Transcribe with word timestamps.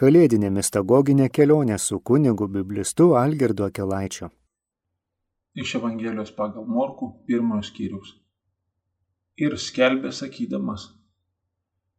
kalėdinė 0.00 0.48
mistagoginė 0.56 1.26
kelionė 1.28 1.76
su 1.86 1.98
kunigu 2.10 2.46
biblistu 2.48 3.10
Algirdu 3.22 3.66
Akelaičiu. 3.66 4.30
Iš 5.60 5.74
Evangelijos 5.80 6.30
pagal 6.38 6.64
Morku 6.64 7.10
pirmojo 7.28 7.66
skyrius. 7.68 8.14
Ir 9.44 9.58
skelbė 9.60 10.14
sakydamas, 10.16 10.86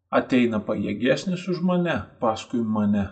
ateina 0.10 0.64
pajėgesnis 0.66 1.46
už 1.54 1.62
mane, 1.70 2.00
paskui 2.24 2.64
mane, 2.78 3.06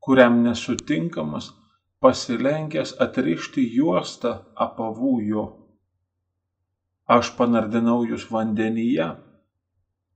kuriam 0.00 0.40
nesutinkamas, 0.46 1.52
pasilenkęs 2.00 2.96
atrišti 3.04 3.68
juostą 3.76 4.36
apavų 4.66 5.14
jo. 5.28 5.46
Aš 7.04 7.34
panardinau 7.36 8.02
jūs 8.08 8.30
vandenyje, 8.32 9.14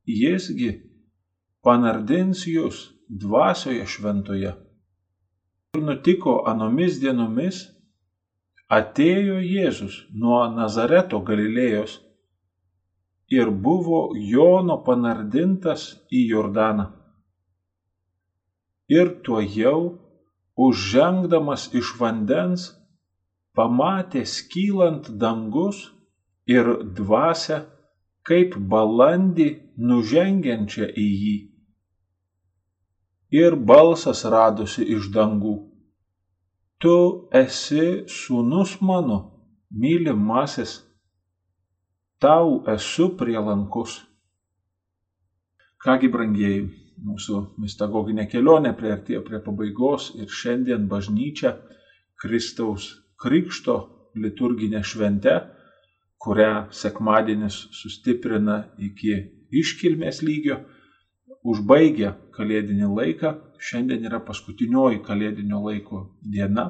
jisgi 0.09 0.77
panardins 1.65 2.47
jūs 2.49 2.87
dvasioje 3.09 3.87
šventoje. 3.87 4.53
Ir 5.77 5.83
nutiko 5.85 6.43
anomis 6.49 6.99
dienomis, 7.01 7.63
atėjo 8.69 9.39
Jėzus 9.41 10.03
nuo 10.13 10.43
Nazareto 10.53 11.21
Galilėjos 11.25 11.99
ir 13.33 13.51
buvo 13.51 14.01
Jono 14.17 14.79
panardintas 14.85 15.91
į 16.13 16.25
Jordaną. 16.33 16.89
Ir 18.89 19.13
tuo 19.25 19.41
jau, 19.45 19.81
užžengdamas 20.57 21.69
iš 21.77 21.93
vandens, 22.01 22.71
pamatė 23.57 24.25
skylant 24.25 25.11
dangus 25.21 25.83
ir 26.49 26.71
dvasę 26.97 27.61
kaip 28.29 28.57
balandį 28.73 29.49
nužengiančią 29.91 30.89
į 30.89 31.07
jį. 31.23 31.37
Ir 33.35 33.57
balsas 33.71 34.25
radosi 34.25 34.87
iš 34.97 35.11
dangų. 35.13 35.55
Tu 36.81 36.95
esi 37.35 38.05
sūnus 38.09 38.79
mano, 38.81 39.19
mylimasis, 39.71 40.79
tau 42.23 42.63
esu 42.73 43.11
prielankus. 43.19 43.99
Kągi, 45.83 46.09
brangieji, 46.11 46.63
mūsų 47.05 47.43
mistagoginė 47.63 48.25
kelionė 48.31 48.73
prieartėjo 48.79 49.21
prie 49.27 49.43
pabaigos 49.43 50.13
ir 50.17 50.31
šiandien 50.41 50.89
bažnyčia 50.91 51.55
Kristaus 52.19 52.89
Krikšto 53.19 53.77
liturginė 54.19 54.83
švente 54.87 55.37
kurią 56.19 56.67
sekmadienis 56.75 57.57
sustiprina 57.81 58.59
iki 58.89 59.15
iškilmės 59.55 60.21
lygio, 60.27 60.59
užbaigia 61.53 62.15
kalėdinį 62.37 62.89
laiką. 62.99 63.35
Šiandien 63.59 64.05
yra 64.07 64.21
paskutinioji 64.23 65.01
kalėdinio 65.03 65.59
laiko 65.65 66.05
diena 66.23 66.69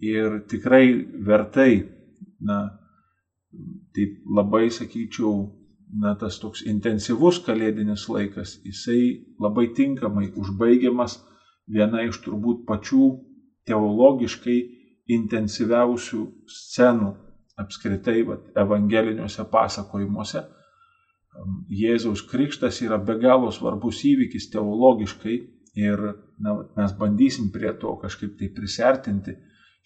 ir 0.00 0.40
tikrai 0.48 0.94
vertai, 1.26 1.84
na, 2.40 2.58
taip 3.96 4.16
labai 4.38 4.68
sakyčiau, 4.72 5.50
na, 6.00 6.14
tas 6.20 6.38
toks 6.40 6.64
intensyvus 6.66 7.40
kalėdinis 7.44 8.06
laikas, 8.12 8.56
jisai 8.64 9.26
labai 9.40 9.68
tinkamai 9.76 10.30
užbaigiamas 10.36 11.18
viena 11.68 12.02
iš 12.06 12.20
turbūt 12.24 12.64
pačių 12.68 13.12
teologiškai 13.66 14.58
intensyviausių 15.16 16.22
scenų 16.50 17.12
apskritai 17.60 18.20
vat, 18.26 18.50
evangeliniuose 18.58 19.46
pasakojimuose. 19.50 20.42
Jėzaus 21.68 22.22
krikštas 22.30 22.80
yra 22.84 22.98
be 22.98 23.16
galo 23.20 23.50
svarbus 23.52 24.02
įvykis 24.08 24.48
teologiškai 24.52 25.36
ir 25.76 26.02
na, 26.40 26.54
mes 26.78 26.94
bandysim 26.98 27.50
prie 27.52 27.72
to 27.80 27.92
kažkaip 28.00 28.36
tai 28.38 28.48
prisertinti 28.54 29.36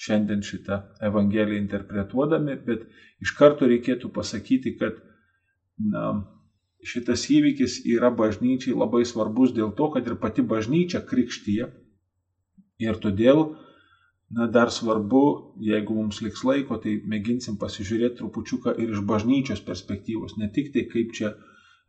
šiandien 0.01 0.43
šitą 0.47 0.81
evangeliją 1.05 1.61
interpretuodami, 1.61 2.57
bet 2.67 2.87
iš 3.21 3.35
karto 3.37 3.69
reikėtų 3.69 4.13
pasakyti, 4.15 4.77
kad 4.81 5.01
na, 5.93 6.13
šitas 6.87 7.27
įvykis 7.29 7.81
yra 7.97 8.11
bažnyčiai 8.15 8.77
labai 8.77 9.03
svarbus 9.09 9.53
dėl 9.57 9.75
to, 9.77 9.91
kad 9.93 10.07
ir 10.09 10.17
pati 10.23 10.45
bažnyčia 10.47 11.03
krikštyje 11.05 11.69
ir 12.81 13.01
todėl 13.03 13.45
na 14.31 14.47
dar 14.47 14.71
svarbu 14.71 15.23
jeigu 15.71 15.95
mums 15.95 16.21
liks 16.23 16.45
laiko 16.47 16.79
tai 16.83 16.97
mėginsim 17.13 17.57
pasižiūrėt 17.59 18.19
trupučiuką 18.21 18.77
ir 18.79 18.93
iš 18.95 19.03
bažnyčios 19.07 19.63
perspektyvos 19.67 20.37
ne 20.39 20.51
tik 20.55 20.71
tai 20.75 20.85
kaip 20.93 21.11
čia 21.19 21.33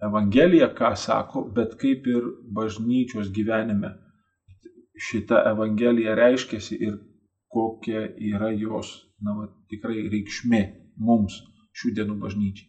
evangelija 0.07 0.71
ką 0.79 0.95
sako 0.97 1.45
bet 1.57 1.77
kaip 1.81 2.07
ir 2.09 2.25
bažnyčios 2.57 3.29
gyvenime 3.35 3.93
šita 5.09 5.43
evangelija 5.53 6.15
reiškiasi 6.17 6.77
ir 6.87 6.97
kokia 7.51 8.07
yra 8.33 8.49
jos 8.55 8.91
na, 9.21 9.35
va, 9.37 9.47
tikrai 9.69 10.07
reikšmė 10.11 10.61
mums 11.07 11.39
šių 11.77 11.93
dienų 11.97 12.17
bažnyčiai. 12.21 12.67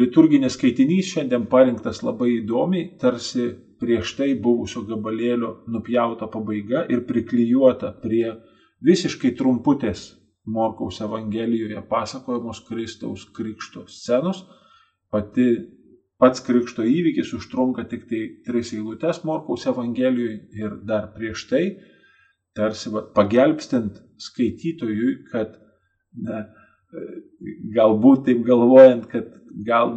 Liturginis 0.00 0.56
skaitinys 0.58 1.10
šiandien 1.12 1.46
parinktas 1.50 2.00
labai 2.02 2.32
įdomiai, 2.40 2.88
tarsi 2.98 3.52
prieš 3.80 4.14
tai 4.18 4.32
buvusio 4.34 4.82
gabalėlio 4.88 5.54
nupjauta 5.70 6.28
pabaiga 6.30 6.84
ir 6.90 7.04
priklijuota 7.08 7.92
prie 8.02 8.34
visiškai 8.84 9.34
trumputės 9.38 10.12
Morkaus 10.48 11.00
Evangelijoje 11.04 11.82
pasakojamos 11.90 12.62
Kristaus 12.68 13.26
krikšto 13.36 13.84
scenos. 13.92 14.44
Pati, 15.12 15.48
pats 16.20 16.40
krikšto 16.44 16.84
įvykis 16.88 17.34
užtrunka 17.36 17.84
tik 17.90 18.06
tai 18.08 18.22
tris 18.46 18.72
eilutes 18.76 19.22
Morkaus 19.28 19.66
Evangelijoje 19.68 20.38
ir 20.56 20.78
dar 20.88 21.10
prieš 21.14 21.44
tai, 21.50 21.64
tarsi 22.56 22.92
va, 22.92 23.04
pagelbstint 23.14 24.00
skaitytojui, 24.18 25.12
kad 25.32 25.54
ne, 26.24 26.42
galbūt 27.76 28.26
taip 28.28 28.40
galvojant, 28.46 29.06
kad 29.10 29.37
gal 29.66 29.94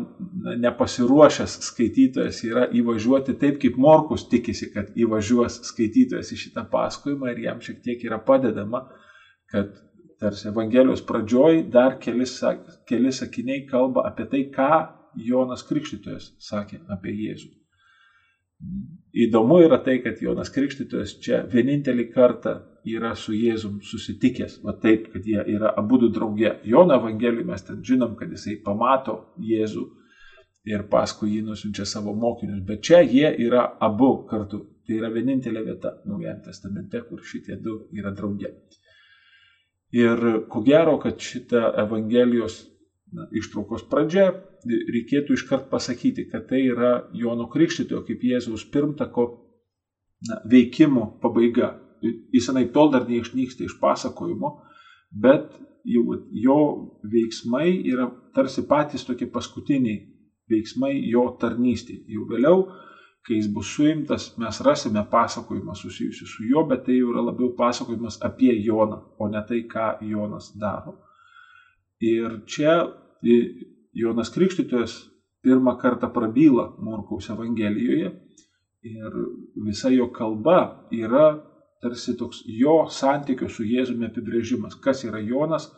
nepasiruošęs 0.62 1.57
skaitytojas 1.67 2.41
yra 2.47 2.66
įvažiuoti 2.78 3.35
taip, 3.39 3.59
kaip 3.62 3.78
Morkus 3.81 4.25
tikisi, 4.31 4.69
kad 4.73 4.89
įvažiuos 4.97 5.59
skaitytojas 5.67 6.31
į 6.34 6.39
šitą 6.45 6.66
pasakojimą 6.72 7.31
ir 7.31 7.45
jam 7.47 7.62
šiek 7.63 7.81
tiek 7.84 8.03
yra 8.07 8.19
padedama, 8.23 8.85
kad 9.51 9.73
tarsi 10.22 10.47
Evangelijos 10.51 11.03
pradžioj 11.06 11.63
dar 11.72 11.97
keli, 12.01 12.28
keli 12.88 13.13
sakiniai 13.16 13.66
kalba 13.69 14.06
apie 14.09 14.28
tai, 14.31 14.44
ką 14.53 14.72
Jonas 15.17 15.66
Krikštytojas 15.68 16.31
sakė 16.39 16.83
apie 16.91 17.16
Jėzų. 17.18 17.50
Įdomu 19.12 19.58
yra 19.66 19.82
tai, 19.84 19.98
kad 20.04 20.22
Jonas 20.24 20.52
Krikštytojas 20.54 21.18
čia 21.20 21.42
vienintelį 21.52 22.06
kartą 22.14 22.54
yra 22.88 23.12
su 23.20 23.34
Jėzum 23.36 23.82
susitikęs, 23.84 24.62
va 24.64 24.74
taip, 24.80 25.10
kad 25.12 25.26
jie 25.28 25.42
yra 25.56 25.74
abu 25.78 26.00
du 26.00 26.10
drauge. 26.14 26.54
Jono 26.64 26.96
Evangelijoje 26.96 27.48
mes 27.48 27.66
ten 27.68 27.82
žinom, 27.84 28.16
kad 28.16 28.32
jisai 28.32 28.56
pamato 28.64 29.18
Jėzų 29.44 29.84
ir 30.72 30.86
paskui 30.90 31.36
jį 31.36 31.42
nusinčia 31.50 31.86
savo 31.90 32.14
mokinius, 32.16 32.64
bet 32.66 32.84
čia 32.88 33.02
jie 33.02 33.34
yra 33.48 33.66
abu 33.82 34.14
kartu. 34.30 34.66
Tai 34.88 34.98
yra 34.98 35.12
vienintelė 35.14 35.62
vieta 35.66 35.92
Naujajame 36.10 36.42
testamente, 36.48 37.04
kur 37.08 37.22
šitie 37.26 37.60
du 37.62 37.78
yra 37.98 38.14
drauge. 38.16 38.56
Ir 39.92 40.46
ko 40.50 40.64
gero, 40.64 40.96
kad 41.04 41.20
šita 41.20 41.74
Evangelijos 41.84 42.62
na, 43.12 43.28
ištraukos 43.36 43.84
pradžia 43.90 44.32
reikėtų 44.66 45.36
iškart 45.36 45.70
pasakyti, 45.72 46.28
kad 46.32 46.46
tai 46.50 46.64
yra 46.70 47.02
Jono 47.18 47.48
Krikštitojo 47.52 48.04
kaip 48.08 48.24
Jėzaus 48.24 48.66
pirmtako 48.72 49.28
na, 50.30 50.42
veikimo 50.46 51.18
pabaiga. 51.24 51.74
Jis 52.02 52.50
anaip 52.50 52.72
tol 52.74 52.90
dar 52.94 53.06
neišnyksta 53.10 53.66
iš 53.66 53.76
pasakojimo, 53.82 54.56
bet 55.12 55.60
jau, 55.86 56.18
jo 56.32 56.60
veiksmai 57.12 57.82
yra 57.92 58.08
tarsi 58.36 58.64
patys 58.66 59.06
tokie 59.06 59.28
paskutiniai 59.30 60.00
veiksmai 60.52 60.96
jo 61.10 61.26
tarnystėje. 61.42 62.06
Jau 62.12 62.26
vėliau, 62.30 62.64
kai 63.28 63.38
jis 63.38 63.50
bus 63.54 63.70
suimtas, 63.76 64.32
mes 64.42 64.62
rasime 64.66 65.04
pasakojimą 65.12 65.75
susijusiu 65.78 66.28
su 66.28 66.48
juo, 66.50 66.64
bet 66.68 66.86
tai 66.88 66.98
jau 66.98 67.12
yra 67.14 67.24
labiau 67.30 67.52
pasakojimas 67.57 68.19
apie 68.25 68.54
Joną, 68.66 69.02
o 69.19 69.30
ne 69.31 69.44
tai, 69.48 69.62
ką 69.69 69.94
Jonas 70.10 70.52
daro. 70.57 70.98
Ir 72.02 72.40
čia 72.50 72.80
Jonas 73.94 74.31
Krikštytojas 74.33 74.97
pirmą 75.44 75.75
kartą 75.77 76.09
prabyla 76.13 76.71
Morkaus 76.79 77.29
Evangelijoje 77.29 78.12
ir 78.81 79.18
visa 79.65 79.89
jo 79.89 80.07
kalba 80.13 80.88
yra 80.91 81.27
tarsi 81.81 82.15
toks 82.18 82.44
jo 82.45 82.85
santykio 82.89 83.50
su 83.50 83.65
Jėzumi 83.65 84.07
apibrėžimas, 84.09 84.77
kas 84.77 85.03
yra 85.07 85.21
Jonas 85.21 85.69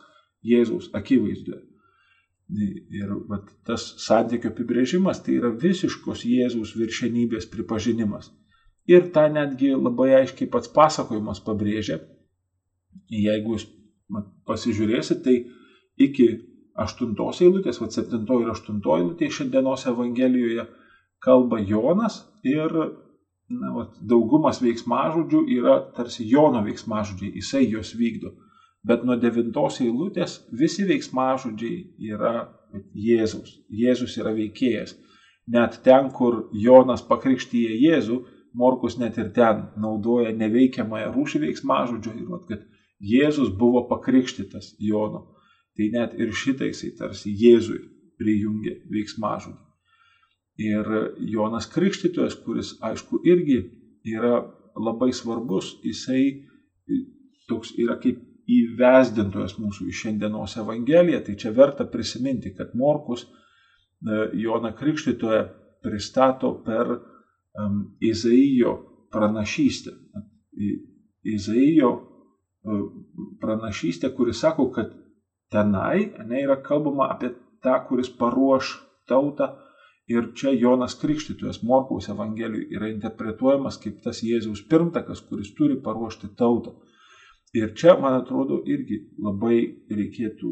Jėzaus 0.44 0.90
akivaizdoje. 0.92 1.62
Ir 2.92 3.12
vat, 3.28 3.48
tas 3.64 3.86
santykio 4.04 4.52
apibrėžimas 4.52 5.22
tai 5.24 5.38
yra 5.38 5.48
visiškos 5.48 6.26
Jėzaus 6.28 6.74
viršenybės 6.76 7.48
pripažinimas. 7.52 8.28
Ir 8.84 9.08
tą 9.14 9.30
netgi 9.32 9.72
labai 9.72 10.10
aiškiai 10.20 10.50
pats 10.52 10.68
pasakojimas 10.68 11.40
pabrėžia. 11.44 12.02
Jeigu 13.08 13.56
jūs 13.56 13.64
pasižiūrėsite, 14.44 15.22
tai 15.24 15.38
iki 15.96 16.28
aštuntos 16.74 17.40
eilutės, 17.44 17.80
va 17.82 17.88
septintoji 17.90 18.46
ir 18.46 18.52
aštuntoji 18.54 19.04
eilutė 19.04 19.30
šiandienos 19.30 19.86
Evangelijoje 19.90 20.66
kalba 21.24 21.60
Jonas 21.62 22.22
ir 22.44 22.72
na, 22.74 23.70
vat, 23.76 23.94
daugumas 24.00 24.60
veiksmažodžių 24.64 25.44
yra 25.58 25.78
tarsi 25.96 26.26
Jono 26.28 26.64
veiksmažodžiai, 26.66 27.34
jisai 27.38 27.64
juos 27.68 27.94
vykdo. 27.98 28.34
Bet 28.84 29.04
nuo 29.06 29.16
devintos 29.16 29.80
eilutės 29.80 30.42
visi 30.52 30.84
veiksmažodžiai 30.88 32.10
yra 32.10 32.34
Jėzaus. 32.92 33.60
Jėzus 33.70 34.18
yra 34.20 34.34
veikėjas. 34.36 34.96
Net 35.54 35.78
ten, 35.84 36.10
kur 36.12 36.48
Jonas 36.52 37.04
pakrikštyje 37.04 37.76
Jėzų, 37.84 38.22
Morkus 38.54 38.94
net 39.00 39.16
ir 39.18 39.32
ten 39.34 39.64
naudoja 39.82 40.30
neveikiamąją 40.38 41.08
rūšį 41.14 41.40
veiksmažodžio 41.42 42.12
ir 42.14 42.28
vat, 42.30 42.44
kad 42.46 42.60
Jėzus 43.02 43.50
buvo 43.50 43.82
pakrikštytas 43.88 44.76
Jono. 44.78 45.33
Tai 45.74 45.86
net 45.90 46.14
ir 46.20 46.32
šitai 46.32 46.70
jisai 46.70 46.92
tarsi 46.98 47.32
Jėzui 47.34 47.80
prijungė 48.20 48.76
veiksmažodį. 48.94 49.58
Ir 50.64 50.90
Jonas 51.34 51.66
Krikštytojas, 51.66 52.36
kuris 52.44 52.76
aišku 52.84 53.24
irgi 53.26 53.58
yra 54.06 54.36
labai 54.78 55.10
svarbus, 55.12 55.72
jisai 55.82 56.46
toks 57.50 57.74
yra 57.80 57.96
kaip 57.98 58.20
įvesdintojas 58.50 59.56
mūsų 59.58 59.88
iš 59.90 60.04
šiandienos 60.04 60.54
Evangeliją, 60.60 61.22
tai 61.26 61.34
čia 61.40 61.50
verta 61.56 61.86
prisiminti, 61.90 62.52
kad 62.54 62.74
Morkus 62.76 63.24
e, 63.24 63.28
Joną 64.38 64.74
Krikštytoją 64.76 65.42
pristato 65.84 66.52
per 66.64 66.92
Izaijo 68.00 68.74
pranašystę. 69.12 69.90
Izaijo 71.24 71.90
e, 71.94 72.78
pranašystę, 73.40 74.10
kuris 74.16 74.40
sako, 74.44 74.68
kad 74.70 74.92
tenai 75.54 76.10
ne, 76.26 76.42
yra 76.42 76.58
kalbama 76.66 77.08
apie 77.14 77.30
tą, 77.62 77.78
kuris 77.88 78.10
paruoš 78.18 78.74
tautą 79.08 79.54
Ir 80.08 80.34
čia 80.36 80.52
Jonas 80.52 80.94
Krikštytojas 81.00 81.62
Morkaus 81.62 82.08
Evangelijoje 82.12 82.76
yra 82.76 82.90
interpretuojamas 82.92 83.78
kaip 83.80 84.02
tas 84.04 84.20
Jėzaus 84.20 84.60
pirmtakas, 84.68 85.22
kuris 85.24 85.54
turi 85.56 85.78
paruošti 85.80 86.28
tautą. 86.36 86.74
Ir 87.56 87.72
čia, 87.78 87.94
man 88.00 88.18
atrodo, 88.18 88.58
irgi 88.68 88.98
labai 89.24 89.62
reikėtų 89.88 90.50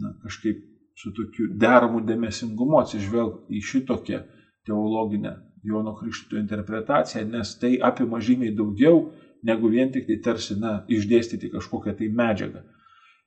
na, 0.00 0.14
kažkaip 0.22 0.62
su 0.96 1.12
tokiu 1.12 1.50
deramu 1.60 2.00
dėmesingumu 2.08 2.80
atsižvelgti 2.80 3.58
į 3.58 3.62
šitokią 3.72 4.22
teologinę 4.64 5.34
Jono 5.66 5.92
Krikštytojo 5.98 6.40
interpretaciją, 6.40 7.26
nes 7.34 7.52
tai 7.60 7.74
apima 7.90 8.22
žymiai 8.22 8.54
daugiau 8.56 9.10
negu 9.44 9.68
vien 9.68 9.92
tik 9.92 10.06
tai 10.08 10.16
tarsi, 10.24 10.56
na, 10.62 10.78
išdėstyti 10.88 11.52
kažkokią 11.52 11.98
tai 11.98 12.08
medžiagą. 12.08 12.64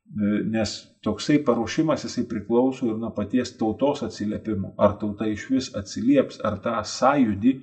E, 0.09 0.44
nes 0.50 0.71
toksai 1.06 1.38
paruošimas 1.45 2.03
jisai 2.03 2.23
priklauso 2.29 2.88
ir 2.89 2.97
nuo 2.97 3.11
paties 3.13 3.51
tautos 3.57 4.01
atsiliepimo. 4.07 4.73
Ar 4.77 4.95
tauta 5.01 5.27
iš 5.29 5.44
vis 5.51 5.67
atsilieps, 5.77 6.39
ar 6.41 6.57
tą 6.63 6.79
sąjūdį 6.81 7.53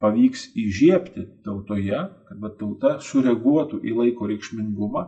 pavyks 0.00 0.46
įžiepti 0.56 1.26
tautoje, 1.44 2.00
kad 2.28 2.56
tauta 2.60 2.94
sureaguotų 3.04 3.82
į 3.84 3.96
laiko 3.98 4.30
reikšmingumą 4.30 5.02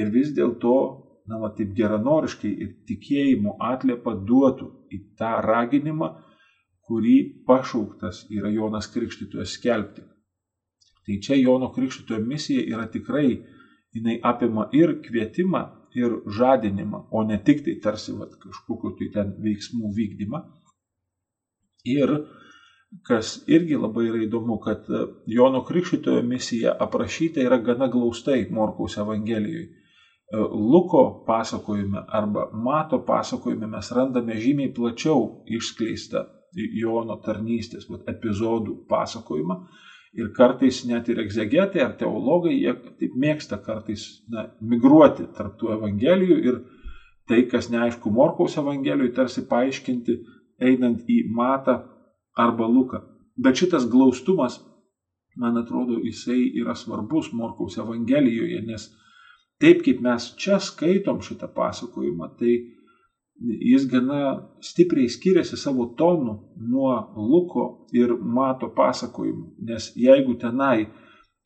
ir 0.00 0.08
vis 0.14 0.32
dėlto, 0.32 0.76
na, 1.28 1.36
va, 1.42 1.52
taip 1.52 1.74
geranoriškai 1.76 2.54
ir 2.64 2.72
tikėjimo 2.88 3.58
atliepą 3.60 4.16
duotų 4.24 4.70
į 4.88 5.02
tą 5.20 5.34
raginimą, 5.44 6.14
kurį 6.88 7.44
pašauktas 7.46 8.24
yra 8.32 8.48
Jonas 8.50 8.88
Krikštytojas 8.88 9.52
skelbti. 9.58 10.08
Tai 11.04 11.20
čia 11.20 11.36
Jono 11.36 11.68
Krikštytojo 11.76 12.24
misija 12.24 12.64
yra 12.72 12.88
tikrai, 12.88 13.36
jinai 13.92 14.16
apima 14.24 14.70
ir 14.72 14.96
kvietimą 15.04 15.66
ir 15.98 16.14
žadinimą, 16.38 17.06
o 17.10 17.24
ne 17.28 17.38
tik 17.44 17.64
tai 17.66 17.76
tarsi 17.82 18.14
vat, 18.16 18.34
kažkokiu 18.42 18.94
tai 18.98 19.10
ten 19.14 19.34
veiksmų 19.42 19.92
vykdymą. 19.96 20.42
Ir 21.92 22.14
kas 23.08 23.36
irgi 23.50 23.78
labai 23.80 24.06
yra 24.10 24.24
įdomu, 24.26 24.58
kad 24.62 24.88
e, 24.88 25.04
Jono 25.26 25.62
Krikščitojo 25.66 26.22
misija 26.26 26.74
aprašyta 26.86 27.42
yra 27.42 27.58
gana 27.58 27.88
glaustai 27.92 28.46
Morkaus 28.50 28.98
Evangelijoje. 29.02 29.70
Luko 30.50 31.24
pasakojime 31.26 32.04
arba 32.08 32.46
Mato 32.52 33.02
pasakojime 33.04 33.66
mes 33.66 33.90
randame 33.92 34.38
žymiai 34.40 34.72
plačiau 34.72 35.44
išskleistą 35.44 36.24
Jono 36.80 37.18
tarnystės 37.24 37.84
vat, 37.90 38.06
epizodų 38.08 38.78
pasakojimą 38.88 39.58
Ir 40.12 40.28
kartais 40.36 40.82
net 40.84 41.08
ir 41.08 41.22
egzegetai 41.22 41.80
ar 41.80 41.94
teologai, 41.96 42.52
jie 42.60 42.74
taip 43.00 43.14
mėgsta 43.16 43.56
kartais 43.64 44.04
na, 44.28 44.50
migruoti 44.60 45.24
tarp 45.32 45.56
tų 45.60 45.70
evangelijų 45.78 46.36
ir 46.48 46.58
tai, 47.28 47.46
kas 47.48 47.70
neaišku 47.72 48.12
Morkaus 48.12 48.58
evangelijui, 48.60 49.14
tarsi 49.16 49.46
paaiškinti, 49.48 50.18
einant 50.60 51.08
į 51.08 51.22
Matą 51.32 51.78
arba 52.36 52.68
Luką. 52.68 53.00
Bet 53.40 53.56
šitas 53.56 53.86
glaustumas, 53.88 54.58
man 55.40 55.56
atrodo, 55.56 55.96
jisai 56.04 56.42
yra 56.60 56.76
svarbus 56.76 57.32
Morkaus 57.32 57.78
evangelijoje, 57.80 58.60
nes 58.68 58.90
taip 59.62 59.80
kaip 59.86 60.02
mes 60.04 60.28
čia 60.36 60.58
skaitom 60.60 61.22
šitą 61.24 61.48
pasakojimą, 61.56 62.28
tai 62.36 62.58
jis 63.42 63.86
gana 63.90 64.48
stipriai 64.60 65.08
skiriasi 65.08 65.56
savo 65.56 65.86
tonu 65.98 66.38
nuo 66.56 66.94
Luko 67.16 67.86
ir 67.92 68.14
Mato 68.20 68.70
pasakojimų, 68.76 69.46
nes 69.68 69.90
jeigu 69.98 70.36
tenai 70.40 70.86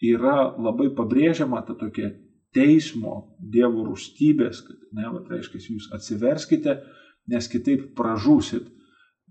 yra 0.02 0.52
labai 0.58 0.90
pabrėžiama 0.94 1.62
ta 1.66 1.74
tokia 1.78 2.12
teismo, 2.56 3.36
Dievo 3.40 3.84
rūstybės, 3.86 4.62
kad 4.66 4.78
ne, 4.96 5.10
va, 5.12 5.20
reiškia, 5.30 5.60
jūs 5.72 5.90
atsiverskite, 5.96 6.78
nes 7.32 7.48
kitaip 7.52 7.90
pražūsit, 7.98 8.68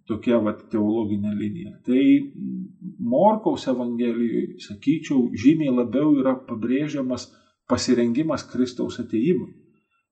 tokia 0.10 0.40
va, 0.44 0.54
teologinė 0.72 1.34
linija. 1.38 1.80
Tai 1.86 2.02
Morkaus 3.02 3.66
Evangelijoje, 3.72 4.60
sakyčiau, 4.68 5.30
žymiai 5.34 5.74
labiau 5.74 6.14
yra 6.20 6.36
pabrėžiamas 6.48 7.32
pasirengimas 7.70 8.46
Kristaus 8.52 9.00
ateimui. 9.02 9.54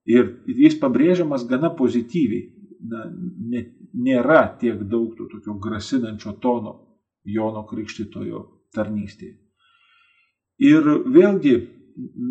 Ir 0.09 0.43
jis 0.47 0.75
pabrėžiamas 0.81 1.45
gana 1.47 1.71
pozityviai. 1.75 2.49
Na, 2.83 3.05
ne, 3.07 3.61
nėra 3.95 4.41
tiek 4.59 4.81
daug 4.91 5.13
to 5.15 5.29
tokio 5.31 5.55
grasinančio 5.63 6.33
tono 6.43 6.73
Jono 7.23 7.63
Krikštitojo 7.69 8.41
tarnystėje. 8.75 9.37
Ir 10.63 10.89
vėlgi, 11.07 11.53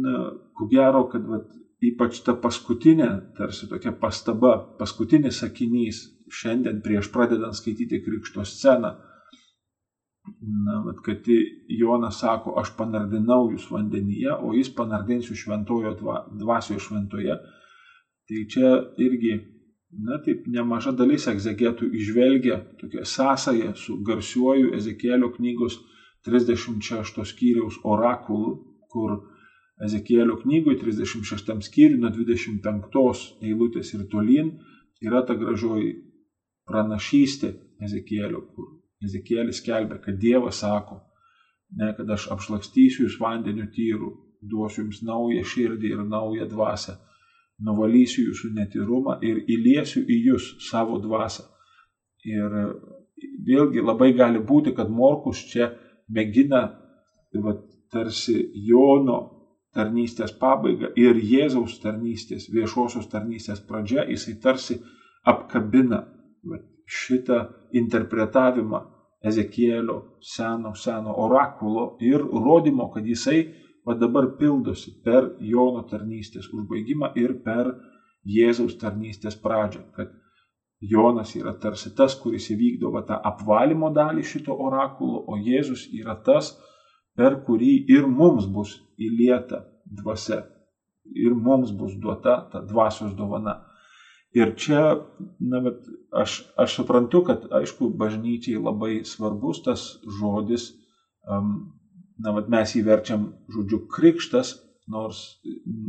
na, 0.04 0.18
ko 0.56 0.68
gero, 0.70 1.06
kad 1.12 1.24
vat, 1.26 1.48
ypač 1.82 2.20
ta 2.26 2.34
paskutinė, 2.38 3.08
tarsi 3.38 3.68
tokia 3.70 3.94
pastaba, 3.98 4.58
paskutinis 4.78 5.40
sakinys 5.42 6.04
šiandien 6.32 6.82
prieš 6.84 7.10
pradedant 7.14 7.56
skaityti 7.56 8.02
Krikšto 8.04 8.44
sceną, 8.46 8.92
na, 10.42 10.76
vat, 10.86 11.00
kad 11.04 11.26
Jonas 11.72 12.20
sako, 12.22 12.54
aš 12.60 12.76
panardinau 12.76 13.48
jūs 13.50 13.66
vandenyje, 13.72 14.36
o 14.38 14.52
jis 14.54 14.70
panardinsiu 14.76 15.34
šventojo 15.38 15.96
dvasioje 16.38 16.84
šventoje. 16.84 17.40
Tai 18.32 18.44
čia 18.48 18.68
irgi, 18.96 19.32
na 20.08 20.16
taip, 20.24 20.46
nemaža 20.48 20.94
dalis 20.96 21.26
egzegetų 21.28 21.90
išvelgia 21.98 22.54
tokią 22.80 23.02
sąsąją 23.04 23.74
su 23.76 23.98
garsiuoju 24.06 24.70
Ezekėlio 24.78 25.28
knygos 25.34 25.76
36 26.24 27.20
skyriaus 27.28 27.76
orakulu, 27.84 28.54
kur 28.88 29.18
Ezekėlio 29.84 30.38
knygoje 30.40 30.78
36 30.80 31.52
skyriui 31.68 32.00
nuo 32.00 32.12
25 32.14 33.26
eilutės 33.50 33.92
ir 33.92 34.08
tolyn 34.08 34.48
yra 35.04 35.20
ta 35.28 35.36
gražioji 35.36 35.92
pranašystė 36.72 37.52
Ezekėlio, 37.84 38.46
kur 38.56 38.72
Ezekėlis 39.04 39.60
kelbė, 39.60 40.00
kad 40.00 40.16
Dievas 40.24 40.64
sako, 40.64 41.02
ne, 41.76 41.92
kad 41.98 42.16
aš 42.16 42.30
apšlakstysiu 42.32 43.10
jūs 43.10 43.20
vandeniu 43.20 43.68
tyru, 43.76 44.14
duosiu 44.40 44.86
jums 44.86 45.04
naują 45.04 45.44
širdį 45.44 45.96
ir 45.98 46.06
naują 46.08 46.48
dvasę 46.48 46.96
nuvalysiu 47.60 48.28
jūsų 48.30 48.52
netyrumą 48.56 49.18
ir 49.22 49.42
įliesiu 49.50 50.02
į 50.08 50.18
jūs 50.28 50.48
savo 50.70 50.98
dvasę. 51.02 51.44
Ir 52.24 52.54
vėlgi 53.46 53.82
labai 53.82 54.12
gali 54.16 54.40
būti, 54.40 54.74
kad 54.76 54.90
Morkus 54.90 55.42
čia 55.50 55.72
mėgina 56.08 56.62
va, 57.34 57.54
tarsi 57.92 58.38
Jono 58.54 59.18
tarnystės 59.74 60.34
pabaiga 60.36 60.92
ir 60.96 61.16
Jėzaus 61.16 61.78
tarnystės, 61.82 62.48
viešosios 62.52 63.08
tarnystės 63.08 63.62
pradžia, 63.64 64.04
jisai 64.08 64.36
tarsi 64.42 64.78
apkabina 65.24 66.02
va, 66.44 66.60
šitą 66.86 67.44
interpretavimą 67.72 68.82
Ezekielio 69.22 70.18
seno, 70.20 70.74
seno 70.74 71.14
orakulo 71.24 71.92
ir 72.02 72.18
rodymo, 72.18 72.88
kad 72.90 73.06
jisai 73.06 73.44
va 73.86 73.96
dabar 73.98 74.28
pildosi 74.38 74.94
per 75.04 75.32
Jono 75.40 75.82
tarnystės 75.90 76.48
užbaigimą 76.54 77.12
ir 77.18 77.38
per 77.46 77.72
Jėzaus 78.22 78.76
tarnystės 78.78 79.34
pradžią, 79.42 79.82
kad 79.96 80.12
Jonas 80.82 81.34
yra 81.38 81.52
tarsi 81.62 81.92
tas, 81.94 82.14
kuris 82.18 82.48
įvykdo 82.50 82.90
va, 82.94 83.04
tą 83.06 83.18
apvalymo 83.30 83.92
dalį 83.94 84.24
šito 84.26 84.54
orakulo, 84.66 85.22
o 85.30 85.38
Jėzus 85.38 85.86
yra 85.94 86.16
tas, 86.26 86.56
per 87.18 87.38
kurį 87.46 87.74
ir 87.94 88.08
mums 88.10 88.48
bus 88.50 88.74
įlieta 88.98 89.62
dvasia, 89.86 90.40
ir 91.14 91.34
mums 91.34 91.70
bus 91.70 91.94
duota 92.02 92.40
ta 92.50 92.62
dvasios 92.66 93.14
dovana. 93.18 93.60
Ir 94.34 94.54
čia, 94.56 94.82
na, 95.44 95.60
bet 95.60 95.86
aš, 96.16 96.40
aš 96.58 96.78
suprantu, 96.80 97.20
kad, 97.28 97.44
aišku, 97.60 97.90
bažnyčiai 98.00 98.58
labai 98.58 99.02
svarbus 99.06 99.60
tas 99.66 99.82
žodis 100.18 100.70
um, 101.28 101.74
na, 102.18 102.32
vad 102.34 102.50
mes 102.52 102.74
įverčiam 102.76 103.30
žodžiu 103.52 103.84
krikštas, 103.92 104.56
nors 104.90 105.40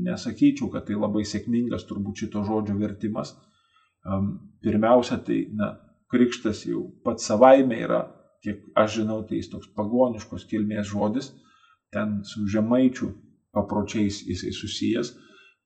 nesakyčiau, 0.05 0.69
kad 0.71 0.85
tai 0.87 0.97
labai 0.99 1.25
sėkmingas 1.27 1.87
turbūt 1.89 2.23
šito 2.23 2.43
žodžio 2.45 2.77
vertimas. 2.79 3.33
Pirmiausia, 4.63 5.17
tai, 5.25 5.43
na, 5.55 5.73
krikštas 6.13 6.65
jau 6.67 6.85
pats 7.05 7.25
savaime 7.27 7.79
yra, 7.81 8.03
kiek 8.43 8.61
aš 8.77 8.99
žinau, 8.99 9.21
tai 9.27 9.39
jis 9.39 9.49
toks 9.51 9.71
pagoniškos 9.77 10.45
kilmės 10.49 10.89
žodis, 10.91 11.31
ten 11.93 12.21
su 12.27 12.45
žemaičių 12.49 13.09
papročiais 13.53 14.21
jisai 14.27 14.51
susijęs, 14.53 15.13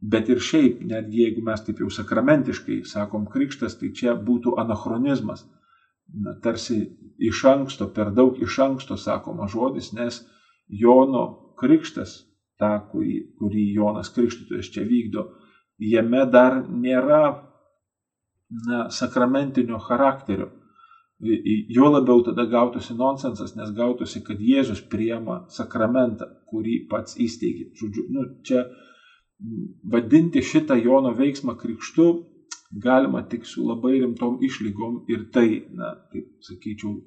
bet 0.02 0.30
ir 0.30 0.42
šiaip, 0.44 0.82
netgi 0.86 1.24
jeigu 1.26 1.44
mes 1.46 1.64
taip 1.66 1.82
jau 1.82 1.90
sakramentiškai 1.94 2.84
sakom 2.86 3.26
krikštas, 3.32 3.80
tai 3.80 3.92
čia 3.96 4.16
būtų 4.16 4.58
anachronizmas. 4.62 5.46
Na, 6.08 6.38
tarsi 6.40 6.86
iš 7.20 7.42
anksto, 7.50 7.90
per 7.92 8.14
daug 8.16 8.38
iš 8.40 8.60
anksto 8.64 8.96
sakoma 8.96 9.50
žodis, 9.52 9.92
nes 9.98 10.22
Jono 10.68 11.54
krikštas, 11.60 12.20
tą, 12.60 12.72
kurį, 12.92 13.18
kurį 13.40 13.66
Jonas 13.78 14.10
Krikštytojas 14.14 14.70
čia 14.74 14.86
vykdo, 14.88 15.28
jame 15.80 16.26
dar 16.32 16.62
nėra 16.68 17.22
na, 18.68 18.88
sakramentinio 18.90 19.80
charakterio. 19.84 20.52
Jo 21.74 21.90
labiau 21.90 22.22
tada 22.22 22.46
gautųsi 22.46 22.94
nonsensas, 22.94 23.56
nes 23.58 23.72
gautųsi, 23.74 24.22
kad 24.26 24.38
Jėzus 24.38 24.84
priema 24.92 25.40
sakramentą, 25.50 26.28
kurį 26.52 26.84
pats 26.92 27.18
įsteigė. 27.18 27.72
Žodžiu, 27.80 28.04
nu, 28.14 28.26
čia 28.46 28.68
vadinti 29.94 30.44
šitą 30.46 30.78
Jono 30.78 31.16
veiksmą 31.18 31.58
krikštu 31.58 32.08
galima 32.72 33.24
tik 33.30 33.46
su 33.46 33.66
labai 33.66 33.98
rimtom 34.02 34.38
išlygom 34.44 35.06
ir 35.10 35.28
tai, 35.34 35.64
na, 35.74 35.94
taip 36.12 36.28
sakyčiau, 36.46 36.98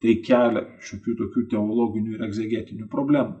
tai 0.00 0.16
kelia 0.24 0.64
šiokių 0.86 1.16
tokių 1.18 1.46
teologinių 1.52 2.16
ir 2.16 2.24
egzegetinių 2.28 2.88
problemų. 2.92 3.36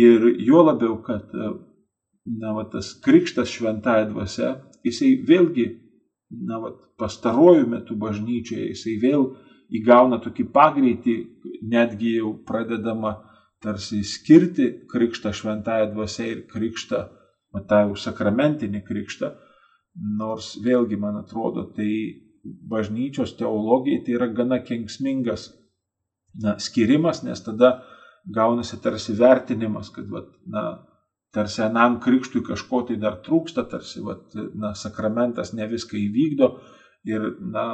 Ir 0.00 0.26
juo 0.46 0.62
labiau, 0.64 0.96
kad 1.04 1.32
na, 1.34 2.52
va, 2.54 2.64
tas 2.72 2.92
krikštas 3.04 3.50
šventąją 3.50 4.10
dvasia, 4.12 4.50
jisai 4.86 5.16
vėlgi 5.26 5.66
na, 6.30 6.60
vat, 6.62 6.78
pastaruoju 7.00 7.66
metu 7.68 7.96
bažnyčioje 7.98 8.70
jisai 8.70 8.96
vėl 9.02 9.26
įgauna 9.80 10.20
tokį 10.22 10.46
pagreitį, 10.54 11.16
netgi 11.70 12.16
jau 12.18 12.32
pradedama 12.46 13.16
tarsi 13.62 14.02
skirti 14.06 14.70
krikštą 14.90 15.32
šventąją 15.36 15.90
dvasę 15.94 16.26
ir 16.30 16.42
krikštą, 16.50 17.04
matą 17.54 17.84
jau 17.88 17.96
sakramentinį 17.98 18.82
krikštą, 18.86 19.34
nors 20.20 20.54
vėlgi, 20.64 20.98
man 21.00 21.20
atrodo, 21.20 21.66
tai 21.76 21.90
bažnyčios 22.44 23.34
teologijai 23.38 24.04
tai 24.04 24.16
yra 24.16 24.28
gana 24.32 24.60
kengsmingas 24.64 25.50
na, 26.40 26.56
skirimas, 26.58 27.22
nes 27.22 27.42
tada 27.44 27.80
gaunasi 28.24 28.80
tarsi 28.82 29.16
vertinimas, 29.18 29.90
kad 29.94 30.08
vat, 30.12 30.28
na, 30.46 30.64
tarsi 31.34 31.62
anam 31.62 31.98
krikštui 32.02 32.42
kažko 32.46 32.82
tai 32.88 32.98
dar 33.00 33.20
trūksta, 33.24 33.64
tarsi 33.70 34.02
vat, 34.04 34.34
na, 34.54 34.74
sakramentas 34.74 35.54
ne 35.56 35.66
viską 35.70 35.98
įvykdo 35.98 36.50
ir 37.08 37.26
na, 37.40 37.66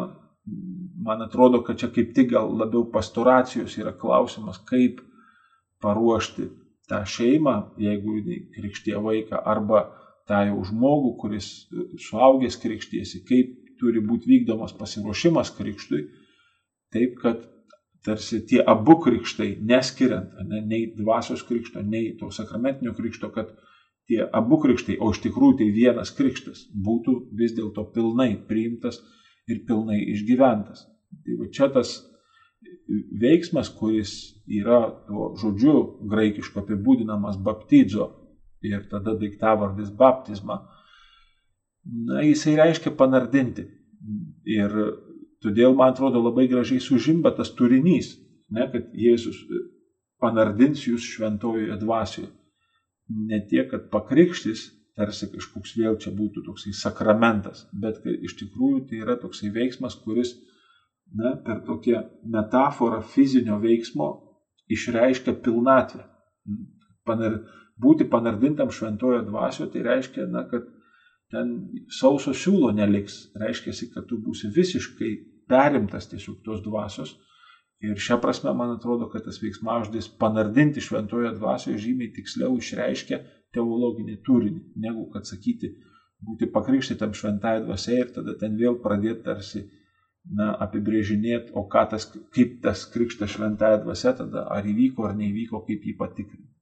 man 1.06 1.22
atrodo, 1.22 1.62
kad 1.66 1.78
čia 1.80 1.90
kaip 1.94 2.14
tik 2.14 2.30
gal 2.34 2.52
labiau 2.58 2.86
pastoracijos 2.92 3.76
yra 3.80 3.92
klausimas, 3.98 4.60
kaip 4.68 5.02
paruošti 5.82 6.48
tą 6.90 7.02
šeimą, 7.06 7.56
jeigu 7.82 8.20
krikštie 8.54 8.96
vaiką, 9.02 9.40
arba 9.42 9.88
tą 10.26 10.42
jau 10.48 10.62
žmogų, 10.70 11.12
kuris 11.20 11.48
suaugęs 12.08 12.58
krikštiesi, 12.62 13.22
kaip 13.26 13.65
turi 13.80 14.02
būti 14.04 14.30
vykdomas 14.30 14.74
pasiruošimas 14.78 15.52
krikštui, 15.56 16.02
taip 16.94 17.16
kad 17.22 17.44
tarsi 18.06 18.40
tie 18.46 18.62
abu 18.62 18.98
krikštai, 19.02 19.56
neskiriant 19.66 20.36
ne, 20.46 20.62
nei 20.62 20.90
dvasios 20.94 21.42
krikšto, 21.46 21.82
nei 21.82 22.14
to 22.20 22.30
sakramentinio 22.30 22.94
krikšto, 22.94 23.32
kad 23.34 23.50
tie 24.06 24.22
abu 24.40 24.60
krikštai, 24.62 24.98
o 25.02 25.10
iš 25.10 25.22
tikrųjų 25.24 25.58
tai 25.60 25.70
vienas 25.74 26.12
krikštas, 26.14 26.68
būtų 26.70 27.16
vis 27.38 27.56
dėlto 27.56 27.88
pilnai 27.94 28.36
priimtas 28.48 29.00
ir 29.50 29.64
pilnai 29.66 29.98
išgyventas. 30.14 30.86
Tai 31.24 31.38
va 31.40 31.48
čia 31.54 31.68
tas 31.74 31.96
veiksmas, 33.20 33.70
kuris 33.74 34.12
yra 34.46 34.80
tuo 35.08 35.32
žodžiu 35.40 36.06
graikišku 36.10 36.62
apibūdinamas 36.62 37.38
baptizo 37.42 38.12
ir 38.62 38.86
tada 38.90 39.16
daiktavardis 39.18 39.90
baptizma, 39.98 40.62
na, 41.86 42.22
jisai 42.26 42.56
reiškia 42.58 42.94
panardinti. 42.98 43.66
Ir 44.46 44.72
Todėl, 45.46 45.76
man 45.78 45.92
atrodo, 45.92 46.22
labai 46.24 46.48
gražiai 46.50 46.82
sužimba 46.82 47.30
tas 47.36 47.52
turinys, 47.54 48.14
ne, 48.56 48.64
kad 48.72 48.88
Jėzus 48.96 49.36
panardins 50.22 50.86
jūs 50.88 51.04
šventojoje 51.12 51.76
dvasioje. 51.82 52.30
Ne 53.30 53.38
tiek, 53.50 53.68
kad 53.70 53.86
pakrikštis, 53.92 54.64
tarsi 54.98 55.28
kažkoks 55.30 55.76
vėl 55.78 55.98
čia 56.02 56.10
būtų 56.16 56.42
toksai 56.48 56.72
sakramentas, 56.74 57.66
bet 57.84 58.00
iš 58.16 58.34
tikrųjų 58.40 58.86
tai 58.88 59.02
yra 59.04 59.18
toksai 59.20 59.52
veiksmas, 59.54 59.98
kuris 60.02 60.32
na, 61.14 61.36
per 61.44 61.60
tokią 61.68 62.00
metaforą 62.32 63.02
fizinio 63.14 63.60
veiksmo 63.62 64.08
išreiškia 64.72 65.36
pilnatvę. 65.44 66.08
Panar, 67.06 67.42
būti 67.78 68.08
panardintam 68.10 68.72
šventojo 68.74 69.20
dvasioje 69.28 69.76
tai 69.76 69.84
reiškia, 69.86 70.26
na, 70.32 70.46
kad 70.50 70.66
ten 71.32 71.54
sauso 71.90 72.34
siūlo 72.34 72.72
neliks. 72.74 73.26
Reiškia, 73.38 73.74
kad 73.94 74.06
tu 74.10 74.18
būsi 74.22 74.50
visiškai 74.54 75.12
perimtas 75.50 76.10
tiesiog 76.10 76.42
tos 76.46 76.62
dvasios. 76.64 77.16
Ir 77.84 77.98
šią 78.00 78.20
prasme, 78.22 78.54
man 78.56 78.72
atrodo, 78.72 79.10
kad 79.12 79.26
tas 79.26 79.38
veiksmažodis 79.42 80.08
panardinti 80.20 80.80
šventoje 80.80 81.34
dvasioje 81.36 81.82
žymiai 81.82 82.14
tiksliau 82.16 82.56
išreiškia 82.56 83.20
teologinį 83.52 84.16
turinį, 84.24 84.62
negu 84.80 85.04
kad 85.12 85.28
sakyti 85.28 85.74
būti 86.24 86.48
pakrikštytam 86.54 87.12
šventąją 87.14 87.66
dvasią 87.66 87.98
ir 88.00 88.12
tada 88.14 88.34
ten 88.40 88.56
vėl 88.56 88.78
pradėti 88.82 89.22
tarsi 89.26 89.66
na, 90.26 90.54
apibrėžinėti, 90.64 91.52
o 91.54 91.66
tas, 91.70 92.08
kaip 92.34 92.60
tas 92.64 92.86
krikštas 92.90 93.36
šventąją 93.36 93.82
dvasią 93.84 94.16
tada, 94.22 94.46
ar 94.50 94.66
įvyko 94.66 95.06
ar 95.06 95.14
neįvyko, 95.18 95.62
kaip 95.68 95.84
jį 95.84 95.96
patikrinti. 96.00 96.52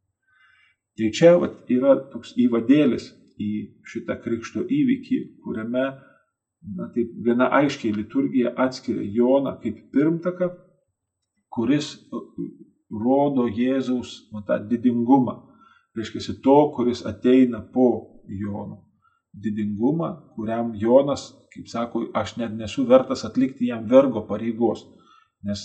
Tai 0.99 1.11
čia 1.11 1.37
vat, 1.39 1.63
yra 1.71 1.95
toks 2.11 2.35
įvadėlis 2.39 3.13
į 3.41 3.53
šitą 3.91 4.17
krikšto 4.23 4.65
įvykį, 4.65 5.19
kuriame 5.45 5.85
na, 6.77 6.89
taip 6.95 7.13
viena 7.27 7.51
aiškiai 7.59 7.95
liturgija 7.95 8.55
atskiria 8.67 9.05
Joną 9.19 9.57
kaip 9.63 9.81
pirmtaką, 9.93 10.51
kuris 11.55 11.95
rodo 12.91 13.47
Jėzaus 13.49 14.17
nu, 14.33 14.43
tą 14.47 14.59
didingumą. 14.71 15.41
Reiškia, 15.95 16.35
to, 16.43 16.57
kuris 16.75 17.05
ateina 17.07 17.61
po 17.75 17.89
Jono. 18.27 18.81
Didingumą, 19.35 20.11
kuriam 20.35 20.73
Jonas, 20.79 21.29
kaip 21.55 21.71
sako, 21.71 22.09
aš 22.15 22.37
net 22.39 22.55
nesu 22.59 22.87
vertas 22.87 23.25
atlikti 23.27 23.71
jam 23.71 23.87
vergo 23.91 24.25
pareigos. 24.27 24.83
Nes, 25.47 25.63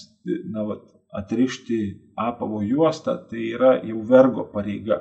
na, 0.53 0.65
vat, 0.69 0.85
atrišti 1.13 1.79
apavo 2.17 2.61
juostą, 2.61 3.15
tai 3.29 3.47
yra 3.55 3.77
jau 3.85 4.03
vergo 4.05 4.45
pareiga. 4.53 4.99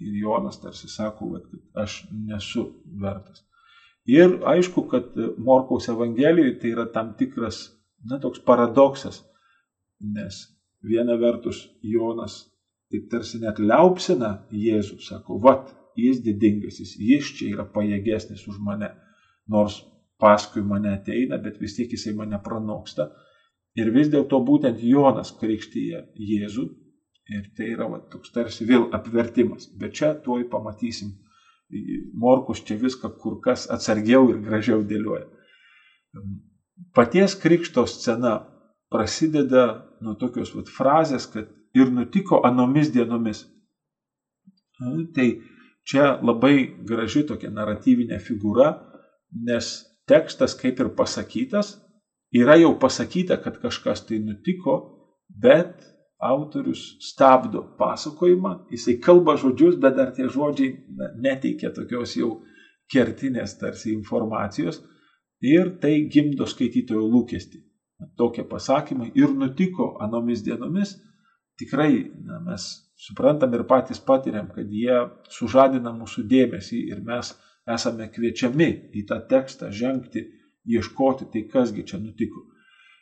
Ir 0.00 0.16
Jonas 0.22 0.60
tarsi 0.60 0.88
sako, 0.88 1.34
kad 1.34 1.82
aš 1.84 2.02
nesu 2.10 2.66
vertas. 3.00 3.42
Ir 4.08 4.38
aišku, 4.48 4.86
kad 4.88 5.12
Morkaus 5.38 5.88
Evangelijoje 5.92 6.56
tai 6.60 6.72
yra 6.72 6.86
tam 6.92 7.12
tikras, 7.18 7.66
na, 8.08 8.18
toks 8.18 8.40
paradoksas, 8.46 9.20
nes 10.00 10.46
viena 10.82 11.18
vertus 11.20 11.66
Jonas 11.84 12.46
taip 12.90 13.10
tarsi 13.12 13.38
net 13.42 13.60
liaupsina 13.60 14.32
Jėzų, 14.50 14.98
sako, 15.04 15.38
vat, 15.44 15.68
jis 16.00 16.22
didingasis, 16.24 16.96
jis 16.98 17.28
čia 17.36 17.52
yra 17.54 17.66
pajėgesnis 17.68 18.46
už 18.48 18.58
mane, 18.64 18.88
nors 19.50 19.82
paskui 20.20 20.62
mane 20.64 20.94
ateina, 20.96 21.38
bet 21.38 21.60
vis 21.60 21.76
tiek 21.76 21.92
jisai 21.92 22.14
mane 22.16 22.40
pranoksta. 22.44 23.10
Ir 23.78 23.92
vis 23.94 24.10
dėlto 24.10 24.40
būtent 24.42 24.80
Jonas 24.82 25.30
krikštyje 25.38 26.02
Jėzų 26.18 26.66
ir 27.30 27.50
tai 27.56 27.72
yra 27.74 27.88
va, 27.90 28.00
toks 28.12 28.32
tarsi 28.34 28.66
vėl 28.68 28.88
apvertimas. 28.96 29.68
Bet 29.78 29.96
čia 29.98 30.14
tuoj 30.24 30.48
pamatysim 30.50 31.14
Morkus 32.14 32.64
čia 32.66 32.76
viską 32.76 33.12
kur 33.22 33.38
kas 33.44 33.68
atsargiau 33.70 34.30
ir 34.32 34.40
gražiau 34.42 34.82
dėlioja. 34.82 35.26
Paties 36.96 37.36
krikšto 37.38 37.84
scena 37.86 38.40
prasideda 38.90 39.64
nuo 40.02 40.16
tokios 40.18 40.50
vat, 40.56 40.66
frazės, 40.66 41.28
kad 41.30 41.52
ir 41.76 41.92
nutiko 41.94 42.40
anomis 42.46 42.90
dienomis. 42.90 43.44
Tai 45.14 45.28
čia 45.86 46.16
labai 46.24 46.56
graži 46.88 47.22
tokia 47.28 47.52
naratyvinė 47.54 48.18
figūra, 48.24 48.72
nes 49.46 49.70
tekstas 50.10 50.56
kaip 50.58 50.80
ir 50.82 50.90
pasakytas, 50.98 51.76
yra 52.34 52.56
jau 52.58 52.72
pasakyta, 52.82 53.38
kad 53.44 53.60
kažkas 53.62 54.08
tai 54.08 54.18
nutiko, 54.24 54.80
bet 55.30 55.86
autorius 56.20 56.96
stabdo 57.00 57.62
pasakojimą, 57.78 58.54
jisai 58.70 58.98
kalba 59.00 59.36
žodžius, 59.40 59.78
bet 59.80 59.96
dar 59.96 60.12
tie 60.12 60.28
žodžiai 60.28 60.76
neteikia 61.16 61.72
tokios 61.72 62.16
jau 62.16 62.42
kertinės 62.92 63.56
tarsi 63.60 63.94
informacijos 63.94 64.82
ir 65.40 65.76
tai 65.80 65.94
gimdo 66.12 66.46
skaitytojo 66.46 67.06
lūkesti. 67.08 67.62
Tokie 68.16 68.44
pasakymai 68.48 69.10
ir 69.16 69.32
nutiko 69.36 69.94
anomis 70.00 70.44
dienomis, 70.44 70.94
tikrai 71.60 71.92
na, 72.24 72.40
mes 72.44 72.66
suprantam 73.00 73.54
ir 73.56 73.64
patys 73.68 74.00
patiriam, 74.00 74.48
kad 74.52 74.68
jie 74.68 74.96
sužadina 75.32 75.92
mūsų 75.96 76.24
dėmesį 76.28 76.82
ir 76.92 77.00
mes 77.04 77.32
esame 77.68 78.08
kviečiami 78.12 78.70
į 78.96 79.06
tą 79.08 79.20
tekstą 79.28 79.70
žengti, 79.72 80.26
ieškoti, 80.68 81.28
tai 81.32 81.46
kasgi 81.48 81.84
čia 81.88 82.00
nutiko. 82.00 82.44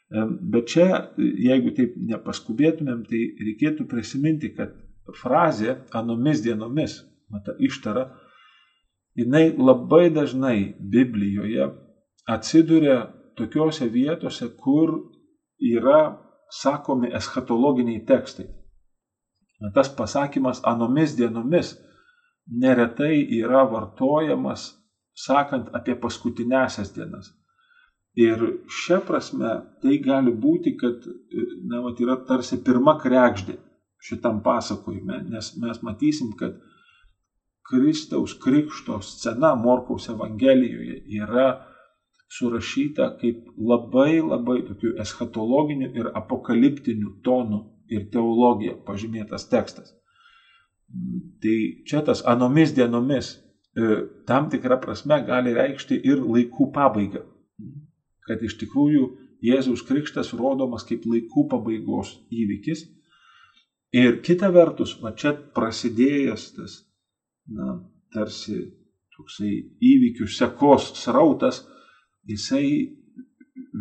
Bet 0.08 0.70
čia, 0.72 0.86
jeigu 1.18 1.74
taip 1.76 1.96
nepaskubėtumėm, 2.08 3.02
tai 3.08 3.20
reikėtų 3.44 3.84
prisiminti, 3.90 4.54
kad 4.56 4.72
frazė 5.20 5.82
anomis 5.96 6.40
dienomis, 6.44 7.02
mata 7.28 7.52
ištara, 7.60 8.06
jinai 9.18 9.50
labai 9.52 10.08
dažnai 10.14 10.74
Biblijoje 10.80 11.68
atsiduria 12.28 13.02
tokiuose 13.36 13.88
vietose, 13.92 14.48
kur 14.56 14.94
yra 15.60 16.16
sakomi 16.50 17.12
eschatologiniai 17.12 18.00
tekstai. 18.08 18.48
Tas 19.74 19.90
pasakymas 19.92 20.62
anomis 20.64 21.16
dienomis 21.18 21.74
neretai 22.48 23.26
yra 23.42 23.66
vartojamas 23.68 24.70
sakant 25.18 25.68
apie 25.74 25.96
paskutinėsias 25.98 26.94
dienas. 26.94 27.32
Ir 28.18 28.40
šia 28.66 28.98
prasme 29.06 29.50
tai 29.82 30.00
gali 30.02 30.32
būti, 30.34 30.74
kad 30.80 31.04
na, 31.70 31.82
vat, 31.84 32.00
yra 32.02 32.16
tarsi 32.26 32.58
pirma 32.66 32.96
krekždė 32.98 33.54
šitam 34.02 34.40
pasakojime, 34.42 35.20
nes 35.30 35.52
mes 35.62 35.78
matysim, 35.86 36.32
kad 36.38 36.56
Kristaus 37.68 38.34
krikšto 38.42 38.98
scena 39.04 39.52
Morkaus 39.54 40.08
Evangelijoje 40.08 41.02
yra 41.20 41.48
surašyta 42.32 43.12
kaip 43.20 43.46
labai 43.56 44.18
labai 44.20 44.58
tokių 44.66 44.94
eschatologinių 45.04 45.92
ir 46.00 46.10
apokaliptinių 46.18 47.14
tonų 47.24 47.62
ir 47.92 48.08
teologija 48.12 48.76
pažymėtas 48.88 49.46
tekstas. 49.52 49.94
Tai 51.42 51.56
čia 51.88 52.02
tas 52.04 52.24
anomis 52.26 52.72
dienomis 52.76 53.34
e, 53.36 54.04
tam 54.28 54.48
tikrą 54.52 54.80
prasme 54.80 55.20
gali 55.24 55.54
reikšti 55.56 56.00
ir 56.02 56.24
laikų 56.24 56.72
pabaigą 56.74 57.24
kad 58.28 58.42
iš 58.44 58.58
tikrųjų 58.60 59.08
Jėzaus 59.44 59.84
krikštas 59.86 60.32
rodomas 60.34 60.84
kaip 60.86 61.04
laikų 61.06 61.46
pabaigos 61.50 62.16
įvykis. 62.34 62.88
Ir 63.94 64.18
kita 64.24 64.50
vertus, 64.52 64.96
va 65.00 65.14
čia 65.16 65.32
prasidėjęs 65.56 66.48
tas, 66.56 66.74
na, 67.48 67.78
tarsi 68.12 68.58
toksai 69.16 69.52
įvykių 69.80 70.26
sekos 70.28 70.90
srautas, 70.98 71.62
jisai 72.28 72.64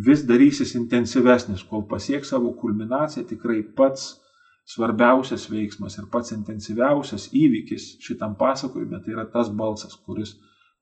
vis 0.05 0.23
darysis 0.29 0.73
intensyvesnis, 0.77 1.65
kol 1.67 1.83
pasieks 1.89 2.31
savo 2.33 2.53
kulminaciją 2.57 3.25
tikrai 3.27 3.59
pats 3.77 4.13
svarbiausias 4.67 5.47
veiksmas 5.51 5.97
ir 5.97 6.07
pats 6.11 6.33
intensyviausias 6.35 7.29
įvykis 7.35 7.95
šitam 8.03 8.35
pasakojime, 8.39 9.01
tai 9.03 9.15
yra 9.15 9.27
tas 9.31 9.49
balsas, 9.49 9.95
kuris 10.05 10.35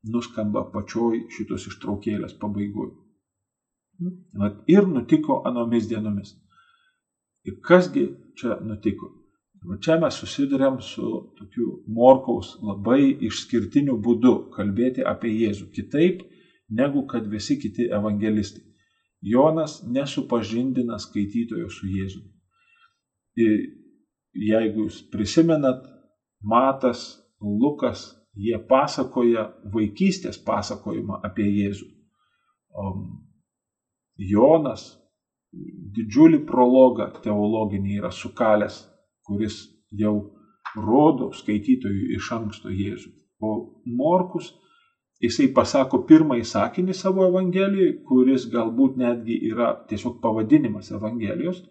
nuskamba 0.06 0.66
pačioj 0.74 1.26
šitos 1.34 1.68
ištraukėlės 1.72 2.38
pabaigoje. 2.42 3.05
Ir 4.68 4.88
nutiko 4.88 5.42
anomis 5.48 5.88
dienomis. 5.88 6.34
Ir 7.46 7.60
kasgi 7.64 8.08
čia 8.36 8.58
nutiko? 8.62 9.12
Va 9.66 9.78
čia 9.82 9.96
mes 10.02 10.18
susidurėm 10.22 10.78
su 10.84 11.08
tokiu 11.40 11.80
Morkaus 11.90 12.52
labai 12.62 13.16
išskirtiniu 13.26 13.96
būdu 13.98 14.34
kalbėti 14.54 15.06
apie 15.06 15.32
Jėzų. 15.34 15.72
Kitaip 15.74 16.22
negu 16.70 17.06
kad 17.10 17.26
visi 17.32 17.58
kiti 17.62 17.88
evangelistai. 17.90 18.62
Jonas 19.26 19.80
nesupažindina 19.90 21.00
skaitytojo 21.02 21.70
su 21.74 21.90
Jėzumi. 21.90 22.30
Ir 23.42 23.56
jeigu 24.36 24.86
jūs 24.86 25.02
prisimenat, 25.12 25.88
Matas, 26.46 27.16
Lukas, 27.42 28.12
jie 28.38 28.58
pasakoja 28.70 29.48
vaikystės 29.74 30.38
pasakojimą 30.46 31.24
apie 31.26 31.48
Jėzų. 31.48 31.88
Jonas 34.18 34.86
didžiulį 35.96 36.42
prologą 36.48 37.08
teologinį 37.24 38.00
yra 38.00 38.12
sukalęs, 38.12 38.82
kuris 39.28 39.62
jau 39.92 40.16
rodo 40.76 41.32
skaitytojui 41.36 42.16
iš 42.18 42.32
anksto 42.36 42.72
Jėzų. 42.74 43.12
O 43.44 43.52
Morkus, 43.86 44.52
jisai 45.24 45.48
pasako 45.56 46.02
pirmąjį 46.10 46.46
sakinį 46.52 46.96
savo 46.98 47.26
Evangelijoje, 47.30 47.96
kuris 48.08 48.48
galbūt 48.52 49.00
netgi 49.00 49.38
yra 49.52 49.72
tiesiog 49.90 50.20
pavadinimas 50.24 50.92
Evangelijos, 50.96 51.64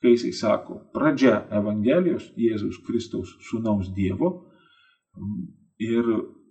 kai 0.00 0.14
jisai 0.14 0.32
sako, 0.36 0.80
pradžia 0.96 1.42
Evangelijos 1.52 2.30
Jėzus 2.40 2.80
Kristaus 2.86 3.36
Sūnaus 3.50 3.92
Dievo. 3.96 4.32
Ir 5.80 6.08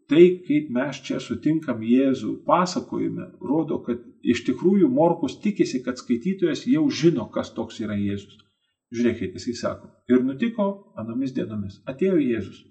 tai, 0.10 0.26
kaip 0.46 0.70
mes 0.74 1.02
čia 1.06 1.18
sutinkam 1.22 1.82
Jėzų 1.86 2.40
pasakojime, 2.46 3.32
rodo, 3.42 3.82
kad 3.86 4.02
iš 4.24 4.44
tikrųjų 4.48 4.90
Morkus 4.92 5.38
tikisi, 5.44 5.84
kad 5.86 6.00
skaitytojas 6.02 6.66
jau 6.68 6.86
žino, 6.90 7.28
kas 7.34 7.54
toks 7.56 7.80
yra 7.84 7.98
Jėzus. 8.00 8.40
Žiūrėkite, 8.96 9.38
jisai 9.38 9.54
sako, 9.58 9.92
ir 10.10 10.24
nutiko 10.26 10.66
anomis 10.98 11.34
dienomis, 11.36 11.78
atėjo 11.90 12.18
Jėzus. 12.24 12.64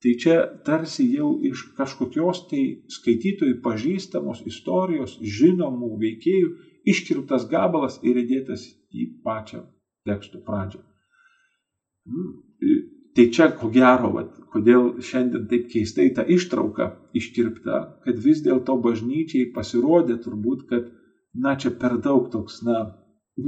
Tai 0.00 0.12
čia 0.16 0.36
tarsi 0.64 1.04
jau 1.12 1.34
iš 1.44 1.66
kažkokios 1.76 2.46
tai 2.48 2.62
skaitytojų 2.88 3.58
pažįstamos 3.64 4.40
istorijos, 4.48 5.18
žinomų 5.20 5.90
veikėjų, 6.00 6.52
iškirptas 6.88 7.44
gabalas 7.50 7.98
ir 8.06 8.22
įdėtas 8.22 8.64
į 8.96 9.10
pačią 9.26 9.66
teksto 10.08 10.40
pradžią. 10.46 10.80
Tai 13.16 13.26
čia 13.34 13.48
ko 13.58 13.68
gero, 13.74 14.12
vat, 14.14 14.36
kodėl 14.52 15.00
šiandien 15.02 15.48
taip 15.50 15.66
keistai 15.72 16.10
ta 16.14 16.22
ištrauka 16.22 16.92
iškirpta, 17.18 17.78
kad 18.04 18.20
vis 18.22 18.42
dėlto 18.44 18.76
bažnyčiai 18.84 19.48
pasirodė 19.54 20.20
turbūt, 20.22 20.66
kad, 20.70 20.86
na, 21.34 21.56
čia 21.58 21.72
per 21.74 21.96
daug 21.98 22.28
toks, 22.30 22.60
na, 22.66 22.84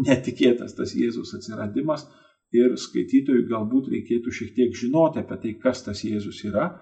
netikėtas 0.08 0.74
tas 0.74 0.94
Jėzus 0.98 1.34
atsiradimas 1.36 2.08
ir 2.52 2.74
skaitytojui 2.76 3.46
galbūt 3.48 3.92
reikėtų 3.92 4.32
šiek 4.34 4.50
tiek 4.56 4.74
žinoti 4.76 5.22
apie 5.22 5.38
tai, 5.44 5.52
kas 5.62 5.84
tas 5.86 6.02
Jėzus 6.04 6.42
yra. 6.48 6.72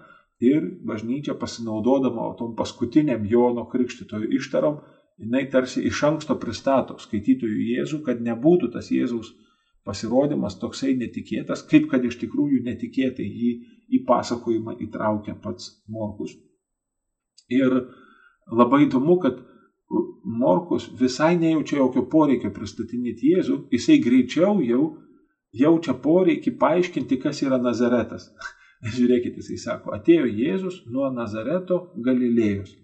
Ir 0.40 0.64
bažnyčia 0.88 1.34
pasinaudodama 1.36 2.30
tom 2.38 2.54
paskutiniam 2.56 3.26
Jono 3.28 3.66
Krikštitojo 3.68 4.30
ištarom, 4.38 4.78
jinai 5.20 5.44
tarsi 5.52 5.84
iš 5.84 6.00
anksto 6.08 6.38
pristato 6.40 6.96
skaitytojui 6.98 7.74
Jėzų, 7.74 8.00
kad 8.06 8.22
nebūtų 8.24 8.70
tas 8.72 8.88
Jėzaus 8.88 9.34
pasirodymas 9.90 10.61
toksai 10.62 10.94
netikėtas, 11.00 11.66
kaip 11.66 11.90
kad 11.90 12.07
iš 12.07 12.20
tikrųjų 12.22 12.62
netikėtai 12.68 13.26
jį 13.26 13.53
į 13.90 14.05
pasakojimą 14.07 14.76
įtraukia 14.87 15.35
pats 15.42 15.72
Morkus. 15.90 16.37
Ir 17.50 17.74
labai 18.46 18.85
įdomu, 18.87 19.18
kad 19.24 19.40
Morkus 20.22 20.87
visai 21.00 21.35
nejaučia 21.40 21.81
jokio 21.81 22.05
poreikio 22.12 22.53
pristatinėti 22.55 23.33
Jėzų, 23.35 23.57
jisai 23.74 23.98
greičiau 24.05 24.61
jau 24.62 24.85
jaučia 25.59 25.96
poreikį 26.05 26.53
paaiškinti, 26.61 27.18
kas 27.24 27.42
yra 27.42 27.59
Nazaretas. 27.59 28.29
Žiūrėkite, 28.94 29.42
jisai 29.42 29.59
sako, 29.64 29.96
atėjo 29.96 30.29
Jėzus 30.31 30.85
nuo 30.87 31.11
Nazareto 31.12 31.81
Galilėjos. 32.07 32.76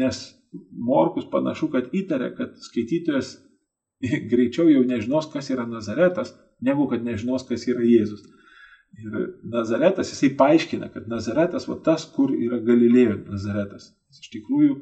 Nes 0.00 0.24
Morkus 0.90 1.30
panašu, 1.30 1.70
kad 1.70 1.94
įtarė, 1.94 2.32
kad 2.34 2.58
skaitytojas 2.58 3.36
greičiau 4.32 4.68
jau 4.72 4.84
nežinos, 4.86 5.28
kas 5.32 5.50
yra 5.54 5.66
Nazaretas, 5.68 6.34
negu 6.64 6.86
kad 6.90 7.04
nežinos, 7.04 7.46
kas 7.48 7.66
yra 7.68 7.84
Jėzus. 7.84 8.24
Ir 9.00 9.18
Nazaretas, 9.46 10.10
jisai 10.10 10.32
paaiškina, 10.38 10.90
kad 10.94 11.06
Nazaretas, 11.08 11.68
va 11.70 11.78
tas, 11.84 12.08
kur 12.14 12.32
yra 12.34 12.58
Galilėjo 12.64 13.20
Nazaretas. 13.28 13.92
Iš 14.10 14.32
tikrųjų, 14.34 14.80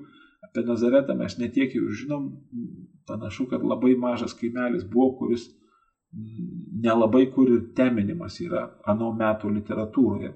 apie 0.48 0.64
Nazaretą 0.64 1.16
mes 1.18 1.36
netiek 1.40 1.74
jau 1.76 1.90
žinom, 1.92 2.30
panašu, 3.08 3.48
kad 3.50 3.64
labai 3.64 3.94
mažas 4.00 4.34
kaimelis 4.36 4.86
buvo, 4.88 5.12
kuris 5.20 5.48
nelabai 6.84 7.26
kur 7.34 7.50
ir 7.52 7.66
teminimas 7.76 8.38
yra 8.40 8.62
ano 8.88 9.10
metų 9.16 9.50
literatūroje. 9.58 10.30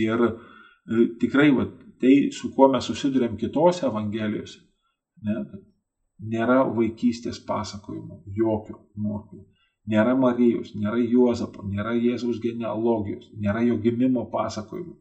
Ir 0.00 0.24
e, 0.24 0.30
tikrai, 1.20 1.50
va, 1.52 1.66
tai, 2.00 2.30
su 2.32 2.48
kuo 2.54 2.70
mes 2.72 2.86
susidurėm 2.88 3.36
kitose 3.40 3.84
evangelijose, 3.90 4.62
ne, 5.26 5.42
kad 5.50 5.60
nėra 6.22 6.62
vaikystės 6.76 7.40
pasakojimo, 7.46 8.22
jokio 8.36 8.78
morkų. 8.96 9.42
Nėra 9.92 10.14
Marijos, 10.14 10.76
nėra 10.78 11.00
Juozapo, 11.02 11.64
nėra 11.66 11.96
Jėzaus 11.98 12.38
genealogijos, 12.42 13.32
nėra 13.34 13.64
jo 13.66 13.80
gimimo 13.82 14.28
pasakojimo, 14.30 14.94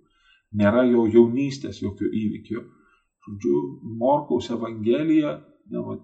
nėra 0.58 0.88
jo 0.90 1.06
jaunystės 1.06 1.84
jokio 1.84 2.10
įvykio. 2.10 2.64
Žodžiu, 3.22 3.58
Morkaus 4.02 4.50
Evangelija, 4.50 5.36
ne, 5.70 5.84
va, 5.86 6.00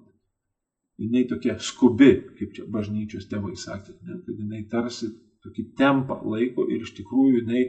jinai 1.02 1.24
tokia 1.30 1.58
skubi, 1.58 2.12
kaip 2.38 2.54
čia 2.54 2.68
bažnyčios 2.70 3.26
tėvai 3.32 3.56
sakė, 3.58 3.98
ne, 4.06 4.20
kad 4.26 4.38
jinai 4.38 4.62
tarsi 4.70 5.10
tokį 5.42 5.66
tempą 5.80 6.20
laiko 6.30 6.68
ir 6.70 6.86
iš 6.86 6.94
tikrųjų 7.00 7.42
jinai 7.42 7.64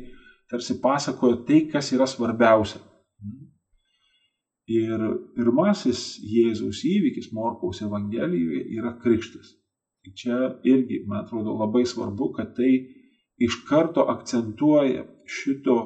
tarsi 0.51 0.77
pasakoja 0.83 1.41
tai, 1.49 1.63
kas 1.73 1.93
yra 1.97 2.05
svarbiausia. 2.09 2.83
Ir 4.69 5.01
pirmasis 5.33 6.19
Jėzaus 6.21 6.83
įvykis 6.85 7.31
Morkaus 7.33 7.81
Evangelijoje 7.87 8.67
yra 8.77 8.93
krikštas. 9.01 9.55
Čia 10.17 10.55
irgi, 10.65 11.03
man 11.09 11.25
atrodo, 11.25 11.55
labai 11.57 11.85
svarbu, 11.89 12.31
kad 12.37 12.55
tai 12.57 12.73
iš 13.41 13.63
karto 13.69 14.05
akcentuoja 14.09 15.05
šito 15.29 15.77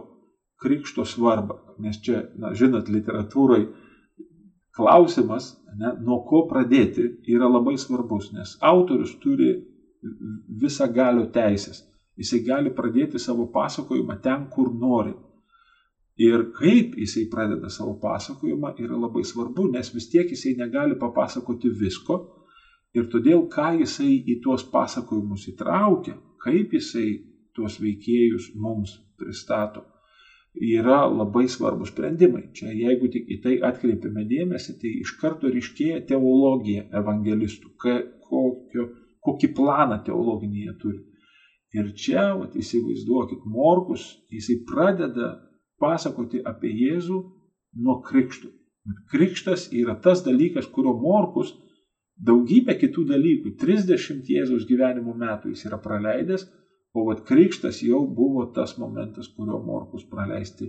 krikšto 0.62 1.05
svarbą. 1.05 1.59
Nes 1.83 1.99
čia, 2.03 2.25
na, 2.38 2.53
žinot, 2.59 2.90
literatūrai 2.90 3.64
klausimas, 4.77 5.53
ne, 5.79 5.95
nuo 6.01 6.23
ko 6.29 6.45
pradėti, 6.51 7.09
yra 7.29 7.49
labai 7.51 7.77
svarbus, 7.79 8.31
nes 8.33 8.57
autorius 8.62 9.14
turi 9.23 9.55
visą 10.62 10.88
galio 10.92 11.27
teisės. 11.35 11.83
Jisai 12.18 12.42
gali 12.47 12.73
pradėti 12.75 13.21
savo 13.21 13.47
pasakojimą 13.53 14.18
ten, 14.23 14.49
kur 14.53 14.73
nori. 14.75 15.14
Ir 16.20 16.51
kaip 16.53 16.96
jisai 17.01 17.25
pradeda 17.33 17.70
savo 17.72 17.94
pasakojimą 18.01 18.75
yra 18.85 18.98
labai 19.01 19.25
svarbu, 19.25 19.70
nes 19.72 19.94
vis 19.94 20.11
tiek 20.12 20.29
jisai 20.29 20.53
negali 20.59 20.98
papasakoti 21.01 21.72
visko. 21.81 22.18
Ir 22.92 23.09
todėl, 23.09 23.46
ką 23.48 23.70
jisai 23.81 24.18
į 24.29 24.40
tuos 24.44 24.66
pasakojimus 24.68 25.46
įtraukia, 25.48 26.18
kaip 26.44 26.75
jisai 26.77 27.07
tuos 27.57 27.79
veikėjus 27.81 28.51
mums 28.61 28.98
pristato, 29.16 29.87
yra 30.53 31.07
labai 31.09 31.46
svarbus 31.48 31.88
sprendimai. 31.94 32.51
Čia 32.53 32.72
jeigu 32.77 33.09
tik 33.12 33.31
į 33.33 33.38
tai 33.44 33.55
atkreipiame 33.64 34.27
dėmesį, 34.29 34.77
tai 34.81 34.92
iš 35.01 35.14
karto 35.20 35.48
ryškėja 35.48 36.03
teologija 36.11 36.85
evangelistų, 37.01 37.72
kokio, 37.81 38.88
kokį 39.25 39.53
planą 39.57 40.03
teologinį 40.05 40.66
jie 40.66 40.77
turi. 40.83 41.01
Ir 41.72 41.88
čia, 41.96 42.35
vat, 42.37 42.53
įsivaizduokit, 42.61 43.46
Morkus, 43.48 44.05
jisai 44.29 44.59
pradeda 44.68 45.31
pasakoti 45.83 46.40
apie 46.47 46.71
Jėzų 46.85 47.18
nuo 47.83 47.99
krikštų. 48.07 48.49
Krikštas 49.12 49.68
yra 49.75 49.95
tas 50.03 50.25
dalykas, 50.27 50.66
kurio 50.71 50.95
Morkus 50.99 51.53
daugybę 52.18 52.75
kitų 52.79 53.05
dalykų, 53.12 53.55
30 53.61 54.27
Jėzaus 54.31 54.66
gyvenimo 54.68 55.14
metų 55.18 55.53
jis 55.53 55.66
yra 55.68 55.79
praleidęs, 55.83 56.47
O 56.92 57.07
vat 57.09 57.23
krikštas 57.25 57.81
jau 57.83 58.03
buvo 58.05 58.45
tas 58.53 58.77
momentas, 58.79 59.29
kurio 59.37 59.62
Morkus 59.64 60.05
praleisti 60.09 60.68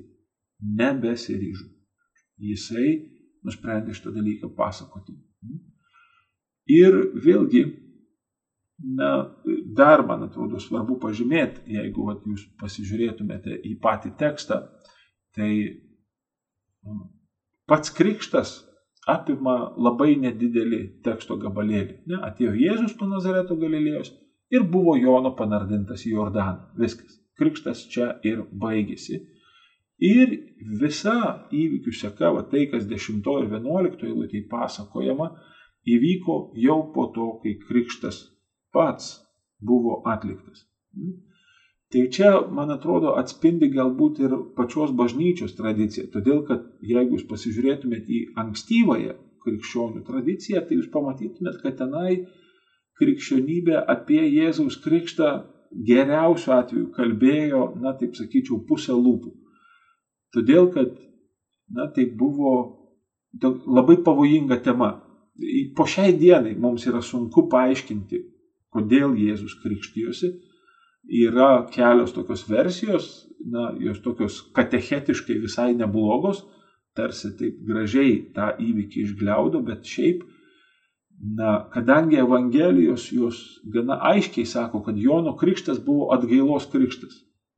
nebesiryžo. 0.79 1.67
Jisai 2.39 2.91
nusprendė 3.43 3.95
šitą 3.95 4.13
dalyką 4.15 4.53
pasakoti. 4.55 5.17
Ir 6.71 6.95
vėlgi, 7.25 7.63
na, 8.95 9.09
dar 9.75 10.05
man 10.07 10.23
atrodo 10.29 10.61
svarbu 10.63 10.95
pažymėti, 11.03 11.65
jeigu 11.75 12.07
vat, 12.07 12.23
jūs 12.23 12.47
pasižiūrėtumėte 12.61 13.59
į 13.67 13.75
patį 13.83 14.13
tekstą, 14.23 14.61
tai 15.35 15.51
nu, 16.83 16.99
pats 17.69 17.93
krikštas 17.97 18.55
apima 19.09 19.73
labai 19.75 20.15
nedidelį 20.19 20.81
teksto 21.03 21.37
gabalėlį. 21.41 21.97
Ne, 22.11 22.19
atėjo 22.27 22.53
Jėzus 22.59 22.95
po 22.99 23.07
Nazareto 23.09 23.57
Galilėjos 23.59 24.13
ir 24.53 24.65
buvo 24.69 24.95
Jono 24.99 25.33
panardintas 25.35 26.05
į 26.07 26.15
Jordaną. 26.17 26.69
Viskas. 26.79 27.19
Krikštas 27.39 27.87
čia 27.89 28.11
ir 28.23 28.43
baigėsi. 28.61 29.23
Ir 30.03 30.33
visa 30.81 31.47
įvykių 31.53 31.93
seka, 31.95 32.29
va 32.35 32.43
tai, 32.51 32.67
kas 32.71 32.85
10 32.89 33.23
ir 33.41 33.49
11 33.49 34.05
eilutėje 34.09 34.47
pasakojama, 34.51 35.31
įvyko 35.87 36.37
jau 36.59 36.79
po 36.93 37.07
to, 37.15 37.29
kai 37.43 37.55
krikštas 37.67 38.19
pats 38.73 39.15
buvo 39.63 40.01
atliktas. 40.09 40.65
Tai 41.93 42.07
čia, 42.09 42.29
man 42.49 42.73
atrodo, 42.73 43.11
atspindi 43.21 43.67
galbūt 43.69 44.19
ir 44.25 44.31
pačios 44.57 44.93
bažnyčios 44.97 45.51
tradiciją. 45.53 46.07
Todėl, 46.15 46.39
kad 46.47 46.63
jeigu 46.81 47.19
jūs 47.19 47.27
pasižiūrėtumėte 47.29 48.09
į 48.09 48.21
ankstyvąją 48.43 49.13
krikščionių 49.45 50.01
tradiciją, 50.07 50.63
tai 50.65 50.79
jūs 50.79 50.87
pamatytumėt, 50.93 51.59
kad 51.61 51.75
tenai 51.77 52.23
krikščionybė 52.97 53.83
apie 53.93 54.23
Jėzaus 54.25 54.79
krikštą 54.81 55.29
geriausiu 55.89 56.55
atveju 56.55 56.87
kalbėjo, 56.95 57.63
na 57.81 57.93
taip 57.99 58.17
sakyčiau, 58.17 58.63
pusę 58.65 58.95
lūpų. 58.97 59.33
Todėl, 60.33 60.71
kad, 60.73 60.95
na 61.77 61.87
tai 61.93 62.07
buvo 62.09 62.55
labai 63.41 63.99
pavojinga 64.05 64.57
tema. 64.65 64.95
Po 65.77 65.85
šiai 65.89 66.17
dienai 66.17 66.55
mums 66.57 66.87
yra 66.89 67.01
sunku 67.05 67.45
paaiškinti, 67.53 68.21
kodėl 68.73 69.13
Jėzus 69.17 69.53
krikštijosi. 69.61 70.31
Yra 71.03 71.65
kelios 71.71 72.13
tokios 72.15 72.45
versijos, 72.49 73.07
na, 73.43 73.73
jos 73.79 73.99
tokios 74.01 74.39
katechetiškai 74.55 75.41
visai 75.43 75.73
neblogos, 75.75 76.45
tarsi 76.95 77.33
taip 77.37 77.59
gražiai 77.67 78.21
tą 78.35 78.53
įvykį 78.61 79.03
išgliaudo, 79.07 79.59
bet 79.65 79.83
šiaip 79.83 80.23
Na, 81.23 81.69
kadangi 81.71 82.17
Evangelijos 82.19 83.11
jos 83.11 83.37
gana 83.73 83.95
aiškiai 84.11 84.45
sako, 84.45 84.81
kad 84.83 84.97
Jono 84.97 85.35
krikštas 85.37 85.79
buvo 85.85 86.09
atgailos 86.11 86.65
krikštas 86.71 87.13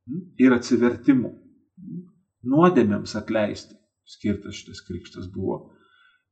hm, 0.06 0.20
ir 0.38 0.54
atsivertimų, 0.54 1.32
hm, 1.32 2.04
nuodėmėms 2.52 3.16
atleisti 3.18 3.74
skirtas 4.06 4.60
šitas 4.60 4.84
krikštas 4.86 5.26
buvo. 5.34 5.72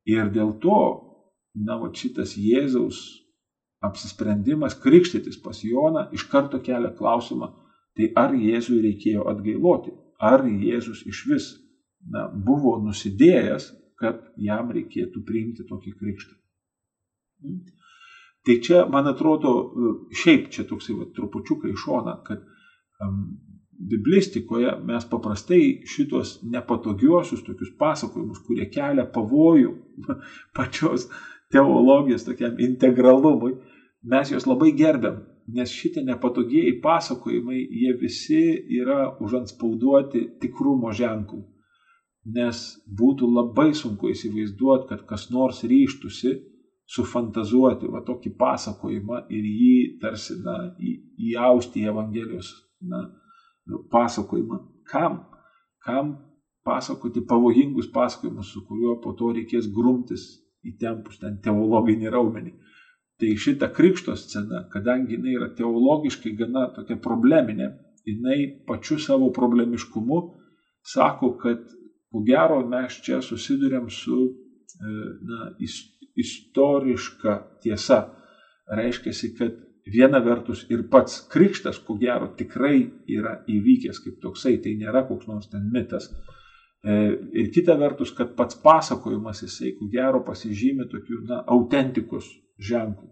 Ir 0.06 0.30
dėl 0.30 0.52
to, 0.62 0.78
na, 1.58 1.80
va 1.80 1.90
šitas 1.90 2.36
Jėzaus 2.38 3.00
apsisprendimas 3.84 4.76
krikštytis 4.80 5.40
pas 5.42 5.60
Joną 5.64 6.08
iš 6.16 6.26
karto 6.32 6.60
kelia 6.64 6.92
klausimą, 6.98 7.52
tai 7.94 8.10
ar 8.18 8.34
Jėzui 8.34 8.80
reikėjo 8.84 9.28
atgailoti, 9.30 9.94
ar 10.18 10.46
Jėzus 10.48 11.04
iš 11.10 11.24
vis 11.30 11.50
na, 12.10 12.26
buvo 12.28 12.76
nusidėjęs, 12.84 13.70
kad 14.00 14.20
jam 14.40 14.72
reikėtų 14.74 15.22
priimti 15.26 15.66
tokį 15.68 15.94
krikštą. 16.00 16.34
Tai 18.44 18.56
čia, 18.60 18.84
man 18.90 19.08
atrodo, 19.08 19.52
šiaip 20.12 20.50
čia 20.52 20.66
toksai 20.68 20.96
va, 20.98 21.06
trupučiukai 21.16 21.72
iš 21.72 21.84
šona, 21.86 22.18
kad 22.26 22.42
um, 23.00 23.22
biblistikoje 23.90 24.74
mes 24.84 25.06
paprastai 25.10 25.62
šitos 25.88 26.40
nepatogiuosius 26.42 27.44
tokius 27.46 27.72
pasakojimus, 27.78 28.42
kurie 28.46 28.66
kelia 28.72 29.06
pavojų 29.14 29.72
pačios 30.56 31.08
teologijos 31.54 32.26
tokiam 32.26 32.58
integralumui, 32.60 33.54
mes 34.04 34.30
juos 34.30 34.46
labai 34.46 34.72
gerbiam, 34.76 35.22
nes 35.48 35.72
šitie 35.72 36.04
nepatogieji 36.04 36.78
pasakojimai, 36.84 37.58
jie 37.80 37.92
visi 38.00 38.42
yra 38.80 39.14
užanspauduoti 39.20 40.24
tikrumo 40.40 40.92
ženklų. 40.92 41.42
Nes 42.34 42.60
būtų 42.88 43.28
labai 43.28 43.74
sunku 43.76 44.08
įsivaizduoti, 44.08 44.88
kad 44.88 45.04
kas 45.08 45.28
nors 45.32 45.60
ryštusi 45.68 46.38
sufantazuoti 46.88 47.88
va 47.92 48.00
tokį 48.04 48.32
pasakojimą 48.40 49.24
ir 49.32 49.44
jį 49.48 49.74
tarsi 50.00 50.36
na, 50.44 50.56
į, 50.80 50.94
įausti 51.32 51.82
į 51.82 51.90
Evangelijos 51.92 52.50
na, 52.80 53.06
pasakojimą. 53.92 54.60
Kam? 54.88 55.20
Kam 55.84 56.14
pasakoti 56.64 57.24
pavojingus 57.28 57.90
pasakojimus, 57.92 58.52
su 58.52 58.64
kuriuo 58.64 58.98
po 59.04 59.12
to 59.18 59.32
reikės 59.36 59.68
grumtis 59.72 60.26
įtempus 60.64 61.20
ten 61.20 61.36
teologinį 61.44 62.12
raumenį. 62.12 62.54
Tai 63.20 63.30
šita 63.38 63.68
krikšto 63.72 64.16
scena, 64.18 64.64
kadangi 64.72 65.14
jinai 65.14 65.36
yra 65.36 65.48
teologiškai 65.54 66.32
gana 66.38 66.66
tokia 66.74 66.96
probleminė, 66.98 67.68
jinai 68.06 68.38
pačiu 68.66 68.98
savo 68.98 69.30
problemiškumu 69.32 70.18
sako, 70.84 71.36
kad 71.38 71.62
ko 72.10 72.22
gero 72.26 72.60
mes 72.68 72.98
čia 73.06 73.20
susidurėm 73.22 73.86
su 73.90 74.18
e, 74.26 74.96
na, 75.30 75.52
istoriška 76.24 77.38
tiesa. 77.62 78.04
Reiškia, 78.74 79.12
kad 79.38 79.56
viena 79.90 80.20
vertus 80.24 80.64
ir 80.72 80.86
pats 80.90 81.20
krikštas, 81.30 81.78
ko 81.86 81.98
gero, 82.00 82.30
tikrai 82.38 82.78
yra 83.10 83.40
įvykęs 83.50 84.00
kaip 84.04 84.20
toksai, 84.22 84.56
tai 84.64 84.76
nėra 84.80 85.04
koks 85.08 85.28
nors 85.28 85.50
ten 85.52 85.66
mitas. 85.72 86.08
E, 86.84 86.94
ir 87.40 87.50
kita 87.54 87.76
vertus, 87.80 88.12
kad 88.16 88.34
pats 88.38 88.56
pasakojimas 88.62 89.44
jisai, 89.44 89.74
ko 89.78 89.88
gero, 89.92 90.24
pasižymė 90.24 90.88
tokių, 90.92 91.20
na, 91.28 91.42
autentikos 91.54 92.30
ženklų. 92.60 93.10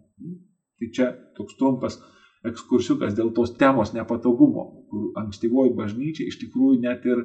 Tai 0.78 0.88
čia 0.96 1.12
toks 1.36 1.56
trumpas 1.58 1.98
ekskursiukas 2.46 3.14
dėl 3.14 3.30
tos 3.34 3.54
temos 3.58 3.92
nepatogumo, 3.94 4.64
kur 4.90 5.10
ankstyvoji 5.22 5.74
bažnyčia 5.78 6.26
iš 6.26 6.40
tikrųjų 6.42 6.80
net 6.82 7.06
ir 7.06 7.22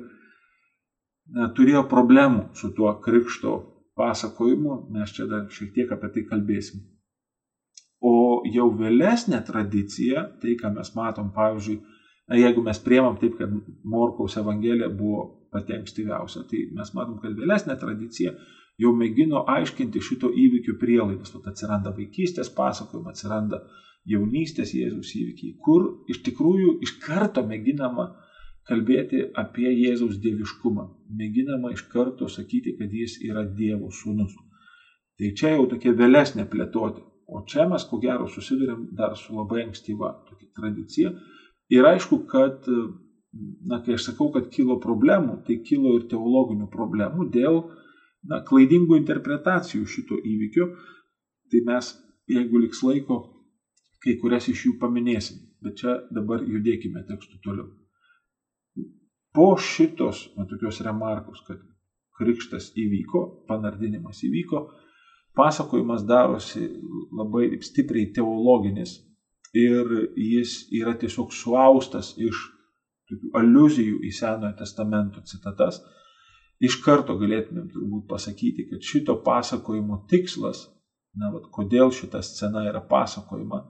na, 1.34 1.50
turėjo 1.58 1.88
problemų 1.90 2.52
su 2.58 2.70
tuo 2.78 2.94
krikšto 3.04 3.58
pasakojimų, 3.98 4.78
mes 4.94 5.14
čia 5.16 5.26
dar 5.30 5.48
šiek 5.52 5.74
tiek 5.74 5.92
apie 5.94 6.12
tai 6.14 6.26
kalbėsim. 6.30 6.84
O 8.06 8.44
jau 8.54 8.68
vėlesnė 8.78 9.40
tradicija, 9.46 10.28
tai 10.42 10.54
ką 10.60 10.70
mes 10.76 10.94
matom, 10.94 11.32
pavyzdžiui, 11.34 11.80
na, 12.30 12.38
jeigu 12.38 12.62
mes 12.62 12.80
priemam 12.84 13.18
taip, 13.18 13.40
kad 13.40 13.50
Morkaus 13.90 14.38
Evangelija 14.38 14.92
buvo 14.94 15.26
pati 15.54 15.74
ankstyviausia, 15.80 16.46
tai 16.46 16.68
mes 16.78 16.94
matom, 16.94 17.18
kad 17.24 17.34
vėlesnė 17.34 17.78
tradicija 17.82 18.36
jau 18.78 18.94
mėgino 18.94 19.44
aiškinti 19.50 20.04
šito 20.04 20.30
įvykio 20.46 20.78
prielaidas. 20.82 21.34
Vat 21.36 21.52
atsiranda 21.54 21.96
vaikystės 21.98 22.54
pasakojimai, 22.54 23.16
atsiranda 23.16 23.64
jaunystės 24.08 24.72
Jėzus 24.78 25.12
įvykiai, 25.18 25.58
kur 25.64 25.90
iš 26.12 26.22
tikrųjų 26.28 26.78
iš 26.86 26.98
karto 27.04 27.44
mėginama 27.44 28.06
uh, 28.08 28.28
kalbėti 28.68 29.24
apie 29.42 29.70
Jėzaus 29.72 30.20
dieviškumą. 30.24 30.88
Mėginama 31.20 31.72
iš 31.76 31.86
karto 31.92 32.28
sakyti, 32.32 32.76
kad 32.80 32.94
jis 32.94 33.18
yra 33.28 33.46
Dievo 33.60 33.92
sūnus. 33.94 34.36
Tai 35.18 35.32
čia 35.40 35.56
jau 35.56 35.66
tokia 35.72 35.96
vėlesnė 35.98 36.46
plėtoti. 36.52 37.02
O 37.28 37.42
čia 37.48 37.66
mes 37.68 37.84
ko 37.88 38.00
gero 38.04 38.28
susidurėm 38.32 38.90
dar 38.96 39.16
su 39.20 39.36
labai 39.36 39.66
ankstyva 39.66 40.14
tokia 40.28 40.52
tradicija. 40.60 41.12
Ir 41.74 41.88
aišku, 41.90 42.22
kad, 42.30 42.68
na, 43.68 43.82
kai 43.84 43.98
aš 43.98 44.12
sakau, 44.12 44.30
kad 44.36 44.48
kilo 44.54 44.78
problemų, 44.84 45.42
tai 45.48 45.60
kilo 45.68 45.98
ir 45.98 46.06
teologinių 46.12 46.70
problemų 46.72 47.28
dėl 47.34 47.64
na, 48.26 48.42
klaidingų 48.48 48.98
interpretacijų 49.02 49.86
šito 49.86 50.18
įvykio. 50.18 50.70
Tai 51.52 51.64
mes, 51.70 51.94
jeigu 52.28 52.62
liks 52.64 52.82
laiko, 52.84 53.20
kai 54.04 54.18
kurias 54.22 54.50
iš 54.52 54.66
jų 54.68 54.78
paminėsim. 54.82 55.44
Bet 55.64 55.80
čia 55.82 55.96
dabar 56.14 56.44
judėkime 56.46 57.04
tekstu 57.08 57.40
toliau. 57.44 57.70
Po 59.34 59.54
šitos, 59.62 60.28
na, 60.38 60.48
tokios 60.50 60.82
remarkos, 60.86 61.44
kad 61.48 61.62
krikštas 62.18 62.72
įvyko, 62.78 63.24
panardinimas 63.50 64.24
įvyko, 64.26 64.64
pasakojimas 65.38 66.06
darosi 66.10 66.66
labai 67.14 67.60
stipriai 67.62 68.10
teologinis 68.14 68.98
ir 69.58 69.92
jis 70.18 70.64
yra 70.74 70.96
tiesiog 70.98 71.34
suaustas 71.34 72.16
iš 72.18 72.42
aluzijų 73.38 74.02
į 74.04 74.12
Senojo 74.12 74.56
testamento 74.60 75.22
citatas. 75.26 75.80
Iš 76.64 76.80
karto 76.82 77.14
galėtumėm 77.20 77.68
turbūt 77.70 78.08
pasakyti, 78.10 78.66
kad 78.72 78.82
šito 78.82 79.20
pasakojimo 79.26 80.00
tikslas, 80.10 80.64
na, 81.18 81.30
vat, 81.34 81.50
kodėl 81.54 81.92
šita 81.94 82.24
scena 82.26 82.64
yra 82.70 82.82
pasakojama 82.82 83.62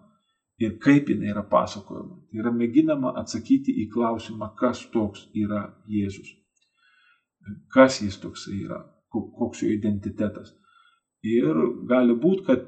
ir 0.63 0.77
kaip 0.83 1.09
jinai 1.11 1.33
yra 1.33 1.43
pasakojama, 1.51 2.21
tai 2.29 2.39
yra 2.41 2.53
mėginama 2.55 3.11
atsakyti 3.21 3.75
į 3.83 3.89
klausimą, 3.93 4.53
kas 4.59 4.85
toks 4.93 5.27
yra 5.35 5.65
Jėzus. 5.91 6.31
Kas 7.73 7.99
jis 8.03 8.17
toks 8.23 8.47
yra, 8.51 8.79
koks 9.11 9.61
jo 9.63 9.69
identitetas. 9.71 10.55
Ir 11.27 11.55
gali 11.89 12.15
būti, 12.15 12.43
kad 12.47 12.65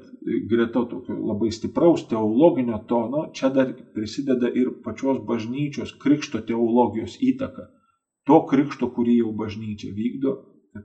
greta 0.50 0.82
tokio 0.90 1.16
labai 1.16 1.50
stipraus 1.54 2.04
teologinio 2.10 2.80
tono 2.88 3.28
čia 3.34 3.48
dar 3.54 3.70
prisideda 3.94 4.50
ir 4.50 4.72
pačios 4.84 5.20
bažnyčios 5.26 5.94
krikšto 6.02 6.42
teologijos 6.48 7.16
įtaka. 7.22 7.68
To 8.30 8.44
krikšto, 8.46 8.92
kurį 8.94 9.16
jau 9.24 9.32
bažnyčia 9.34 9.90
vykdo, 9.96 10.36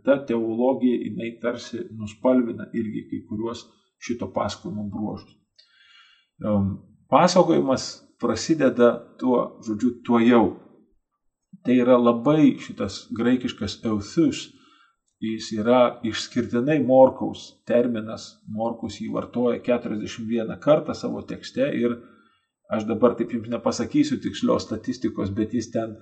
ta 0.05 0.17
teologija 0.25 0.97
jinai 1.03 1.36
tarsi 1.41 1.84
nuspalvina 1.93 2.71
irgi 2.73 3.05
kai 3.12 3.19
kuriuos 3.29 3.67
šito 4.01 4.31
pasakojimo 4.34 4.88
bruožus. 4.89 5.36
Pasakojimas 7.10 7.86
prasideda 8.19 8.95
tuo, 9.19 9.60
žodžiu, 9.67 9.91
tuo 10.05 10.21
jau. 10.25 10.45
Tai 11.65 11.77
yra 11.81 11.99
labai 12.01 12.55
šitas 12.62 13.05
graikiškas 13.13 13.79
euthus, 13.86 14.47
jis 15.21 15.51
yra 15.55 15.99
išskirtinai 16.05 16.79
Morkaus 16.86 17.45
terminas, 17.69 18.27
Morkus 18.49 18.99
jį 19.01 19.12
vartoja 19.13 19.62
41 19.63 20.58
kartą 20.65 20.97
savo 20.97 21.21
tekste 21.29 21.69
ir 21.77 21.95
aš 22.73 22.86
dabar 22.89 23.15
taip 23.17 23.34
jums 23.34 23.49
nepasakysiu 23.53 24.19
tikslios 24.21 24.65
statistikos, 24.65 25.29
bet 25.29 25.53
jis 25.53 25.69
ten, 25.71 25.95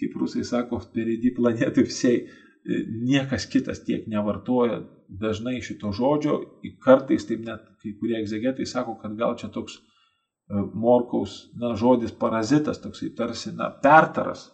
kaip 0.00 0.16
rusai 0.20 0.44
sako, 0.46 0.80
perėdi 0.94 1.34
planetų 1.36 1.84
visiai, 1.86 2.24
niekas 2.64 3.46
kitas 3.46 3.80
tiek 3.84 4.06
nevartoja 4.08 4.82
dažnai 5.08 5.60
šito 5.64 5.92
žodžio, 5.96 6.40
kartais 6.84 7.24
taip 7.26 7.40
net 7.44 7.64
kai 7.82 7.94
kurie 7.98 8.18
egzegetai 8.20 8.66
sako, 8.68 8.98
kad 9.00 9.16
gal 9.18 9.36
čia 9.40 9.48
toks 9.52 9.78
e, 9.78 10.60
Morkaus 10.74 11.50
na, 11.58 11.72
žodis 11.74 12.12
parazitas, 12.12 12.80
toksai 12.82 13.10
tarsi 13.16 13.54
na, 13.56 13.70
pertaras, 13.82 14.48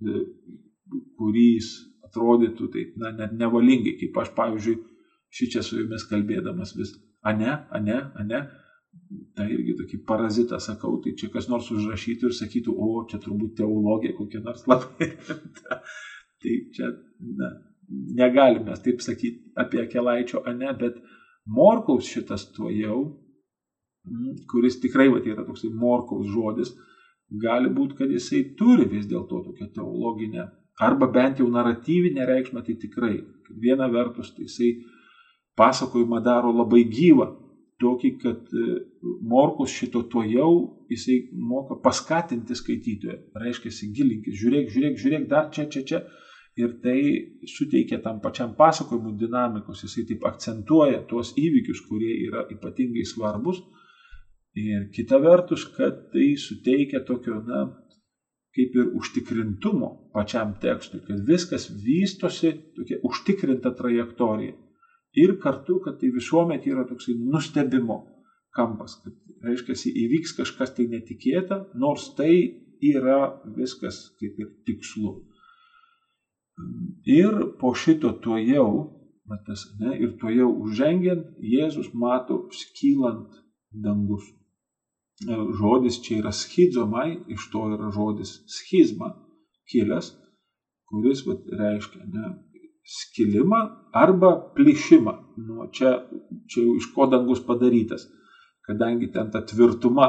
e, 0.00 0.22
kurį 1.18 1.48
jis 1.56 1.72
atrodytų 2.08 2.70
taip, 2.72 2.94
na, 3.02 3.10
net 3.16 3.34
nevalingai, 3.36 3.96
kaip 4.00 4.22
aš, 4.22 4.32
pavyzdžiui, 4.38 4.78
šį 5.34 5.50
čia 5.52 5.64
su 5.66 5.82
jumis 5.82 6.06
kalbėdamas 6.08 6.72
vis, 6.78 6.94
ane, 7.26 7.50
ane, 7.74 7.98
ane, 8.22 8.44
tai 9.36 9.46
irgi 9.54 9.76
tokį 9.78 10.00
parazitą 10.08 10.58
sakau, 10.62 10.98
tai 11.04 11.14
čia 11.18 11.30
kas 11.32 11.48
nors 11.48 11.70
užrašytų 11.72 12.30
ir 12.30 12.36
sakytų, 12.36 12.74
o 12.74 13.04
čia 13.10 13.20
turbūt 13.22 13.56
teologija 13.60 14.16
kokia 14.16 14.42
nors 14.44 14.66
labai 14.70 15.10
rimta. 15.12 15.80
tai 16.42 16.56
čia, 16.74 16.90
na, 17.38 17.52
negalime 18.18 18.76
taip 18.84 19.00
sakyti 19.04 19.52
apie 19.58 19.86
kelaičio 19.92 20.42
ane, 20.46 20.72
bet 20.80 21.00
Morkaus 21.48 22.04
šitas 22.04 22.44
tuo 22.52 22.68
jau, 22.68 22.98
kuris 24.50 24.76
tikrai 24.82 25.08
va, 25.12 25.20
yra 25.24 25.46
toksai 25.46 25.70
Morkaus 25.72 26.28
žodis, 26.28 26.74
gali 27.42 27.70
būti, 27.72 27.96
kad 27.96 28.12
jisai 28.12 28.42
turi 28.58 28.84
vis 28.88 29.08
dėlto 29.08 29.40
tokią 29.46 29.70
teologinę 29.78 30.46
arba 30.84 31.08
bent 31.10 31.40
jau 31.40 31.48
naratyvinę 31.50 32.26
reikšmę, 32.28 32.62
tai 32.62 32.76
tikrai. 32.78 33.16
Viena 33.62 33.88
vertus, 33.90 34.30
tai 34.34 34.46
jisai 34.46 34.70
pasakojimą 35.58 36.20
daro 36.22 36.52
labai 36.54 36.84
gyvą, 36.86 37.26
tokį, 37.82 38.10
kad 38.22 38.52
e, 38.52 38.78
Morkus 39.30 39.72
šito 39.74 40.04
to 40.12 40.22
jau, 40.26 40.50
jisai 40.90 41.18
moka 41.32 41.78
paskatinti 41.82 42.56
skaitytoją. 42.58 43.18
Reiškia, 43.38 43.72
gilinkis, 43.96 44.38
žiūrėk, 44.40 44.70
žiūrėk, 44.74 44.98
žiūrėk, 45.02 45.28
dar 45.30 45.50
čia, 45.54 45.68
čia, 45.72 45.84
čia. 45.90 46.02
Ir 46.58 46.72
tai 46.82 46.98
suteikia 47.46 48.00
tam 48.02 48.18
pačiam 48.18 48.56
pasakojimui 48.58 49.14
dinamikos, 49.20 49.84
jisai 49.86 50.08
taip 50.08 50.24
akcentuoja 50.26 51.04
tuos 51.06 51.30
įvykius, 51.38 51.84
kurie 51.86 52.16
yra 52.26 52.48
ypatingai 52.50 53.04
svarbus. 53.06 53.60
Ir 54.58 54.88
kita 54.94 55.20
vertus, 55.22 55.68
kad 55.76 56.08
tai 56.10 56.32
suteikia 56.40 57.04
tokio, 57.06 57.38
na, 57.46 57.68
kaip 58.58 58.74
ir 58.74 58.88
užtikrintumo 58.98 60.10
pačiam 60.14 60.56
tekstui, 60.58 61.04
kad 61.06 61.22
viskas 61.28 61.68
vystosi 61.70 62.56
tokia 62.74 62.98
užtikrinta 63.06 63.70
trajektorija. 63.78 64.56
Ir 65.16 65.38
kartu, 65.42 65.78
kad 65.84 65.98
tai 66.00 66.10
visuomet 66.12 66.66
yra 66.68 66.84
toksai 66.88 67.14
nustebimo 67.16 68.02
kampas, 68.54 68.98
kad 69.02 69.14
reiškia, 69.44 69.76
įvyks 70.04 70.34
kažkas 70.36 70.74
tai 70.76 70.88
netikėta, 70.90 71.62
nors 71.78 72.10
tai 72.18 72.32
yra 72.84 73.40
viskas 73.56 74.08
kaip 74.20 74.38
ir 74.38 74.52
tikslu. 74.66 75.14
Ir 77.08 77.34
po 77.60 77.72
šito 77.74 78.12
tuo 78.22 78.38
jau, 78.42 78.70
matas, 79.30 79.64
ne, 79.80 79.94
ir 80.02 80.16
tuo 80.20 80.32
jau 80.32 80.48
užžengiant, 80.64 81.36
Jėzus 81.38 81.92
mato 81.94 82.46
skylant 82.54 83.38
dangus. 83.70 84.26
Žodis 85.58 85.98
čia 86.04 86.20
yra 86.20 86.32
schizomai, 86.34 87.08
iš 87.34 87.48
to 87.52 87.64
yra 87.74 87.90
žodis 87.94 88.36
schizma 88.54 89.12
kilęs, 89.70 90.12
kuris 90.88 91.24
vat, 91.26 91.46
reiškia 91.60 92.06
ne, 92.06 92.28
skilimą 92.88 93.60
arba 93.92 94.32
plyšimą. 94.56 95.12
Nu, 95.46 95.68
čia, 95.72 95.92
čia 96.48 96.64
jau 96.64 96.76
iš 96.80 96.88
ko 96.94 97.06
dangus 97.12 97.42
padarytas, 97.44 98.08
kadangi 98.66 99.10
ten 99.12 99.30
ta 99.32 99.42
tvirtuma, 99.44 100.08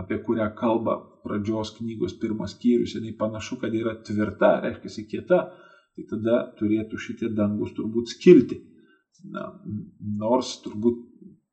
apie 0.00 0.20
kurią 0.24 0.46
kalba 0.56 0.96
pradžios 1.24 1.74
knygos 1.76 2.14
pirmas 2.22 2.54
skyrius, 2.56 2.94
jinai 2.96 3.12
panašu, 3.18 3.58
kad 3.60 3.74
yra 3.76 3.96
tvirta, 4.06 4.54
reiškia 4.64 5.06
kieta, 5.10 5.40
tai 5.96 6.06
tada 6.08 6.40
turėtų 6.58 7.00
šitie 7.02 7.32
dangus 7.36 7.74
turbūt 7.76 8.14
skilti. 8.14 8.62
Na, 9.34 9.50
nors 10.22 10.54
turbūt 10.64 11.02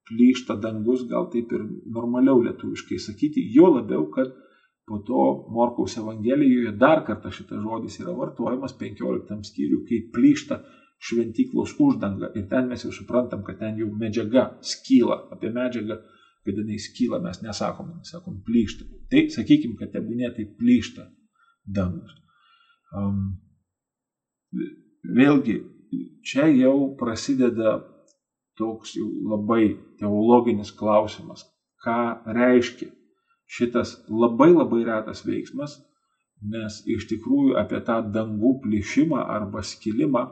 plyšta 0.08 0.56
dangus, 0.64 1.04
gal 1.10 1.28
taip 1.34 1.52
ir 1.52 1.66
normaliau 1.92 2.40
lietuviškai 2.46 3.00
sakyti, 3.02 3.44
jo 3.52 3.74
labiau, 3.74 4.06
kad 4.14 4.32
po 4.88 4.98
to 4.98 5.46
Morkaus 5.50 5.98
Evangelijoje 5.98 6.72
dar 6.72 7.04
kartą 7.08 7.32
šitas 7.32 7.60
žodis 7.60 8.00
yra 8.00 8.14
vartojamas 8.16 8.76
15 8.80 9.50
skyriui, 9.50 9.84
kai 9.90 10.00
plyšta 10.16 10.62
šventyklos 11.04 11.74
uždanga. 11.84 12.30
Ir 12.40 12.48
ten 12.50 12.70
mes 12.72 12.86
jau 12.86 12.94
suprantam, 12.96 13.44
kad 13.44 13.60
ten 13.60 13.76
jau 13.82 13.90
medžiaga 13.92 14.46
skyla. 14.64 15.18
Apie 15.36 15.52
medžiagą, 15.52 16.00
kad 16.48 16.62
jinai 16.62 16.80
skyla, 16.80 17.20
mes 17.26 17.42
nesakom, 17.44 17.92
mes 17.98 18.14
sakom 18.16 18.40
plyšta. 18.48 18.88
Tai 19.12 19.26
sakykim, 19.36 19.76
kad 19.80 19.92
tebūnė 19.92 20.32
tai 20.38 20.48
plyšta 20.56 21.10
dangus. 21.68 22.16
Um, 22.96 23.42
vėlgi, 25.04 25.60
čia 26.24 26.48
jau 26.56 26.94
prasideda 27.00 27.82
toks 28.58 28.96
jau 28.96 29.10
labai 29.36 29.76
teologinis 30.00 30.72
klausimas, 30.72 31.44
ką 31.84 32.00
reiškia 32.40 32.94
šitas 33.48 33.96
labai 34.10 34.52
labai 34.54 34.84
retas 34.88 35.24
veiksmas, 35.26 35.78
nes 36.54 36.82
iš 36.86 37.08
tikrųjų 37.10 37.56
apie 37.60 37.80
tą 37.88 38.02
dangų 38.14 38.58
plyšimą 38.66 39.24
arba 39.24 39.64
skilimą 39.66 40.26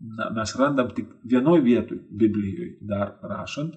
na, 0.00 0.30
mes 0.30 0.56
randam 0.58 0.90
tik 0.96 1.12
vienoj 1.24 1.60
vietoj 1.64 2.00
Biblijoje 2.10 2.78
dar 2.80 3.16
rašant, 3.22 3.76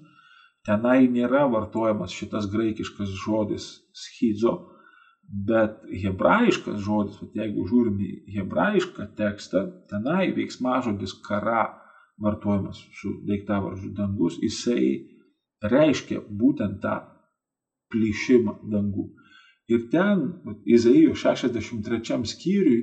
tenai 0.68 1.08
nėra 1.12 1.46
vartojamas 1.52 2.16
šitas 2.16 2.50
graikiškas 2.52 3.14
žodis 3.24 3.70
schizo, 3.96 4.56
bet 5.30 5.84
hebrajiškas 6.04 6.80
žodis, 6.84 7.20
jeigu 7.38 7.68
žiūrim 7.70 8.02
į 8.02 8.10
hebrajišką 8.38 9.12
tekstą, 9.20 9.66
tenai 9.92 10.32
veiksmažodis 10.36 11.14
kara 11.28 11.68
vartojamas 12.20 12.82
su 13.00 13.14
daiktavardžiu 13.28 13.94
dangus, 13.96 14.40
jisai 14.44 15.06
reiškia 15.64 16.24
būtent 16.42 16.82
tą 16.84 16.98
plyšimą 17.94 18.60
dangų. 18.72 19.10
Ir 19.70 19.86
ten, 19.94 20.24
Izaijo 20.66 21.14
63 21.16 22.24
skyriui, 22.26 22.80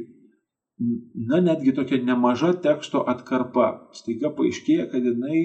na 1.28 1.40
netgi 1.40 1.72
tokia 1.74 1.98
nemaža 2.04 2.52
teksto 2.62 3.02
atkarpa. 3.08 3.68
Staiga 3.96 4.30
paaiškėja, 4.36 4.90
kad 4.92 5.06
jinai 5.08 5.40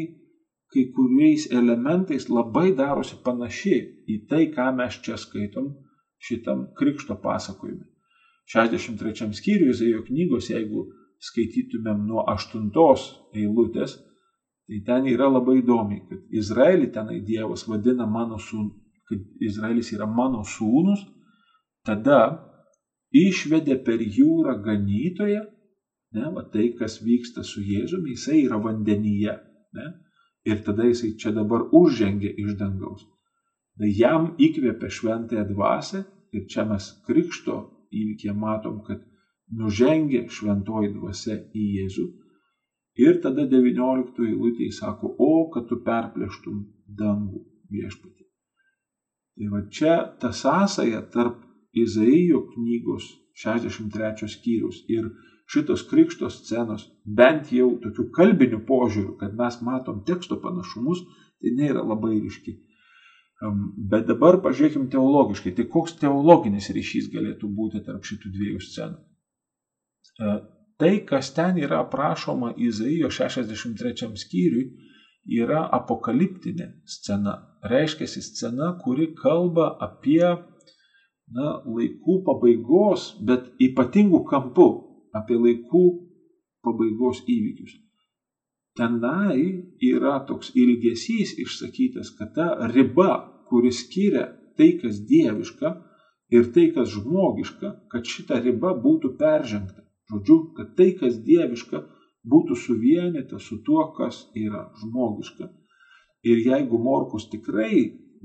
kai 0.71 0.85
kuriais 0.95 1.47
elementais 1.51 2.27
labai 2.31 2.71
darosi 2.75 3.17
panaši 3.25 3.77
į 4.07 4.19
tai, 4.29 4.45
ką 4.55 4.69
mes 4.75 4.99
čia 5.03 5.17
skaitom 5.19 5.71
šitam 6.21 6.67
krikšto 6.77 7.17
pasakojime. 7.23 7.87
63 8.51 9.31
skyriuje 9.39 9.75
Izaijo 9.75 10.03
knygos, 10.07 10.49
jeigu 10.51 10.85
skaitytumėm 11.21 12.05
nuo 12.07 12.23
8 12.27 12.69
eilutės, 13.37 13.97
tai 14.67 14.79
ten 14.85 15.07
yra 15.11 15.29
labai 15.31 15.59
įdomi, 15.61 16.01
kad 16.09 16.37
Izraelį 16.41 16.91
tenai 16.95 17.19
Dievas 17.25 17.67
vadina 17.67 18.07
mano 18.07 18.39
sūnus, 18.39 18.80
kad 19.11 19.43
Izraelis 19.43 19.91
yra 19.95 20.07
mano 20.07 20.45
sūnus, 20.47 21.03
tada 21.85 22.21
išvedė 23.11 23.77
per 23.85 24.01
jūrą 24.01 24.57
ganytoje, 24.63 25.41
ne, 26.15 26.27
va 26.35 26.45
tai, 26.53 26.71
kas 26.79 27.01
vyksta 27.03 27.43
su 27.47 27.63
Jėzumi, 27.63 28.15
jisai 28.15 28.41
yra 28.45 28.59
vandenyje. 28.63 29.35
Ne, 29.75 29.87
ir 30.47 30.63
tada 30.65 30.87
jisai 30.87 31.13
čia 31.19 31.31
dabar 31.35 31.67
užžengė 31.71 32.31
iš 32.43 32.55
dangaus. 32.59 33.05
Tai 33.79 33.91
jam 33.97 34.31
įkvėpė 34.47 34.89
šventąją 34.91 35.45
dvasę 35.51 36.01
ir 36.35 36.47
čia 36.51 36.65
mes 36.67 36.89
krikšto 37.07 37.55
įvykė 37.91 38.33
matom, 38.35 38.81
kad 38.87 39.03
nužengė 39.61 40.25
šventoji 40.31 40.91
dvasia 40.95 41.37
į 41.55 41.67
Jėzų. 41.77 42.07
Ir 43.01 43.21
tada 43.23 43.47
19 43.47 44.27
eilutėje 44.27 44.75
sako, 44.75 45.13
o 45.19 45.47
kad 45.53 45.69
tu 45.69 45.79
perplėštum 45.85 46.59
dangų 46.99 47.45
viešpatį. 47.71 48.20
Tai 49.41 49.47
va 49.49 49.63
čia 49.73 49.93
ta 50.21 50.29
sąsaja 50.37 51.01
tarp 51.13 51.39
Izaijo 51.73 52.43
knygos 52.51 53.07
63 53.41 54.27
skyrius 54.29 54.83
ir 54.91 55.07
šitos 55.49 55.81
krikšto 55.89 56.29
scenos, 56.29 56.83
bent 57.03 57.49
jau 57.51 57.71
tokių 57.81 58.05
kalbinių 58.13 58.59
požiūrių, 58.67 59.15
kad 59.17 59.33
mes 59.39 59.57
matom 59.65 60.03
teksto 60.05 60.37
panašumus, 60.43 61.01
tai 61.41 61.55
nėra 61.57 61.81
labai 61.81 62.19
ryški. 62.19 62.53
Bet 63.91 64.05
dabar 64.05 64.37
pažiūrėkime 64.45 64.91
teologiškai, 64.93 65.55
tai 65.57 65.65
koks 65.73 65.97
teologinis 66.03 66.69
ryšys 66.69 67.09
galėtų 67.09 67.49
būti 67.57 67.81
tarp 67.87 68.05
šitų 68.05 68.29
dviejų 68.37 68.61
scenų. 68.61 68.99
E, 69.01 70.35
tai, 70.77 70.91
kas 71.09 71.33
ten 71.33 71.57
yra 71.57 71.81
aprašoma 71.81 72.53
Izaijo 72.61 73.09
63 73.09 74.11
skyriui, 74.21 74.67
yra 75.41 75.65
apokaliptinė 75.81 76.75
scena. 76.85 77.39
Reiškia 77.61 78.07
scena, 78.07 78.71
kuri 78.83 79.11
kalba 79.15 79.67
apie 79.85 80.23
na, 81.31 81.61
laikų 81.65 82.21
pabaigos, 82.25 83.11
bet 83.21 83.51
ypatingų 83.61 84.23
kampų 84.31 84.67
apie 85.15 85.37
laikų 85.37 85.83
pabaigos 86.65 87.21
įvykius. 87.29 87.77
Tenai 88.77 89.37
yra 89.83 90.17
toks 90.27 90.53
ilgesys 90.55 91.35
išsakytas, 91.43 92.13
kad 92.17 92.33
ta 92.35 92.47
riba, 92.71 93.11
kuris 93.49 93.83
skiria 93.83 94.29
tai, 94.57 94.71
kas 94.81 95.01
dieviška 95.07 95.71
ir 96.31 96.51
tai, 96.55 96.69
kas 96.75 96.89
žmogiška, 96.95 97.73
kad 97.91 98.07
šita 98.07 98.39
riba 98.41 98.73
būtų 98.85 99.15
peržengta. 99.19 99.83
Žodžiu, 100.11 100.37
kad 100.55 100.73
tai, 100.79 100.91
kas 100.99 101.19
dieviška, 101.27 101.83
būtų 102.31 102.57
suvienyta 102.63 103.39
su 103.39 103.59
tuo, 103.65 103.83
kas 103.97 104.25
yra 104.35 104.69
žmogiška. 104.81 105.51
Ir 106.23 106.41
jeigu 106.45 106.77
Morkus 106.77 107.29
tikrai 107.29 107.77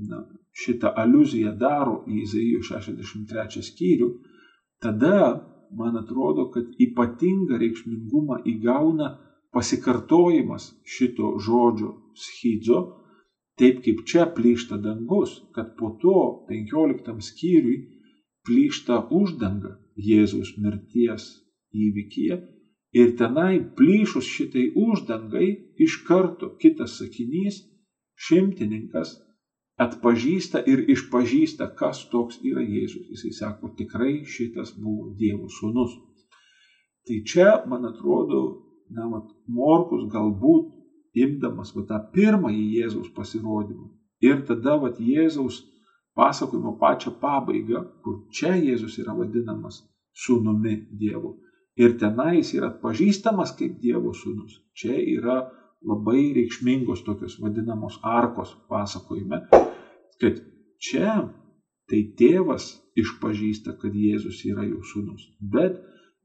na, 0.09 0.21
šitą 0.53 0.91
aluziją 1.03 1.53
daro 1.57 2.03
į 2.05 2.21
Izaijo 2.23 2.63
63 2.65 3.63
skyrių, 3.65 4.09
tada 4.81 5.19
man 5.77 5.97
atrodo, 5.99 6.47
kad 6.53 6.69
ypatingą 6.79 7.57
reikšmingumą 7.61 8.41
įgauna 8.53 9.09
pasikartojimas 9.53 10.69
šito 10.85 11.33
žodžio 11.41 11.93
schidzo, 12.13 12.79
taip 13.57 13.81
kaip 13.85 14.03
čia 14.05 14.27
plyšta 14.37 14.77
dangus, 14.77 15.33
kad 15.55 15.73
po 15.79 15.95
to 16.01 16.45
15 16.49 17.25
skyriui 17.29 17.79
plyšta 18.47 19.01
uždanga 19.11 19.73
Jėzaus 19.97 20.53
mirties 20.61 21.25
įvykyje 21.73 22.37
ir 22.97 23.15
tenai 23.19 23.59
plyšus 23.77 24.29
šitai 24.29 24.67
uždangai 24.77 25.47
iš 25.85 25.97
karto 26.07 26.53
kitas 26.61 26.99
sakinys 27.01 27.59
šimtininkas 28.17 29.15
atpažįsta 29.77 30.63
ir 30.65 30.83
išpažįsta, 30.89 31.69
kas 31.77 32.03
toks 32.11 32.39
yra 32.41 32.63
Jėzus. 32.65 33.05
Jisai 33.13 33.33
sako, 33.39 33.73
tikrai 33.77 34.23
šitas 34.25 34.73
buvo 34.77 35.11
Dievo 35.19 35.51
sūnus. 35.59 35.93
Tai 37.07 37.19
čia, 37.29 37.51
man 37.69 37.85
atrodo, 37.87 38.41
na, 38.89 39.05
mat, 39.11 39.29
Morkus 39.47 40.07
galbūt 40.11 40.73
imdamas 41.17 41.73
va, 41.75 41.85
tą 41.89 41.99
pirmąjį 42.13 42.65
Jėzaus 42.79 43.13
pasirodymą 43.15 43.91
ir 44.25 44.41
tada 44.49 44.77
va, 44.81 44.91
Jėzaus 44.97 45.61
pasakojimo 46.17 46.77
pačią 46.81 47.13
pabaigą, 47.21 47.83
kur 48.03 48.23
čia 48.33 48.55
Jėzus 48.57 48.97
yra 49.01 49.13
vadinamas 49.17 49.83
sūnumi 50.25 50.75
Dievo. 50.99 51.37
Ir 51.77 51.93
tenais 52.01 52.49
yra 52.57 52.71
atpažįstamas 52.73 53.53
kaip 53.57 53.77
Dievo 53.83 54.13
sūnus. 54.17 54.57
Čia 54.73 54.97
yra 54.97 55.37
labai 55.85 56.33
reikšmingos 56.37 57.03
tokios 57.05 57.37
vadinamos 57.41 57.99
arkos 58.03 58.55
pasakojime, 58.69 59.43
kad 60.21 60.41
čia 60.81 61.29
tai 61.87 62.01
tėvas 62.19 62.71
išpažįsta, 62.97 63.77
kad 63.81 63.93
Jėzus 63.95 64.41
yra 64.49 64.65
jų 64.67 64.81
sūnus. 64.83 65.29
Bet 65.39 65.77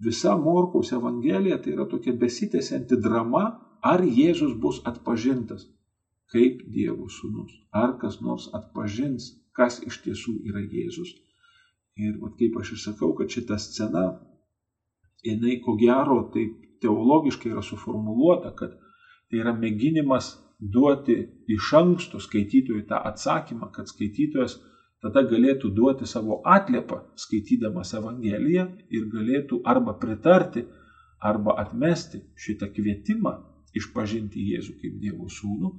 visa 0.02 0.34
Morkaus 0.38 0.92
Evangelija 0.96 1.60
tai 1.62 1.76
yra 1.76 1.86
tokia 1.90 2.14
besitęsianti 2.18 2.98
drama, 2.98 3.44
ar 3.82 4.02
Jėzus 4.02 4.56
bus 4.58 4.80
atpažintas 4.88 5.68
kaip 6.32 6.62
Dievo 6.72 7.10
sūnus, 7.12 7.52
ar 7.76 7.98
kas 8.00 8.20
nors 8.24 8.48
atpažins, 8.56 9.28
kas 9.56 9.80
iš 9.84 10.00
tiesų 10.04 10.38
yra 10.48 10.62
Jėzus. 10.64 11.12
Ir 12.00 12.16
vat, 12.22 12.38
kaip 12.38 12.56
aš 12.56 12.72
ir 12.72 12.80
sakau, 12.80 13.10
kad 13.18 13.28
šita 13.28 13.58
scena, 13.60 14.06
jinai 15.26 15.58
ko 15.64 15.76
gero 15.76 16.22
taip 16.32 16.56
teologiškai 16.80 17.52
yra 17.52 17.62
suformuoluota, 17.62 18.54
kad 18.56 18.78
Tai 19.32 19.40
yra 19.40 19.54
mėginimas 19.56 20.26
duoti 20.60 21.14
iš 21.48 21.70
anksto 21.78 22.18
skaitytojui 22.20 22.82
tą 22.90 22.98
atsakymą, 23.10 23.70
kad 23.72 23.88
skaitytojas 23.88 24.58
tada 25.00 25.22
galėtų 25.30 25.70
duoti 25.72 26.06
savo 26.06 26.42
atliepą 26.44 26.98
skaitydamas 27.22 27.94
Evangeliją 27.96 28.66
ir 28.92 29.06
galėtų 29.14 29.62
arba 29.72 29.94
pritarti, 30.02 30.66
arba 31.30 31.56
atmesti 31.62 32.20
šitą 32.44 32.68
kvietimą 32.76 33.32
išpažinti 33.80 34.44
Jėzų 34.52 34.76
kaip 34.82 35.00
Dievo 35.00 35.30
sūnų. 35.32 35.72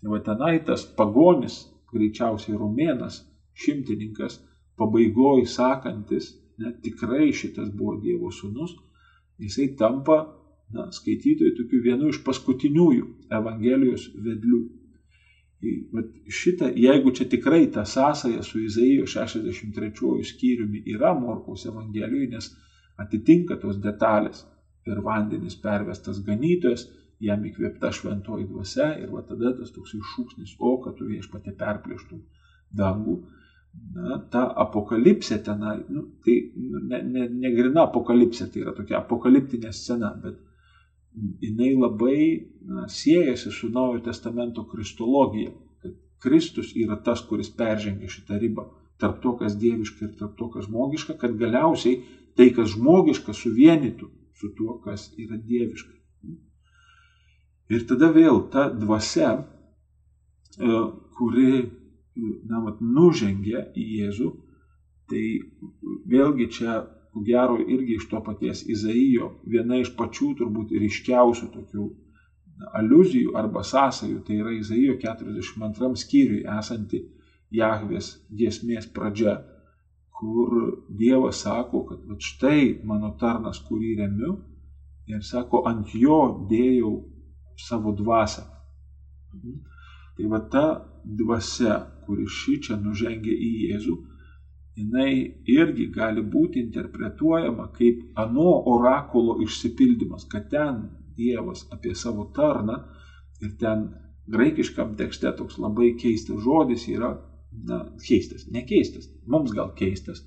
Tai 0.00 0.10
va 0.12 0.18
tenai 0.26 0.56
tas 0.66 0.82
pagonis, 0.98 1.60
greičiausiai 1.94 2.58
rumėnas, 2.58 3.22
šimtininkas, 3.54 4.40
pabaigoji 4.78 5.46
sakantis, 5.46 6.32
net 6.58 6.82
tikrai 6.82 7.30
šitas 7.30 7.70
buvo 7.70 7.94
Dievo 8.02 8.34
sūnus, 8.34 8.74
jisai 9.38 9.70
tampa 9.78 10.18
na, 10.74 10.88
skaitytojai 10.92 11.54
tokių 11.56 11.80
vienu 11.84 12.10
iš 12.12 12.20
paskutiniųjų 12.26 13.06
Evangelijos 13.38 14.08
vedlių. 14.26 14.60
Bet 15.94 16.10
šitą, 16.30 16.68
jeigu 16.78 17.10
čia 17.18 17.26
tikrai 17.30 17.64
ta 17.74 17.82
sąsaja 17.88 18.44
su 18.46 18.60
Izaijo 18.62 19.08
63 19.10 20.12
skyriumi 20.28 20.84
yra 20.94 21.14
Morkaus 21.18 21.66
Evangelijoje, 21.66 22.28
nes 22.34 22.52
atitinka 23.02 23.56
tos 23.58 23.80
detalės 23.82 24.44
per 24.86 25.00
vandenis 25.04 25.58
pervestas 25.58 26.20
ganytojas, 26.26 26.86
jam 27.20 27.42
įkvėpta 27.48 27.90
šventoji 27.94 28.46
dvasia 28.46 28.92
ir 29.02 29.10
va 29.10 29.24
tada 29.26 29.50
tas 29.58 29.72
toks 29.74 29.96
šūksnis, 30.12 30.54
o 30.62 30.76
kad 30.84 30.94
tu 30.98 31.08
viešpatė 31.08 31.56
perplėštum 31.58 32.22
dangų. 32.78 33.18
Na, 33.94 34.16
ta 34.32 34.44
apokalipsė 34.64 35.38
tenai, 35.44 35.76
nu, 35.92 36.04
tai 36.24 36.36
nu, 36.56 36.80
ne, 36.90 37.02
ne, 37.04 37.26
ne 37.28 37.50
grina 37.54 37.84
apokalipsė, 37.86 38.48
tai 38.52 38.62
yra 38.62 38.72
tokia 38.74 38.96
apokaliptinė 38.98 39.70
scena, 39.76 40.08
bet 40.22 40.38
jinai 41.42 41.72
labai 41.74 42.20
na, 42.62 42.86
siejasi 42.88 43.50
su 43.50 43.70
Naujojo 43.72 44.04
testamento 44.04 44.64
kristologija. 44.68 45.54
Kristus 46.22 46.72
yra 46.74 46.96
tas, 47.02 47.22
kuris 47.22 47.50
peržengia 47.54 48.10
šitą 48.10 48.38
ribą 48.42 48.66
tarp 48.98 49.20
to, 49.22 49.36
kas 49.38 49.54
dieviška 49.58 50.04
ir 50.08 50.14
tarp 50.18 50.34
to, 50.38 50.48
kas 50.50 50.66
žmogiška, 50.66 51.14
kad 51.20 51.36
galiausiai 51.38 52.00
tai, 52.38 52.50
kas 52.54 52.72
žmogiška, 52.74 53.34
suvienytų 53.34 54.08
su 54.38 54.50
tuo, 54.58 54.78
kas 54.82 55.08
yra 55.18 55.38
dieviška. 55.38 55.94
Ir 57.68 57.84
tada 57.86 58.08
vėl 58.14 58.42
ta 58.52 58.68
dvasia, 58.72 59.30
e, 59.38 60.82
kuri 61.18 61.52
na, 62.48 62.62
vat, 62.64 62.80
nužengia 62.80 63.66
į 63.76 63.86
Jėzų, 63.98 64.30
tai 65.10 65.24
vėlgi 66.08 66.48
čia 66.58 66.78
ko 67.18 67.24
gero 67.24 67.58
irgi 67.58 67.96
iš 67.98 68.08
to 68.08 68.20
paties 68.22 68.62
Izaijo, 68.70 69.32
viena 69.46 69.78
iš 69.82 69.94
pačių 69.96 70.34
turbūt 70.38 70.70
ryškiausių 70.78 71.48
tokių 71.54 71.86
aluzijų 72.78 73.34
arba 73.38 73.62
sąsajų, 73.62 74.22
tai 74.26 74.38
yra 74.38 74.52
Izaijo 74.54 74.98
42 75.02 75.96
skyriui 75.96 76.44
esanti 76.58 77.04
Jahvės 77.50 78.18
giesmės 78.30 78.86
pradžia, 78.86 79.38
kur 80.18 80.84
Dievas 80.88 81.42
sako, 81.42 81.84
kad 81.88 82.20
štai 82.20 82.84
mano 82.84 83.14
tarnas, 83.18 83.58
kurį 83.58 83.94
remiu, 84.02 84.36
ir 85.08 85.22
sako, 85.24 85.62
ant 85.70 85.94
jo 85.94 86.46
dėjau 86.50 86.92
savo 87.56 87.94
dvasę. 87.96 88.44
Tai 90.18 90.26
va 90.28 90.40
ta 90.52 90.66
dvasia, 91.04 91.78
kuri 92.04 92.26
šį 92.26 92.54
čia 92.66 92.76
nužengia 92.76 93.32
į 93.32 93.50
Jėzų, 93.64 93.96
jinai 94.78 95.12
irgi 95.50 95.88
gali 95.94 96.22
būti 96.22 96.62
interpretuojama 96.62 97.68
kaip 97.74 98.18
ano 98.22 98.50
orakulo 98.74 99.38
išsipildymas, 99.44 100.28
kad 100.30 100.48
ten 100.52 100.86
Dievas 101.18 101.64
apie 101.74 101.96
savo 101.98 102.28
tarną 102.34 102.76
ir 103.42 103.56
ten 103.58 103.88
graikiškam 104.30 104.94
tekste 104.96 105.32
toks 105.36 105.58
labai 105.58 105.94
keistas 105.98 106.42
žodis 106.44 106.84
yra, 106.92 107.14
na, 107.66 107.80
keistas, 108.04 108.46
nekeistas, 108.54 109.08
mums 109.26 109.54
gal 109.56 109.72
keistas, 109.78 110.22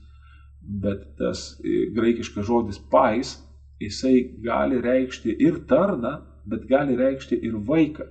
bet 0.62 1.06
tas 1.20 1.46
e, 1.64 1.86
graikiškas 1.96 2.48
žodis 2.48 2.82
pais, 2.92 3.38
jisai 3.82 4.18
gali 4.44 4.82
reikšti 4.82 5.38
ir 5.48 5.62
tarną, 5.70 6.18
bet 6.50 6.68
gali 6.70 6.98
reikšti 6.98 7.40
ir 7.48 7.56
vaiką. 7.68 8.10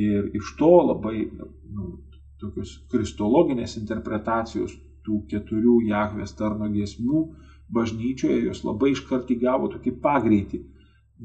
Ir 0.00 0.32
iš 0.34 0.56
to 0.58 0.72
labai 0.88 1.28
nu, 1.30 1.92
tokios 2.42 2.74
kristologinės 2.90 3.76
interpretacijos 3.78 4.74
tų 5.06 5.24
keturių 5.30 5.80
Jahvės 5.88 6.34
tarno 6.38 6.68
giesmių 6.72 7.24
bažnyčioje 7.74 8.44
jos 8.44 8.62
labai 8.64 8.92
iškart 8.94 9.30
įgavo 9.34 9.70
tokį 9.72 9.94
pagreitį, 10.04 10.60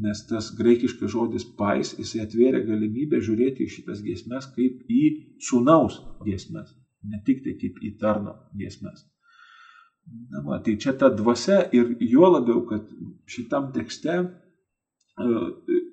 nes 0.04 0.24
tas 0.30 0.50
graikiškas 0.56 1.12
žodis 1.12 1.46
pais, 1.60 1.94
jisai 2.00 2.24
atvėrė 2.26 2.64
galimybę 2.68 3.20
žiūrėti 3.26 3.66
į 3.66 3.74
šitas 3.76 4.04
giesmes 4.06 4.50
kaip 4.56 4.84
į 4.88 5.04
sūnaus 5.50 6.00
giesmes, 6.26 6.76
ne 7.04 7.22
tik 7.26 7.44
tai 7.46 7.56
kaip 7.60 7.80
į 7.84 7.96
tarno 8.02 8.36
giesmes. 8.56 9.06
Na, 10.32 10.42
va, 10.46 10.58
tai 10.64 10.76
čia 10.82 10.96
ta 10.98 11.10
dvasia 11.14 11.62
ir 11.76 11.92
juo 12.02 12.30
labiau, 12.34 12.64
kad 12.70 12.88
šitam 13.30 13.70
tekste 13.76 14.24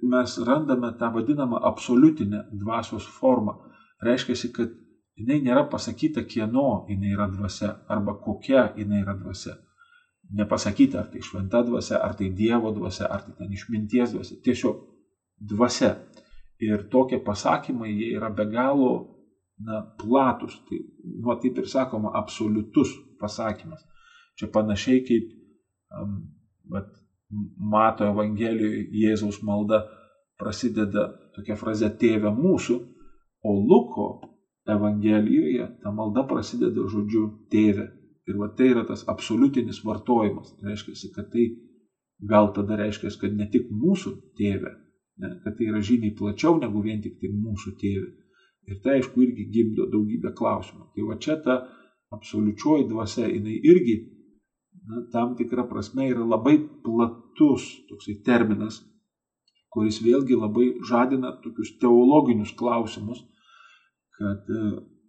mes 0.06 0.36
randame 0.46 0.92
tą 1.00 1.10
vadinamą 1.12 1.58
absoliutinę 1.70 2.44
dvasios 2.52 3.06
formą. 3.18 3.58
Reiškia, 4.06 4.36
kad 4.54 4.72
jinai 5.16 5.38
nėra 5.44 5.64
pasakyta, 5.70 6.24
kieno 6.28 6.84
jinai 6.90 7.14
yra 7.14 7.28
dvasia 7.30 7.72
arba 7.88 8.16
kokia 8.20 8.70
jinai 8.76 9.02
yra 9.04 9.16
dvasia. 9.16 9.56
Nepasakyta, 10.36 11.00
ar 11.00 11.10
tai 11.12 11.22
šventa 11.22 11.62
dvasia, 11.62 12.00
ar 12.02 12.16
tai 12.18 12.32
Dievo 12.34 12.72
dvasia, 12.74 13.06
ar 13.06 13.22
tai 13.22 13.36
ten 13.38 13.52
išminties 13.54 14.14
dvasia. 14.14 14.40
Tiesiog 14.42 14.80
dvasia. 15.52 15.92
Ir 16.62 16.86
tokie 16.90 17.20
pasakymai, 17.22 17.92
jie 17.92 18.14
yra 18.16 18.30
be 18.34 18.46
galo 18.50 18.90
na, 19.62 19.82
platus. 20.00 20.56
Tai, 20.68 20.80
nu, 21.04 21.36
taip 21.42 21.60
ir 21.62 21.68
sakoma, 21.70 22.10
absoliutus 22.18 22.96
pasakymas. 23.20 23.84
Čia 24.36 24.50
panašiai 24.52 25.04
kaip 25.06 25.30
um, 25.94 26.16
bet, 26.72 26.90
Mato 27.58 28.06
Evangelijoje 28.06 28.84
Jėzaus 28.94 29.40
malda 29.42 29.80
prasideda 30.38 31.08
tokia 31.34 31.56
fraze 31.58 31.88
Tėve 31.98 32.30
mūsų, 32.30 32.76
o 33.46 33.54
Luko 33.58 34.06
Evangelijoje 34.66 35.68
ta 35.82 35.92
malda 35.94 36.26
prasideda 36.26 36.86
žodžiu 36.90 37.28
Tėve. 37.52 37.86
Ir 38.26 38.38
va 38.40 38.48
tai 38.58 38.72
yra 38.72 38.82
tas 38.86 39.04
absoliutinis 39.06 39.84
vartojimas. 39.86 40.56
Tai 40.58 40.72
reiškia, 40.72 41.12
kad 41.14 41.30
tai 41.30 41.46
gal 42.18 42.52
tada 42.54 42.76
reiškia, 42.80 43.12
kad 43.20 43.36
ne 43.36 43.46
tik 43.52 43.68
mūsų 43.70 44.12
tėvė, 44.38 44.72
ne, 45.22 45.30
kad 45.44 45.56
tai 45.58 45.68
yra 45.70 45.82
žymiai 45.84 46.14
plačiau 46.16 46.56
negu 46.58 46.82
vien 46.82 47.02
tik 47.04 47.20
tai 47.20 47.30
mūsų 47.30 47.76
tėvė. 47.80 48.10
Ir 48.66 48.80
tai 48.82 48.96
aišku 48.98 49.22
irgi 49.22 49.46
gimdo 49.54 49.86
daugybę 49.92 50.32
klausimų. 50.34 50.90
Tai 50.94 51.06
va 51.06 51.18
čia 51.22 51.36
ta 51.42 51.60
absoliučioji 52.14 52.88
dvasia, 52.90 53.28
jinai 53.30 53.60
irgi 53.62 53.96
na, 54.88 55.04
tam 55.12 55.36
tikra 55.38 55.66
prasme 55.70 56.08
yra 56.10 56.24
labai 56.26 56.58
platus 56.82 57.68
toksai 57.90 58.18
terminas, 58.26 58.80
kuris 59.70 60.00
vėlgi 60.02 60.38
labai 60.38 60.72
žadina 60.88 61.34
tokius 61.44 61.76
teologinius 61.78 62.54
klausimus, 62.58 63.22
kad 64.18 64.50
e, 64.50 64.62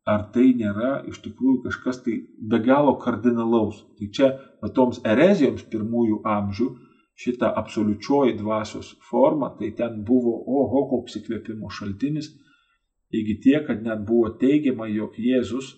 ar 0.07 0.27
tai 0.33 0.51
nėra 0.57 0.91
iš 1.11 1.19
tikrųjų 1.25 1.63
kažkas 1.67 2.01
tai 2.05 2.17
be 2.51 2.59
galo 2.63 2.95
kardinalaus. 3.03 3.83
Tai 3.99 4.09
čia 4.15 4.29
toms 4.75 5.01
erezijoms 5.05 5.65
pirmųjų 5.71 6.21
amžių 6.35 6.69
šita 7.17 7.49
absoliučioji 7.59 8.37
dvasios 8.37 8.93
forma, 9.09 9.49
tai 9.59 9.71
ten 9.77 10.03
buvo, 10.05 10.35
oho, 10.45 10.83
koks 10.91 11.17
įkvėpimo 11.19 11.71
šaltinis, 11.73 12.29
iki 13.09 13.39
tiek, 13.41 13.65
kad 13.67 13.81
net 13.83 14.03
buvo 14.05 14.29
teigiama, 14.41 14.87
jog 14.91 15.17
Jėzus 15.17 15.73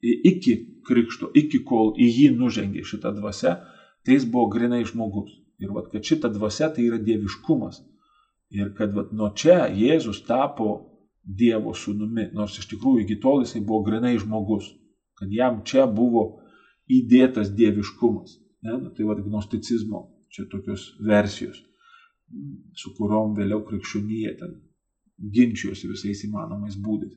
iki 0.00 0.56
krikšto, 0.86 1.30
iki 1.36 1.60
kol 1.66 1.92
į 2.00 2.08
jį 2.08 2.28
nužengė 2.38 2.84
šitą 2.86 3.12
dvasę, 3.16 3.56
tai 4.04 4.16
jis 4.16 4.26
buvo 4.30 4.48
grinai 4.52 4.84
žmogus. 4.88 5.32
Ir 5.60 5.74
vat, 5.74 5.90
kad 5.92 6.04
šita 6.04 6.30
dvasia 6.32 6.70
tai 6.74 6.88
yra 6.88 6.98
dieviškumas. 6.98 7.82
Ir 8.54 8.72
kad 8.78 8.94
vat, 8.96 9.12
nuo 9.12 9.30
čia 9.36 9.64
Jėzus 9.70 10.22
tapo 10.26 10.93
Dievo 11.24 11.72
sūnumi, 11.72 12.28
nors 12.36 12.58
iš 12.60 12.68
tikrųjų 12.74 13.04
iki 13.04 13.16
tol 13.22 13.44
jisai 13.44 13.62
buvo 13.64 13.84
grinai 13.86 14.16
žmogus. 14.20 14.66
Kad 15.16 15.30
jam 15.32 15.62
čia 15.64 15.86
buvo 15.88 16.24
įdėtas 16.90 17.54
dieviškumas. 17.56 18.36
Ne? 18.64 18.76
Nu, 18.82 18.90
tai 18.92 19.06
vad 19.08 19.22
gnosticizmo 19.24 20.02
čia 20.34 20.44
tokios 20.50 20.90
versijos, 21.04 21.60
su 22.76 22.92
kuriuom 22.98 23.36
vėliau 23.38 23.62
krikščionybė 23.68 24.32
ten 24.40 24.56
ginčijosi 25.34 25.88
visais 25.90 26.24
įmanomais 26.26 26.76
būdais. 26.82 27.14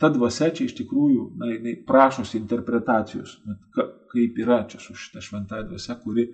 Ta 0.00 0.08
dvasia 0.08 0.48
čia 0.54 0.68
iš 0.68 0.76
tikrųjų, 0.78 1.24
na, 1.40 1.50
jinai 1.52 1.74
prašosi 1.88 2.38
interpretacijos, 2.38 3.36
ka, 3.74 3.84
kaip 4.12 4.38
yra 4.40 4.62
čia 4.70 4.80
su 4.80 4.96
šita 4.96 5.20
šventąja 5.24 5.66
dvasia, 5.68 5.98
kuri 6.00 6.28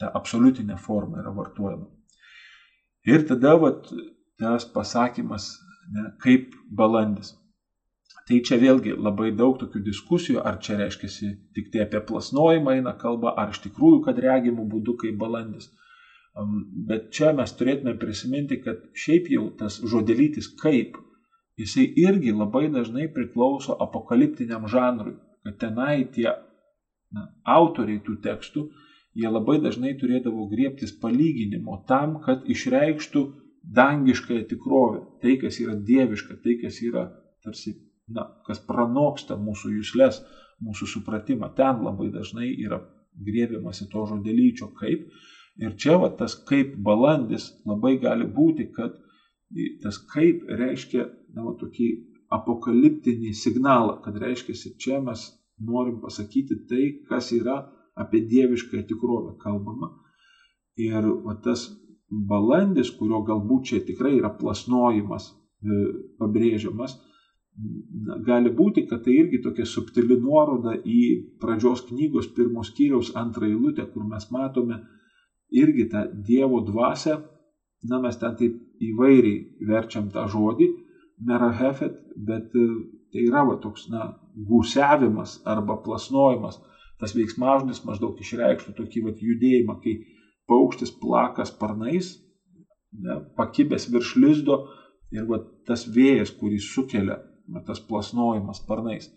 ta 0.00 0.10
absoliutinė 0.18 0.78
forma 0.82 1.20
yra 1.22 1.30
vartojama. 1.34 1.86
Ir 3.06 3.22
tada 3.28 3.54
vat, 3.60 3.86
tas 4.40 4.66
pasakymas, 4.72 5.52
ne, 5.94 6.10
kaip 6.22 6.54
balandis. 6.80 7.34
Tai 8.28 8.38
čia 8.44 8.58
vėlgi 8.60 8.92
labai 8.92 9.30
daug 9.32 9.56
tokių 9.60 9.80
diskusijų, 9.86 10.40
ar 10.44 10.58
čia 10.64 10.76
reiškia 10.82 11.32
tik 11.56 11.70
tai 11.72 11.84
apie 11.86 12.00
plasnojimą 12.10 12.74
eina 12.76 12.92
kalba, 13.00 13.32
ar 13.40 13.54
iš 13.54 13.62
tikrųjų, 13.64 14.02
kad 14.04 14.20
regimų 14.20 14.66
būdu 14.68 14.98
kaip 15.00 15.16
balandis. 15.20 15.70
Bet 16.88 17.08
čia 17.16 17.32
mes 17.34 17.54
turėtume 17.56 17.96
prisiminti, 17.98 18.60
kad 18.62 18.84
šiaip 18.92 19.30
jau 19.32 19.48
tas 19.58 19.80
žodelytis 19.80 20.50
kaip 20.60 20.98
jisai 21.58 21.88
irgi 21.98 22.34
labai 22.36 22.68
dažnai 22.70 23.08
priklauso 23.14 23.74
apokaliptiniam 23.86 24.68
žanrui, 24.70 25.16
kad 25.42 25.58
tenai 25.64 26.04
tie 26.14 26.28
na, 26.28 27.30
autoriai 27.56 28.02
tų 28.04 28.18
tekstų, 28.22 28.68
jie 29.18 29.32
labai 29.32 29.58
dažnai 29.64 29.96
turėdavo 29.98 30.46
griebtis 30.52 30.92
palyginimo 31.02 31.80
tam, 31.88 32.20
kad 32.22 32.44
išreikštų 32.46 33.24
dangiškąją 33.74 34.44
tikrovę, 34.48 35.00
tai, 35.22 35.36
kas 35.40 35.60
yra 35.60 35.74
dieviška, 35.90 36.38
tai, 36.44 36.56
kas 36.62 36.80
yra 36.82 37.08
tarsi, 37.44 37.74
na, 38.08 38.24
kas 38.46 38.60
pranoksta 38.64 39.36
mūsų 39.36 39.74
jūslės, 39.78 40.22
mūsų 40.64 40.88
supratimą. 40.94 41.50
Ten 41.56 41.82
labai 41.84 42.08
dažnai 42.14 42.48
yra 42.64 42.80
griebiamasi 43.24 43.88
to 43.92 44.06
žodelyčio 44.08 44.72
kaip. 44.78 45.08
Ir 45.58 45.74
čia 45.76 45.98
va, 45.98 46.08
tas 46.14 46.36
kaip 46.48 46.76
balandis 46.86 47.50
labai 47.66 47.96
gali 48.00 48.28
būti, 48.30 48.70
kad 48.74 48.94
tas 49.82 49.98
kaip 50.12 50.44
reiškia 50.48 51.04
na, 51.34 51.44
va, 51.44 51.56
tokį 51.60 51.88
apokaliptinį 52.34 53.32
signalą, 53.34 53.98
kad 54.04 54.16
reiškia, 54.20 54.54
čia 54.78 55.00
mes 55.04 55.24
norim 55.58 55.98
pasakyti 56.00 56.62
tai, 56.68 56.84
kas 57.08 57.32
yra 57.36 57.62
apie 57.98 58.22
dievišką 58.30 58.84
tikrovę 58.88 59.36
kalbama. 59.42 59.90
Ir 60.78 61.08
va, 61.24 61.34
tas 61.44 61.66
balandis, 62.10 62.90
kurio 62.96 63.22
galbūt 63.26 63.70
čia 63.70 63.82
tikrai 63.84 64.16
yra 64.18 64.30
plasnojimas, 64.38 65.30
e, 65.62 65.80
pabrėžiamas, 66.20 66.96
gali 68.26 68.52
būti, 68.54 68.86
kad 68.86 69.02
tai 69.04 69.16
irgi 69.18 69.40
tokia 69.42 69.66
subtili 69.66 70.16
nuoroda 70.20 70.76
į 70.78 71.00
pradžios 71.42 71.82
knygos 71.88 72.30
pirmos 72.36 72.70
skyriaus 72.70 73.10
antrą 73.18 73.48
eilutę, 73.50 73.88
kur 73.92 74.06
mes 74.06 74.28
matome 74.30 74.78
irgi 75.50 75.88
tą 75.90 76.04
Dievo 76.28 76.60
dvasę 76.62 77.16
na 77.82 78.00
mes 78.02 78.18
ten 78.18 78.34
taip 78.38 78.56
įvairiai 78.82 79.66
verčiam 79.68 80.08
tą 80.14 80.26
žodį, 80.30 80.68
merahefet, 81.28 81.98
bet 82.16 82.54
e, 82.54 82.66
tai 83.12 83.24
yra 83.26 83.44
va, 83.46 83.56
toks, 83.62 83.88
na, 83.92 84.12
gūsiavimas 84.48 85.40
arba 85.48 85.78
plasnojimas. 85.84 86.60
Tas 86.98 87.14
veiksmažodis 87.14 87.84
maždaug 87.86 88.18
išreikštų 88.18 88.74
tokį 88.78 89.04
va, 89.06 89.14
judėjimą, 89.14 89.78
kai 89.82 89.94
paukštis 90.48 90.92
plaka 91.00 91.46
sparnais, 91.48 92.14
ne, 92.92 93.20
pakibęs 93.36 93.88
virš 93.92 94.14
lizdo 94.22 94.62
ir 95.14 95.28
va, 95.28 95.40
tas 95.68 95.86
vėjas, 95.94 96.32
kurį 96.40 96.60
sukelia 96.64 97.18
va, 97.52 97.62
tas 97.66 97.80
plasnojimas 97.84 98.62
sparnais. 98.62 99.10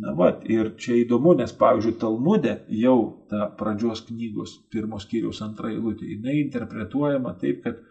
Na, 0.00 0.14
va, 0.16 0.30
ir 0.48 0.70
čia 0.80 0.94
įdomu, 1.02 1.34
nes, 1.36 1.50
pavyzdžiui, 1.60 1.98
Talmudė 2.00 2.54
jau 2.72 2.96
ta 3.28 3.50
pradžios 3.58 4.00
knygos 4.06 4.54
pirmos 4.72 5.04
skyriaus 5.04 5.42
antra 5.44 5.68
eilutė, 5.68 6.08
jinai 6.14 6.38
interpretuojama 6.40 7.34
taip, 7.42 7.60
kad 7.66 7.82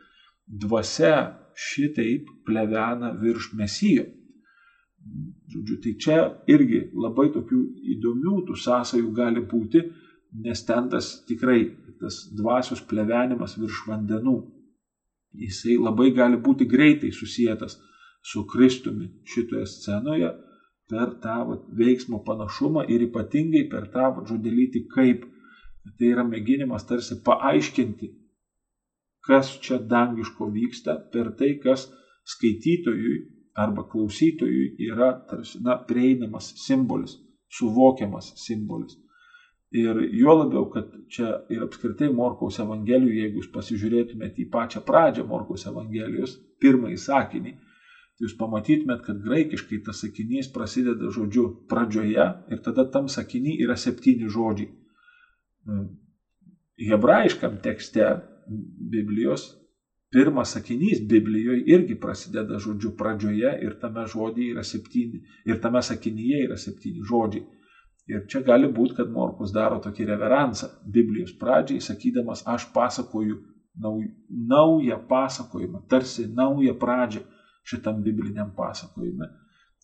dvasia 0.63 1.13
šitaip 1.53 2.31
plevena 2.47 3.11
virš 3.21 3.51
mesijo. 3.59 4.07
Žodžiu, 5.51 5.77
tai 5.83 5.93
čia 6.01 6.17
irgi 6.49 6.81
labai 6.97 7.29
tokių 7.33 7.61
įdomių 7.95 8.35
tų 8.47 8.57
sąsajų 8.63 9.13
gali 9.17 9.45
būti, 9.53 9.83
nes 10.41 10.65
ten 10.65 10.89
tas 10.89 11.13
tikrai 11.29 11.63
tas 12.01 12.17
dvasios 12.37 12.81
plevenimas 12.89 13.57
virš 13.61 13.85
vandenų, 13.87 14.35
jisai 15.43 15.77
labai 15.79 16.09
gali 16.17 16.39
būti 16.47 16.67
greitai 16.67 17.11
susijęs 17.15 17.77
su 18.31 18.45
Kristumi 18.49 19.07
šitoje 19.33 19.65
scenoje 19.65 20.31
per 20.91 21.13
tą 21.23 21.37
vat, 21.47 21.67
veiksmo 21.77 22.21
panašumą 22.27 22.83
ir 22.93 23.05
ypatingai 23.07 23.67
per 23.71 23.87
tą 23.93 24.09
vat, 24.15 24.27
žodėlyti 24.29 24.87
kaip. 24.95 25.27
Tai 25.97 26.09
yra 26.13 26.21
mėginimas 26.27 26.83
tarsi 26.85 27.15
paaiškinti, 27.25 28.11
kas 29.25 29.55
čia 29.65 29.79
dangiško 29.93 30.51
vyksta 30.53 30.97
per 31.13 31.31
tai, 31.39 31.55
kas 31.63 31.87
skaitytojui 32.35 33.15
arba 33.57 33.87
klausytojui 33.89 34.75
yra 34.91 35.11
tarsi, 35.29 35.57
na, 35.65 35.79
prieinamas 35.89 36.51
simbolis, 36.65 37.15
suvokiamas 37.57 38.29
simbolis. 38.43 38.99
Ir 39.71 40.01
juo 40.11 40.33
labiau, 40.35 40.65
kad 40.67 40.89
čia 41.07 41.29
ir 41.51 41.61
apskritai 41.63 42.09
Morkaus 42.11 42.57
Evangelijų, 42.59 43.13
jeigu 43.21 43.39
jūs 43.39 43.51
pasižiūrėtumėte 43.53 44.43
į 44.43 44.49
pačią 44.51 44.81
pradžią 44.83 45.23
Morkaus 45.29 45.63
Evangelijos, 45.69 46.33
pirmąjį 46.59 46.97
sakinį, 46.99 47.53
tai 47.55 48.25
jūs 48.25 48.35
pamatytumėt, 48.39 49.05
kad 49.05 49.21
graikiškai 49.23 49.79
tas 49.85 50.03
sakinys 50.03 50.51
prasideda 50.51 51.13
žodžiu 51.15 51.45
pradžioje 51.71 52.27
ir 52.51 52.61
tada 52.65 52.83
tam 52.91 53.07
sakinį 53.07 53.55
yra 53.63 53.79
septyni 53.79 54.27
žodžiai. 54.27 54.67
Hebrajiškam 56.91 57.61
tekste 57.63 58.11
Biblijos 58.91 59.53
pirmas 60.11 60.51
sakinys 60.51 60.99
Biblijoje 61.07 61.63
irgi 61.65 61.95
prasideda 61.99 62.59
žodžiu 62.59 62.91
pradžioje 62.99 63.55
ir 63.63 63.77
tame 63.79 64.03
žodėje 64.11 64.51
yra 64.51 64.63
septyni, 64.67 65.23
ir 65.47 65.59
tame 65.63 65.81
sakinyje 65.81 66.43
yra 66.49 66.57
septyni 66.59 67.05
žodžiai. 67.07 67.45
Ir 68.11 68.25
čia 68.31 68.41
gali 68.43 68.67
būti, 68.67 68.97
kad 68.97 69.11
Morkus 69.13 69.53
daro 69.55 69.79
tokį 69.83 70.07
reveransą 70.09 70.67
Biblijos 70.83 71.31
pradžiai, 71.39 71.83
sakydamas, 71.83 72.43
aš 72.49 72.67
pasakoju 72.75 73.37
nauj, 73.79 74.07
naują 74.29 74.97
pasakojimą, 75.07 75.85
tarsi 75.87 76.25
naują 76.27 76.75
pradžią 76.79 77.21
šitam 77.63 78.01
bibliniam 78.03 78.51
pasakojime. 78.57 79.29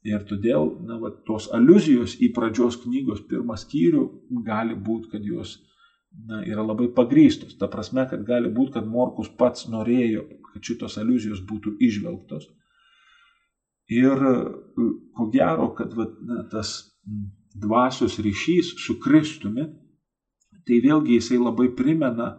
Ir 0.08 0.26
todėl 0.28 0.70
na, 0.88 0.98
va, 1.02 1.12
tos 1.28 1.48
aluzijos 1.56 2.18
į 2.24 2.32
pradžios 2.36 2.78
knygos 2.84 3.24
pirmą 3.30 3.58
skyrių 3.60 4.04
gali 4.46 4.76
būti, 4.76 5.10
kad 5.14 5.26
jos 5.26 5.58
na, 6.28 6.44
yra 6.46 6.64
labai 6.66 6.90
pagrystos. 7.00 7.58
Ta 7.60 7.70
prasme, 7.72 8.06
kad 8.10 8.24
gali 8.28 8.52
būti, 8.54 8.76
kad 8.78 8.88
Morkus 8.88 9.30
pats 9.40 9.68
norėjo, 9.72 10.28
kad 10.52 10.70
šitos 10.70 11.00
aluzijos 11.02 11.42
būtų 11.50 11.78
išvelgtos. 11.90 12.48
Ir 13.94 14.24
ko 15.16 15.28
gero, 15.34 15.72
kad 15.76 15.96
va, 15.96 16.08
na, 16.28 16.44
tas 16.52 16.78
dvasios 17.62 18.20
ryšys 18.20 18.76
su 18.84 18.98
Kristumi, 19.04 19.66
tai 20.68 20.82
vėlgi 20.84 21.18
jisai 21.18 21.40
labai 21.40 21.70
primena 21.76 22.34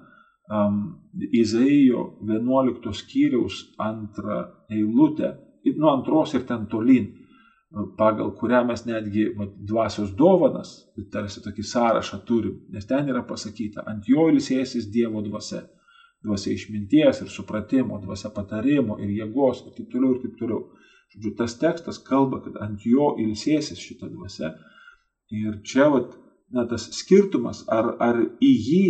um, 0.52 0.80
Izaijo 1.14 2.18
11 2.22 2.92
skyriaus 3.00 3.62
antrą 3.80 4.44
eilutę, 4.70 5.34
nuo 5.76 5.90
antros 5.92 6.34
ir 6.36 6.44
ten 6.48 6.66
tolyn, 6.70 7.08
pagal 7.98 8.30
kurią 8.38 8.62
mes 8.68 8.84
netgi 8.88 9.26
va, 9.36 9.46
dvasios 9.70 10.14
dovanas, 10.16 10.70
tarsi 11.12 11.42
tokį 11.44 11.64
sąrašą 11.72 12.20
turim, 12.28 12.62
nes 12.72 12.86
ten 12.88 13.10
yra 13.12 13.24
pasakyta, 13.28 13.84
ant 13.90 14.08
jo 14.08 14.28
ilsėsis 14.32 14.88
Dievo 14.92 15.20
dvasia, 15.26 15.66
dvasia 16.24 16.54
išminties 16.54 17.22
ir 17.24 17.32
supratimo, 17.32 18.00
dvasia 18.00 18.32
patarimo 18.34 18.96
ir 19.02 19.12
jėgos 19.18 19.66
ir 19.66 19.76
taip 19.76 19.92
toliau 19.92 20.16
ir 20.16 20.22
taip 20.24 20.40
toliau. 20.40 20.62
Žodžiu, 21.12 21.34
tas 21.36 21.54
tekstas 21.56 22.00
kalba, 22.04 22.40
kad 22.44 22.56
ant 22.60 22.82
jo 22.84 23.14
ilsėsis 23.20 23.80
šita 23.80 24.10
dvasia 24.12 24.52
Ir 25.34 25.60
čia 25.64 25.88
vat, 25.92 26.14
na, 26.54 26.64
tas 26.68 26.86
skirtumas, 26.96 27.64
ar, 27.68 27.94
ar 28.00 28.20
į 28.40 28.52
jį 28.70 28.86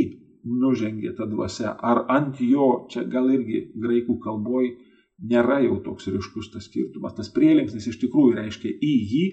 nužengė 0.48 1.14
ta 1.18 1.26
dvasia, 1.26 1.74
ar 1.82 2.04
ant 2.14 2.38
jo, 2.40 2.86
čia 2.92 3.02
gal 3.10 3.26
irgi 3.34 3.64
graikų 3.74 4.18
kalboj 4.22 4.70
nėra 5.30 5.58
jau 5.64 5.80
toks 5.82 6.06
ryškus 6.14 6.52
tas 6.52 6.68
skirtumas. 6.68 7.16
Tas 7.16 7.30
prielinksnis 7.34 7.88
iš 7.90 7.98
tikrųjų 8.04 8.36
reiškia 8.38 8.70
į 8.70 8.92
jį, 9.12 9.24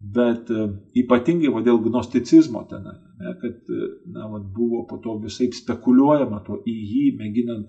bet 0.00 0.48
uh, 0.54 0.70
ypatingai 0.96 1.52
va, 1.52 1.60
dėl 1.64 1.82
gnosticizmo 1.84 2.64
ten, 2.70 2.86
ne, 3.20 3.34
kad 3.42 3.68
na, 4.08 4.30
va, 4.32 4.40
buvo 4.40 4.86
po 4.88 4.96
to 5.04 5.18
visai 5.20 5.50
spekuliuojama 5.52 6.40
to 6.46 6.62
į 6.64 6.76
jį, 6.94 7.04
mėginant 7.20 7.68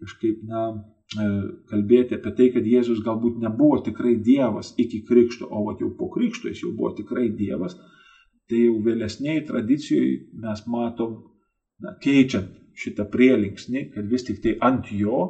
kažkaip, 0.00 0.40
na, 0.48 0.64
e, 1.12 1.26
kalbėti 1.70 2.16
apie 2.16 2.32
tai, 2.36 2.48
kad 2.54 2.66
Jėzus 2.66 3.02
galbūt 3.04 3.38
nebuvo 3.42 3.80
tikrai 3.84 4.16
Dievas 4.24 4.72
iki 4.80 5.02
krikšto, 5.06 5.46
o 5.46 5.64
va, 5.66 5.76
jau 5.80 5.92
po 5.98 6.08
krikšto 6.14 6.48
jis 6.50 6.64
jau 6.64 6.72
buvo 6.74 6.94
tikrai 6.96 7.28
Dievas 7.36 7.76
tai 8.50 8.64
jau 8.66 8.78
vėlesniai 8.84 9.44
tradicijoje 9.46 10.16
mes 10.42 10.64
matom, 10.70 11.20
na, 11.80 11.94
keičiant 12.02 12.50
šitą 12.80 13.06
prielinksnį, 13.12 13.86
kad 13.94 14.08
vis 14.10 14.26
tik 14.26 14.42
tai 14.44 14.56
ant 14.66 14.90
jo 14.94 15.22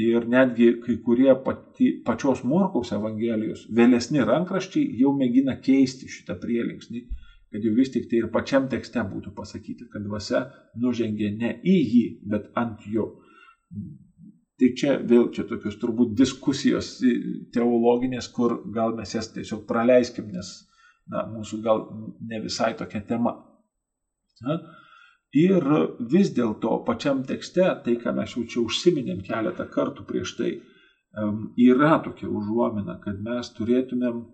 ir 0.00 0.26
netgi 0.32 0.72
kai 0.84 0.96
kurie 1.04 1.32
pati, 1.44 1.90
pačios 2.06 2.44
Morkaus 2.46 2.92
Evangelijos 2.96 3.66
vėlesni 3.76 4.22
rankraščiai 4.26 5.00
jau 5.00 5.12
mėgina 5.16 5.58
keisti 5.60 6.08
šitą 6.08 6.38
prielinksnį, 6.40 7.02
kad 7.50 7.64
jau 7.66 7.72
vis 7.76 7.90
tik 7.92 8.06
tai 8.10 8.22
ir 8.22 8.30
pačiam 8.32 8.68
tekste 8.70 9.02
būtų 9.06 9.34
pasakyta, 9.36 9.88
kad 9.92 10.06
dvasia 10.06 10.44
nužengė 10.80 11.32
ne 11.36 11.56
į 11.64 11.76
jį, 11.80 12.04
bet 12.32 12.48
ant 12.56 12.86
jo. 12.86 13.10
Tai 14.60 14.68
čia 14.76 14.96
vėl 15.00 15.30
čia 15.34 15.46
tokios 15.48 15.78
turbūt 15.80 16.14
diskusijos 16.16 16.98
teologinės, 17.54 18.28
kur 18.28 18.60
gal 18.74 18.94
mes 18.96 19.14
jas 19.16 19.30
tiesiog 19.34 19.64
praleiskim, 19.68 20.28
nes 20.32 20.52
na, 21.10 21.24
mūsų 21.28 21.60
gal 21.64 21.86
ne 22.20 22.40
visai 22.44 22.72
tokia 22.78 23.02
tema. 23.06 23.36
Na, 24.46 24.58
ir 25.36 25.66
vis 26.12 26.32
dėlto 26.36 26.80
pačiam 26.86 27.24
tekste, 27.28 27.66
tai 27.84 27.96
ką 28.00 28.14
mes 28.16 28.34
jau 28.36 28.44
čia 28.46 28.60
užsiminėm 28.64 29.22
keletą 29.26 29.66
kartų 29.70 30.06
prieš 30.08 30.36
tai, 30.38 30.52
yra 31.58 31.98
tokia 32.04 32.28
užuomina, 32.30 33.00
kad 33.02 33.18
mes 33.22 33.50
turėtumėm 33.56 34.24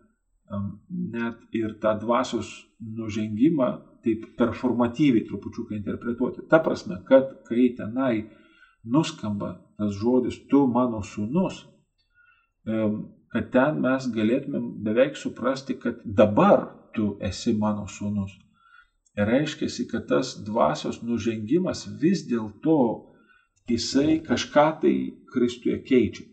net 1.12 1.56
ir 1.56 1.78
tą 1.82 1.96
dvasios 1.98 2.50
nužengimą 2.80 3.70
taip 4.04 4.26
performatyviai 4.38 5.24
trupučiuką 5.26 5.74
interpretuoti. 5.74 6.44
Ta 6.50 6.60
prasme, 6.62 7.00
kad 7.08 7.32
kai 7.48 7.72
tenai 7.74 8.28
nuskamba 8.84 9.56
tas 9.76 9.96
žodis 9.98 10.38
tu 10.50 10.66
mano 10.70 11.02
sūnus, 11.02 11.64
kad 13.36 13.50
ten 13.52 13.80
mes 13.84 14.06
galėtumėm 14.16 14.68
beveik 14.84 15.18
suprasti, 15.20 15.76
kad 15.76 15.98
dabar 16.04 16.70
tu 16.96 17.10
esi 17.20 17.52
mano 17.52 17.84
sūnus. 17.84 18.32
Ir 19.16 19.28
reiškia, 19.28 19.68
kad 19.90 20.06
tas 20.08 20.30
dvasios 20.46 21.02
nužengimas 21.04 21.84
vis 22.00 22.24
dėlto 22.28 22.78
jisai 23.68 24.22
kažką 24.24 24.66
tai 24.80 24.94
Kristuje 25.32 25.82
keičia. 25.84 26.24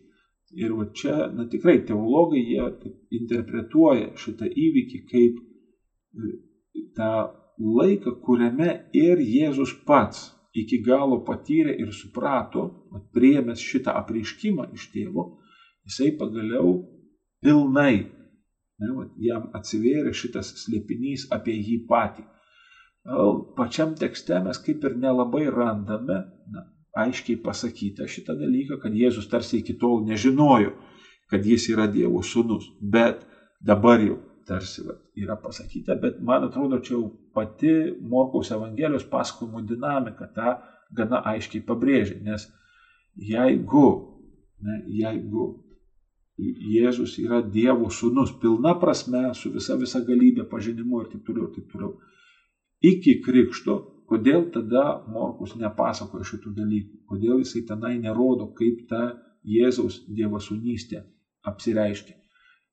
Ir 0.54 0.72
va 0.78 0.86
čia, 0.96 1.28
na 1.34 1.44
tikrai, 1.50 1.82
teologai 1.84 2.40
jie 2.40 2.70
interpretuoja 3.18 4.14
šitą 4.16 4.48
įvykį 4.48 5.00
kaip 5.10 5.40
e, 5.42 6.34
tą 6.96 7.10
laiką, 7.58 8.14
kuriame 8.24 8.70
ir 8.96 9.20
Jėzus 9.20 9.74
pats 9.84 10.30
iki 10.54 10.78
galo 10.80 11.18
patyrė 11.26 11.74
ir 11.82 11.92
suprato, 11.92 12.68
priemęs 13.12 13.60
šitą 13.60 13.92
apreiškimą 13.98 14.70
iš 14.78 14.88
tėvo, 14.94 15.26
jisai 15.84 16.14
pagaliau 16.16 16.78
pilnai. 17.44 17.96
Ne, 18.82 18.90
va, 18.90 19.04
jam 19.22 19.50
atsivėrė 19.54 20.12
šitas 20.16 20.50
slėpinys 20.64 21.28
apie 21.34 21.54
jį 21.54 21.84
patį. 21.90 22.24
Pačiam 23.56 23.92
tekste 24.00 24.40
mes 24.42 24.58
kaip 24.64 24.84
ir 24.88 24.96
nelabai 24.96 25.44
randame 25.52 26.16
na, 26.50 26.64
aiškiai 27.04 27.36
pasakytą 27.44 28.06
šitą 28.08 28.36
dalyką, 28.38 28.78
kad 28.82 28.94
Jėzus 28.96 29.28
tarsi 29.30 29.60
iki 29.60 29.76
tol 29.78 30.02
nežinojo, 30.08 30.72
kad 31.30 31.44
jis 31.46 31.68
yra 31.74 31.86
Dievo 31.90 32.22
sūnus. 32.24 32.70
Bet 32.80 33.26
dabar 33.60 34.00
jau 34.02 34.18
tarsi 34.48 34.84
va, 34.86 34.96
yra 35.18 35.36
pasakyta, 35.40 35.96
bet 36.00 36.20
man 36.24 36.48
atrodo, 36.48 36.80
čia 36.84 36.96
jau 36.96 37.08
pati 37.34 37.74
Morkaus 38.00 38.50
Evangelijos 38.54 39.06
pasakojimo 39.10 39.62
dinamika 39.68 40.28
tą 40.36 40.56
gana 40.94 41.22
aiškiai 41.32 41.64
pabrėžia, 41.66 42.20
nes 42.22 42.46
jeigu, 43.16 43.86
ne, 44.62 44.80
jeigu 45.00 45.48
Jėzus 46.38 47.14
yra 47.22 47.40
Dievo 47.46 47.90
sūnus, 47.94 48.32
pilna 48.42 48.74
prasme, 48.80 49.28
su 49.38 49.52
visa 49.54 49.76
visa 49.78 50.00
galybė, 50.02 50.48
pažinimu 50.50 51.04
ir 51.04 51.10
taip 51.12 51.26
toliau, 51.28 51.46
ir 51.46 51.54
taip 51.54 51.68
toliau. 51.70 51.92
Iki 52.82 53.20
krikšto, 53.22 53.76
kodėl 54.10 54.48
tada 54.54 55.04
Morkus 55.08 55.54
nepasakoja 55.60 56.26
šitų 56.26 56.54
dalykų, 56.56 56.98
kodėl 57.10 57.38
jisai 57.44 57.62
tenai 57.68 57.94
nerodo, 58.02 58.50
kaip 58.58 58.82
ta 58.90 59.12
Jėzaus 59.46 60.02
Dievo 60.10 60.40
sūnystė 60.42 61.04
apsireiškia, 61.46 62.16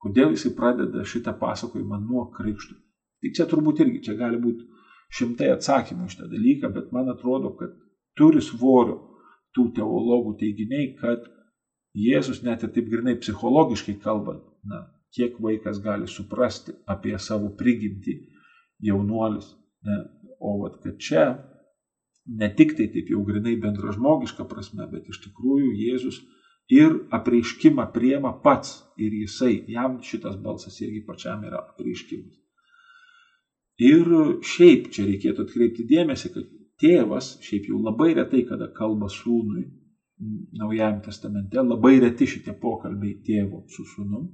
kodėl 0.01 0.33
jisai 0.33 0.55
pradeda 0.57 1.05
šitą 1.05 1.35
pasakojimą 1.37 2.01
nuo 2.01 2.25
krikšto. 2.33 2.75
Tik 3.21 3.37
čia 3.37 3.45
turbūt 3.45 3.83
irgi, 3.85 4.01
čia 4.07 4.17
gali 4.17 4.41
būti 4.41 4.65
šimtai 5.13 5.51
atsakymų 5.53 6.09
iš 6.09 6.17
tą 6.17 6.31
dalyką, 6.31 6.71
bet 6.73 6.89
man 6.95 7.13
atrodo, 7.13 7.53
kad 7.59 7.77
turi 8.17 8.41
svorio 8.41 8.97
tų 9.55 9.67
teologų 9.77 10.33
teiginiai, 10.39 10.95
kad 10.97 11.27
Jėzus 11.97 12.41
net 12.43 12.63
ir 12.63 12.71
taip 12.71 12.87
grinai 12.91 13.17
psichologiškai 13.19 13.97
kalbant, 14.03 14.43
na, 14.63 14.85
kiek 15.15 15.39
vaikas 15.43 15.81
gali 15.83 16.07
suprasti 16.07 16.75
apie 16.87 17.17
savo 17.19 17.51
prigimtį 17.59 18.15
jaunuolis. 18.87 19.49
Ne? 19.87 19.97
O 20.39 20.55
vat, 20.61 20.77
kad 20.83 20.97
čia 20.97 21.25
ne 22.25 22.47
tik 22.55 22.77
tai 22.77 22.87
taip 22.93 23.09
jau 23.11 23.23
grinai 23.27 23.57
bendražmogiška 23.59 24.45
prasme, 24.49 24.87
bet 24.91 25.09
iš 25.11 25.19
tikrųjų 25.25 25.73
Jėzus 25.81 26.21
ir 26.71 26.95
apreiškimą 27.11 27.89
priema 27.93 28.31
pats 28.45 28.77
ir 28.97 29.11
jisai, 29.11 29.65
jam 29.67 29.99
šitas 30.05 30.37
balsas 30.39 30.79
irgi 30.81 31.03
pačiam 31.05 31.43
yra 31.43 31.59
apreiškimas. 31.73 32.37
Ir 33.81 34.07
šiaip 34.45 34.91
čia 34.93 35.07
reikėtų 35.09 35.47
atkreipti 35.47 35.85
dėmesį, 35.89 36.33
kad 36.33 36.49
tėvas 36.81 37.35
šiaip 37.43 37.67
jau 37.69 37.81
labai 37.81 38.13
retai 38.15 38.45
kada 38.47 38.69
kalba 38.77 39.09
sūnui 39.09 39.65
Naujajame 40.59 41.01
testamente, 41.01 41.61
labai 41.65 41.95
reti 42.03 42.27
šitie 42.29 42.53
pokalbiai 42.61 43.17
tėvo 43.25 43.63
su 43.73 43.85
sūnum. 43.89 44.27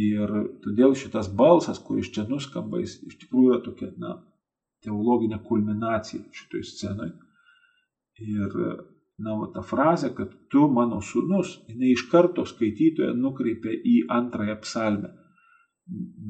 Ir 0.00 0.32
todėl 0.64 0.94
šitas 0.96 1.28
balsas, 1.32 1.80
kuris 1.84 2.08
čia 2.12 2.26
nuskamba, 2.28 2.80
jis 2.82 2.98
iš 3.04 3.18
tikrųjų 3.22 3.52
yra 3.52 3.62
tokia, 3.64 3.90
na, 4.00 4.16
teologinė 4.84 5.40
kulminacija 5.44 6.22
šitoj 6.36 6.64
scenai. 6.68 7.10
Ir 8.24 8.56
na, 9.18 9.36
va, 9.40 9.48
ta 9.54 9.62
frazė, 9.64 10.12
kad 10.16 10.32
tu 10.52 10.66
mano 10.72 11.00
sūnus, 11.04 11.56
jinai 11.70 11.92
iš 11.94 12.06
karto 12.12 12.44
skaitytoje 12.48 13.14
nukreipia 13.16 13.72
į 13.76 13.98
antrąją 14.12 14.58
psalmę. 14.64 15.12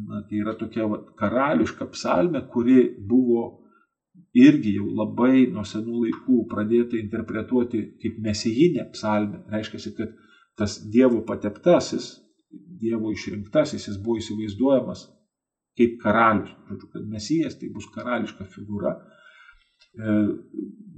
Na, 0.07 0.23
tai 0.29 0.43
yra 0.43 0.55
tokia 0.59 0.87
va, 0.91 1.01
karališka 1.19 1.89
psalmė, 1.95 2.45
kuri 2.53 2.81
buvo 2.99 3.47
irgi 4.37 4.77
jau 4.77 4.87
labai 4.93 5.47
nuo 5.53 5.65
senų 5.65 6.05
laikų 6.05 6.43
pradėta 6.51 6.99
interpretuoti 7.01 7.83
kaip 8.03 8.21
mesijinė 8.23 8.89
psalmė. 8.93 9.43
Reiškia, 9.53 9.93
kad 9.97 10.15
tas 10.59 10.79
Dievo 10.93 11.23
pateptasis, 11.29 12.15
Dievo 12.53 13.13
išrinktasis, 13.13 13.89
jis 13.89 14.01
buvo 14.03 14.21
įsivaizduojamas 14.21 15.07
kaip 15.77 15.99
karalius. 16.03 16.53
Žodžiu, 16.69 16.89
kad 16.93 17.09
mesijas 17.13 17.59
tai 17.61 17.69
bus 17.73 17.89
karališka 17.95 18.47
figūra. 18.53 18.95
E, 19.97 20.15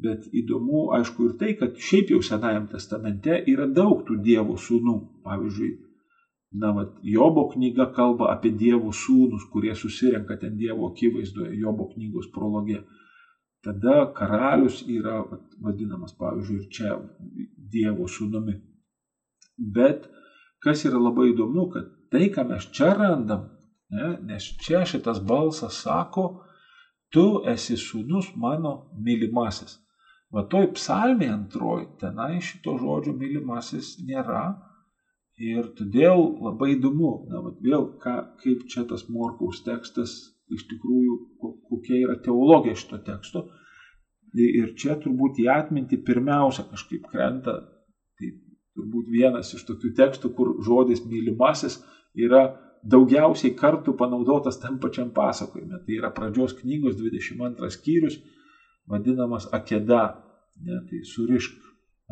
bet 0.02 0.28
įdomu, 0.40 0.88
aišku, 0.98 1.30
ir 1.30 1.36
tai, 1.40 1.54
kad 1.58 1.78
šiaip 1.88 2.12
jau 2.14 2.22
Senajam 2.22 2.68
testamente 2.70 3.40
yra 3.50 3.66
daug 3.66 4.04
tų 4.06 4.20
Dievo 4.22 4.58
sūnų. 4.58 4.96
Pavyzdžiui, 5.26 5.72
na, 6.62 6.72
vat, 6.76 6.94
Jobo 7.02 7.48
knyga 7.52 7.88
kalba 7.96 8.32
apie 8.34 8.54
Dievo 8.54 8.92
sūnus, 8.94 9.46
kurie 9.52 9.74
susirenka 9.78 10.38
ten 10.40 10.56
Dievo 10.60 10.92
akivaizdoje, 10.92 11.56
Jobo 11.58 11.90
knygos 11.94 12.30
prologė. 12.34 12.82
Tada 13.68 14.06
karalius 14.16 14.78
yra 14.88 15.18
vadinamas, 15.60 16.14
pavyzdžiui, 16.16 16.62
ir 16.62 16.68
čia 16.72 16.94
Dievo 17.68 18.06
sūnumi. 18.08 18.54
Bet 19.76 20.06
kas 20.64 20.86
yra 20.88 21.00
labai 21.02 21.34
įdomu, 21.34 21.66
kad 21.74 21.90
tai, 22.08 22.30
ką 22.32 22.46
mes 22.48 22.64
čia 22.72 22.94
randam, 22.96 23.42
ne, 23.92 24.14
nes 24.30 24.46
čia 24.64 24.86
šitas 24.88 25.20
balsas 25.20 25.82
sako, 25.84 26.24
tu 27.12 27.42
esi 27.52 27.76
sūnus 27.76 28.30
mano 28.40 28.72
mylimasis. 29.04 29.76
Va 30.32 30.46
toj 30.48 30.70
psalmė 30.78 31.28
antroji, 31.34 31.90
tenai 32.00 32.38
šito 32.44 32.78
žodžio 32.80 33.14
mylimasis 33.20 33.98
nėra. 34.08 34.46
Ir 35.38 35.68
todėl 35.76 36.24
labai 36.42 36.72
įdomu, 36.78 37.12
na, 37.28 37.44
va, 37.44 37.52
vėl, 37.62 37.84
ką, 38.00 38.16
kaip 38.40 38.64
čia 38.72 38.88
tas 38.88 39.04
Morkaus 39.12 39.60
tekstas, 39.68 40.16
iš 40.54 40.66
tikrųjų, 40.70 41.16
kokia 41.70 42.02
yra 42.04 42.18
teologija 42.24 42.76
šito 42.78 43.00
teksto. 43.06 43.46
Ir 44.38 44.74
čia 44.78 44.98
turbūt 45.00 45.40
į 45.42 45.48
atmintį 45.52 46.02
pirmiausia 46.04 46.66
kažkaip 46.68 47.06
krenta, 47.08 47.54
tai 48.20 48.32
turbūt 48.76 49.08
vienas 49.12 49.54
iš 49.56 49.64
tokių 49.68 49.92
tekstų, 49.98 50.32
kur 50.36 50.56
žodis 50.64 51.02
mylimasis 51.06 51.80
yra 52.18 52.42
daugiausiai 52.84 53.56
kartų 53.58 53.96
panaudotas 53.98 54.60
tam 54.62 54.78
pačiam 54.82 55.10
pasakojime. 55.14 55.80
Tai 55.84 55.96
yra 55.96 56.12
pradžios 56.14 56.54
knygos 56.60 56.98
22 57.00 57.72
skyrius, 57.74 58.18
vadinamas 58.88 59.48
akeda, 59.52 60.02
ne, 60.62 60.82
tai 60.90 61.02
surišk 61.08 61.56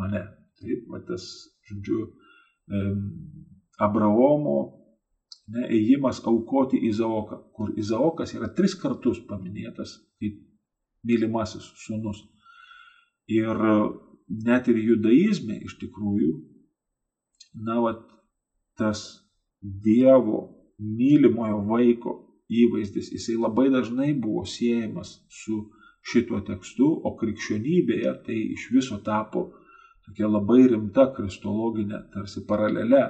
mane. 0.00 0.24
Taip, 0.56 0.86
va 0.88 1.02
tas, 1.04 1.24
žodžiu, 1.68 2.06
Abraomo 3.78 4.85
ne, 5.52 5.66
ėjimas 5.72 6.22
aukoti 6.26 6.80
Izaoką, 6.88 7.38
kur 7.56 7.72
Izaokas 7.78 8.34
yra 8.36 8.48
tris 8.54 8.74
kartus 8.78 9.20
paminėtas 9.28 9.96
kaip 10.20 10.40
mylimasis 11.06 11.68
sūnus. 11.84 12.24
Ir 13.30 13.58
net 14.46 14.68
ir 14.70 14.78
judaizme 14.82 15.58
iš 15.66 15.76
tikrųjų, 15.82 16.32
na, 17.66 17.80
va, 17.82 17.96
tas 18.78 19.06
Dievo 19.62 20.42
mylimojo 20.78 21.62
vaiko 21.66 22.12
įvaizdis, 22.52 23.10
jisai 23.14 23.34
labai 23.40 23.70
dažnai 23.72 24.12
buvo 24.14 24.44
siejamas 24.46 25.16
su 25.32 25.64
šituo 26.06 26.42
tekstu, 26.46 26.86
o 26.86 27.14
krikščionybėje 27.18 28.12
tai 28.26 28.36
iš 28.54 28.68
viso 28.74 28.98
tapo 29.02 29.48
tokia 30.06 30.28
labai 30.30 30.66
rimta 30.70 31.08
kristologinė 31.16 32.04
tarsi 32.12 32.44
paralelė, 32.46 33.02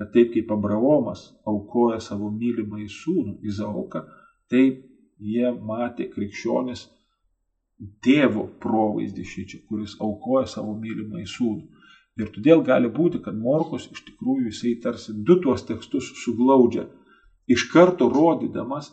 kad 0.00 0.14
taip 0.14 0.30
kaip 0.32 0.52
Abraomas 0.56 1.26
aukoja 1.44 1.98
savo 2.00 2.30
mylimąjį 2.32 2.86
sūnų 2.94 3.34
Izaoką, 3.50 4.06
taip 4.48 4.78
jie 5.20 5.50
matė 5.52 6.06
krikščionis 6.14 6.86
tėvo 8.04 8.46
provaizdį 8.64 9.26
šičia, 9.32 9.60
kuris 9.68 9.98
aukoja 10.00 10.46
savo 10.48 10.72
mylimąjį 10.80 11.28
sūnų. 11.34 11.84
Ir 12.20 12.32
todėl 12.32 12.64
gali 12.64 12.88
būti, 12.92 13.20
kad 13.24 13.36
Morkus 13.36 13.86
iš 13.92 14.00
tikrųjų 14.08 14.48
jisai 14.48 14.72
tarsi 14.80 15.12
du 15.14 15.36
tuos 15.44 15.62
tekstus 15.68 16.10
suglaudžia 16.24 16.88
iš 17.50 17.68
karto 17.72 18.08
rodydamas, 18.08 18.92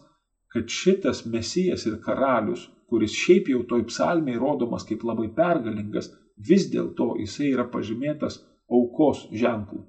kad 0.53 0.67
šitas 0.67 1.25
mesijas 1.25 1.85
ir 1.85 1.99
karalius, 2.03 2.67
kuris 2.89 3.15
šiaip 3.15 3.51
jau 3.51 3.63
toj 3.69 3.83
psalmiai 3.91 4.39
rodomas 4.39 4.87
kaip 4.87 5.03
labai 5.07 5.27
pergalingas, 5.39 6.09
vis 6.49 6.67
dėlto 6.73 7.13
jisai 7.21 7.51
yra 7.51 7.67
pažymėtas 7.73 8.39
aukos 8.67 9.27
ženklų. 9.31 9.83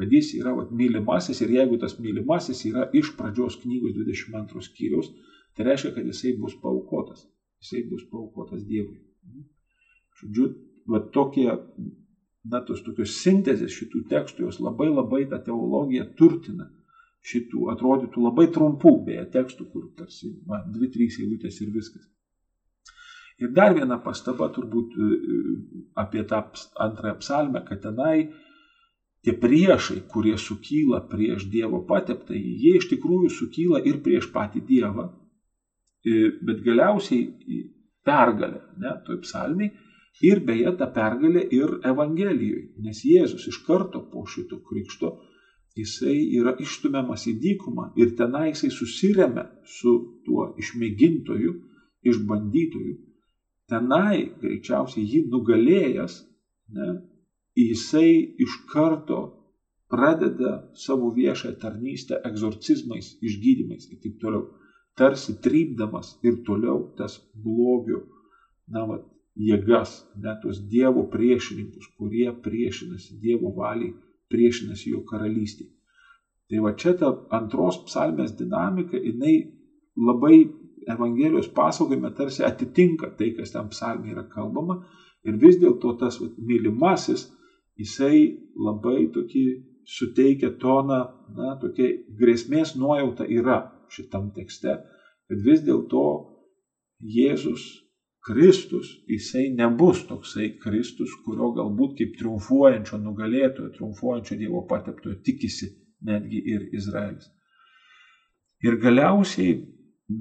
Kad 0.00 0.12
jis 0.12 0.32
yra 0.40 0.54
vat, 0.56 0.72
mylimasis 0.74 1.40
ir 1.44 1.52
jeigu 1.54 1.78
tas 1.82 1.94
mylimasis 2.02 2.64
yra 2.70 2.88
iš 2.98 3.12
pradžios 3.18 3.60
knygos 3.62 3.94
22 3.94 4.62
skyrius, 4.66 5.12
tai 5.54 5.68
reiškia, 5.68 5.92
kad 5.94 6.06
jisai 6.10 6.34
bus 6.40 6.56
paukotas. 6.62 7.26
Jisai 7.62 7.84
bus 7.90 8.02
paukotas 8.10 8.64
Dievui. 8.66 8.98
Žodžiu, 10.18 10.48
va 10.90 11.00
tokie, 11.14 11.46
na, 12.50 12.62
tos 12.66 12.82
tokios 12.86 13.14
sintezės 13.22 13.74
šitų 13.74 14.04
tekstų, 14.10 14.48
jos 14.48 14.60
labai 14.62 14.90
labai 14.90 15.24
tą 15.30 15.38
teologiją 15.46 16.08
turtina 16.18 16.68
šitų 17.24 17.70
atrodytų 17.72 18.24
labai 18.26 18.48
trumpų, 18.52 18.92
beje, 19.06 19.24
tekstų, 19.32 19.68
kur 19.72 19.86
tarsi 19.98 20.34
va, 20.48 20.60
dvi, 20.68 20.90
trys 20.92 21.16
eilutės 21.22 21.60
ir 21.64 21.70
viskas. 21.72 22.04
Ir 23.42 23.50
dar 23.56 23.74
viena 23.74 23.96
pastaba 24.02 24.50
turbūt 24.54 24.94
e, 24.94 25.06
e, 25.06 25.38
apie 25.98 26.22
tą 26.30 26.42
antrąją 26.84 27.16
psalmę, 27.22 27.64
kad 27.66 27.80
tenai 27.82 28.28
tie 29.24 29.34
priešai, 29.40 30.02
kurie 30.12 30.36
sukyla 30.38 31.00
prieš 31.10 31.46
Dievo 31.52 31.82
pateptą, 31.88 32.36
jie 32.36 32.76
iš 32.78 32.88
tikrųjų 32.92 33.30
sukyla 33.32 33.80
ir 33.88 34.02
prieš 34.04 34.28
patį 34.34 34.64
Dievą, 34.68 35.08
e, 36.04 36.28
bet 36.44 36.60
galiausiai 36.66 37.62
pergalė, 38.04 38.60
ne, 38.80 38.96
toj 39.06 39.22
psalmiai, 39.24 39.72
ir 40.22 40.40
beje 40.46 40.74
ta 40.78 40.90
pergalė 40.96 41.44
ir 41.58 41.78
Evangelijoje, 41.92 42.66
nes 42.84 43.00
Jėzus 43.08 43.48
iš 43.50 43.62
karto 43.66 44.04
po 44.12 44.26
šito 44.30 44.60
krikšto 44.68 45.16
jisai 45.78 46.18
yra 46.38 46.54
išstumiamas 46.60 47.24
į 47.30 47.34
dykumą 47.42 47.88
ir 47.98 48.14
tenai 48.18 48.50
jisai 48.52 48.70
susiremia 48.70 49.48
su 49.78 49.94
tuo 50.26 50.52
išmėgintoju, 50.60 51.54
išbandytoju. 52.10 52.94
Tenai 53.72 54.20
greičiausiai 54.42 55.06
jį 55.08 55.24
nugalėjęs, 55.32 56.20
ne, 56.76 56.88
jisai 57.62 58.34
iš 58.44 58.58
karto 58.72 59.20
pradeda 59.90 60.70
savo 60.74 61.10
viešą 61.14 61.54
tarnystę 61.62 62.18
egzorcizmais, 62.26 63.14
išgydymais 63.22 63.90
ir 63.92 64.00
taip 64.02 64.18
toliau. 64.22 64.48
Tarsi 64.98 65.36
trypdamas 65.42 66.14
ir 66.22 66.40
toliau 66.46 66.94
tas 66.98 67.18
blogio, 67.34 68.04
na, 68.70 68.84
va, 68.88 68.98
jėgas, 69.34 70.04
net 70.22 70.42
tos 70.42 70.60
Dievo 70.70 71.06
priešininkus, 71.10 71.90
kurie 71.98 72.30
priešinasi 72.44 73.18
Dievo 73.22 73.50
valiai 73.56 73.94
priešinasi 74.30 74.90
jo 74.94 75.02
karalystiai. 75.06 75.70
Tai 76.50 76.60
va 76.64 76.74
čia 76.78 76.94
ta 76.98 77.10
antros 77.38 77.80
psalmės 77.86 78.34
dinamika, 78.38 78.98
jinai 78.98 79.36
labai 79.96 80.44
Evangelijos 80.84 81.46
pasakojime 81.56 82.10
tarsi 82.12 82.42
atitinka 82.44 83.08
tai, 83.18 83.30
kas 83.32 83.54
ten 83.54 83.70
psalmė 83.72 84.10
yra 84.12 84.26
kalbama. 84.28 84.82
Ir 85.24 85.38
vis 85.40 85.56
dėlto 85.56 85.94
tas 85.96 86.18
va, 86.20 86.28
mylimasis, 86.36 87.30
jisai 87.80 88.18
labai 88.56 89.08
tokį 89.14 89.44
suteikia 89.84 90.54
toną, 90.60 91.00
na, 91.36 91.54
tokia 91.60 91.90
grėsmės 92.18 92.74
nuojauta 92.80 93.26
yra 93.28 93.60
šitam 93.92 94.30
tekste, 94.36 94.78
kad 95.28 95.42
vis 95.44 95.64
dėlto 95.66 96.04
Jėzus 97.04 97.64
Kristus, 98.24 98.88
jisai 99.08 99.50
nebus 99.52 100.06
toksai 100.08 100.54
Kristus, 100.62 101.12
kurio 101.26 101.50
galbūt 101.58 101.98
kaip 101.98 102.14
triumfuojančio 102.20 102.98
nugalėtojo, 103.02 103.72
triumfuojančio 103.74 104.38
Dievo 104.40 104.62
pateptojo 104.70 105.18
tikisi 105.26 105.68
netgi 106.08 106.40
ir 106.54 106.70
Izraelis. 106.72 107.28
Ir 108.64 108.78
galiausiai, 108.80 109.58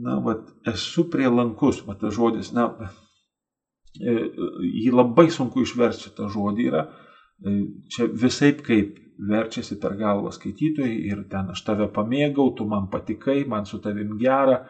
na, 0.03 0.17
vat, 0.25 0.49
esu 0.67 1.05
prie 1.11 1.29
lankus, 1.31 1.79
va 1.87 1.95
tas 1.99 2.11
žodis, 2.17 2.51
na, 2.55 2.67
e, 3.95 4.17
jį 4.67 4.91
labai 4.91 5.29
sunku 5.31 5.63
išversti 5.63 6.09
šitą 6.09 6.27
žodį 6.33 6.67
yra, 6.73 6.83
čia 7.91 8.07
visai 8.07 8.53
kaip 8.57 8.99
verčiasi 9.29 9.77
per 9.81 9.97
galvą 9.99 10.31
skaitytojai 10.33 10.95
ir 11.09 11.25
ten 11.31 11.51
aš 11.53 11.63
tave 11.67 11.87
pamėgau, 11.93 12.53
tu 12.57 12.65
man 12.69 12.89
patikai, 12.91 13.43
man 13.47 13.65
su 13.65 13.79
tavim 13.83 14.17
gera. 14.21 14.63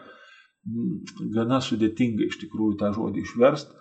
Mm, 0.63 1.29
gana 1.35 1.59
sudėtinga 1.61 2.27
iš 2.27 2.39
tikrųjų 2.43 2.77
tą 2.79 2.91
žodį 2.95 3.23
išverst. 3.23 3.73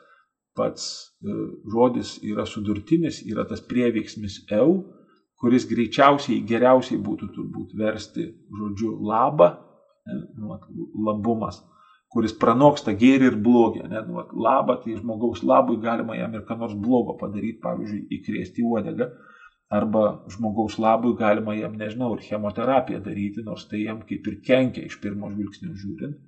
Pats 0.58 0.86
e, 1.24 1.34
žodis 1.72 2.16
yra 2.28 2.44
sudurtinis, 2.46 3.22
yra 3.24 3.46
tas 3.48 3.62
prieveiksmis 3.64 4.42
eu, 4.52 4.82
kuris 5.40 5.66
greičiausiai 5.70 6.42
geriausiai 6.46 7.00
būtų 7.02 7.30
turbūt 7.34 7.76
versti 7.78 8.26
žodžiu 8.58 8.96
labą, 9.08 9.54
nu, 10.36 10.58
labumas 11.06 11.62
kuris 12.12 12.34
pranoksta 12.36 12.92
gėrį 13.02 13.30
ir 13.30 13.36
blogį. 13.46 13.84
Ne? 13.90 14.02
Nu, 14.08 14.24
labą, 14.46 14.78
tai 14.82 14.96
žmogaus 14.98 15.42
labui 15.48 15.78
galima 15.80 16.16
jam 16.18 16.34
ir 16.36 16.44
ką 16.48 16.58
nors 16.60 16.74
blogo 16.86 17.16
padaryti, 17.20 17.60
pavyzdžiui, 17.64 18.02
įkrėsti 18.18 18.64
uodegą, 18.68 19.08
arba 19.72 20.04
žmogaus 20.34 20.76
labui 20.82 21.14
galima 21.18 21.56
jam, 21.56 21.76
nežinau, 21.80 22.12
ir 22.16 22.24
chemoterapiją 22.26 23.00
daryti, 23.06 23.44
nors 23.46 23.64
tai 23.70 23.84
jam 23.86 24.02
kaip 24.08 24.28
ir 24.28 24.40
kenkia 24.48 24.84
iš 24.88 24.98
pirmo 25.04 25.32
žvilgsnio 25.32 25.72
žiūrint. 25.72 26.20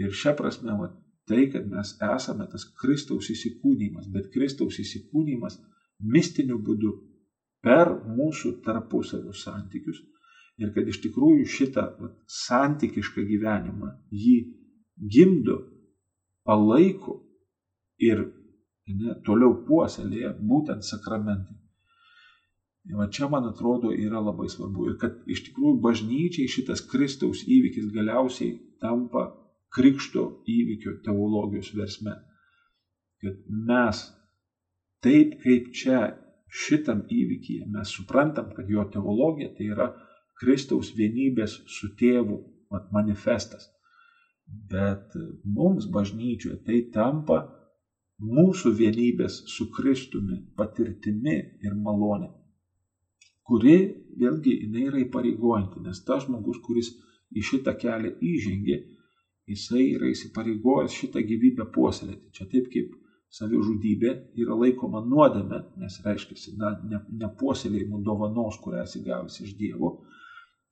Ir 0.00 0.16
šią 0.16 0.32
prasme, 0.38 0.76
va, 0.80 0.90
tai, 1.28 1.46
kad 1.52 1.68
mes 1.68 1.92
esame 2.16 2.48
tas 2.52 2.64
Kristaus 2.80 3.28
įsikūnymas, 3.32 4.08
bet 4.12 4.32
Kristaus 4.32 4.80
įsikūnymas 4.80 5.60
mistiniu 6.16 6.58
būdu 6.64 6.92
per 7.64 7.92
mūsų 8.16 8.60
tarpusavio 8.64 9.32
santykius 9.34 10.02
ir 10.62 10.72
kad 10.72 10.88
iš 10.88 11.00
tikrųjų 11.04 11.48
šitą 11.52 11.86
va, 12.00 12.12
santykišką 12.32 13.24
gyvenimą 13.28 13.92
jį 14.24 14.36
gimdo, 14.96 15.60
palaiko 16.46 17.20
ir 17.98 18.22
ne, 18.86 19.14
toliau 19.26 19.62
puoselėja 19.66 20.34
būtent 20.40 20.86
sakramentai. 20.86 21.56
Ir 22.86 23.00
va 23.00 23.08
čia, 23.10 23.26
man 23.28 23.48
atrodo, 23.48 23.90
yra 23.90 24.20
labai 24.22 24.46
svarbu. 24.50 24.90
Ir 24.92 24.98
kad 25.00 25.16
iš 25.26 25.42
tikrųjų 25.48 25.80
bažnyčiai 25.82 26.50
šitas 26.50 26.84
Kristaus 26.86 27.42
įvykis 27.42 27.90
galiausiai 27.94 28.54
tampa 28.82 29.26
krikšto 29.74 30.26
įvykio 30.46 31.00
teologijos 31.04 31.72
versme. 31.74 32.14
Kad 33.22 33.42
mes 33.50 34.04
taip 35.02 35.34
kaip 35.42 35.72
čia 35.74 36.04
šitam 36.46 37.02
įvykyje 37.10 37.66
mes 37.74 37.90
suprantam, 37.90 38.52
kad 38.54 38.70
jo 38.70 38.86
teologija 38.92 39.50
tai 39.56 39.72
yra 39.74 39.88
Kristaus 40.38 40.92
vienybės 40.96 41.58
su 41.66 41.90
tėvu 41.98 42.38
manifestas. 42.92 43.66
Bet 44.46 45.14
mums 45.44 45.86
bažnyčioje 45.90 46.56
tai 46.66 46.80
tampa 46.94 47.38
mūsų 48.22 48.72
vienybės 48.78 49.42
su 49.52 49.68
Kristumi 49.76 50.38
patirtimi 50.56 51.36
ir 51.66 51.74
malonė, 51.74 52.30
kuri 53.46 53.76
vėlgi 54.20 54.54
jinai 54.62 54.86
yra 54.90 55.02
įpareigojanti, 55.02 55.82
nes 55.84 56.00
tas 56.06 56.24
žmogus, 56.24 56.60
kuris 56.64 56.92
į 57.36 57.42
šitą 57.50 57.74
kelią 57.78 58.14
įžengė, 58.22 58.78
jisai 59.50 59.82
yra 59.94 60.10
įsipareigojęs 60.10 60.94
šitą 60.94 61.22
gyvybę 61.26 61.66
puoselėti. 61.74 62.30
Čia 62.34 62.46
taip 62.50 62.70
kaip 62.72 62.94
savižudybė 63.36 64.12
yra 64.42 64.56
laikoma 64.62 65.02
nuodėme, 65.04 65.62
nes 65.82 65.98
reiškia, 66.04 66.54
na, 66.58 66.72
nepuoselėjimų 67.22 68.00
ne 68.00 68.06
dovanos, 68.06 68.58
kurią 68.62 68.84
esi 68.86 69.02
gavęs 69.04 69.40
iš 69.44 69.56
Dievo, 69.58 69.98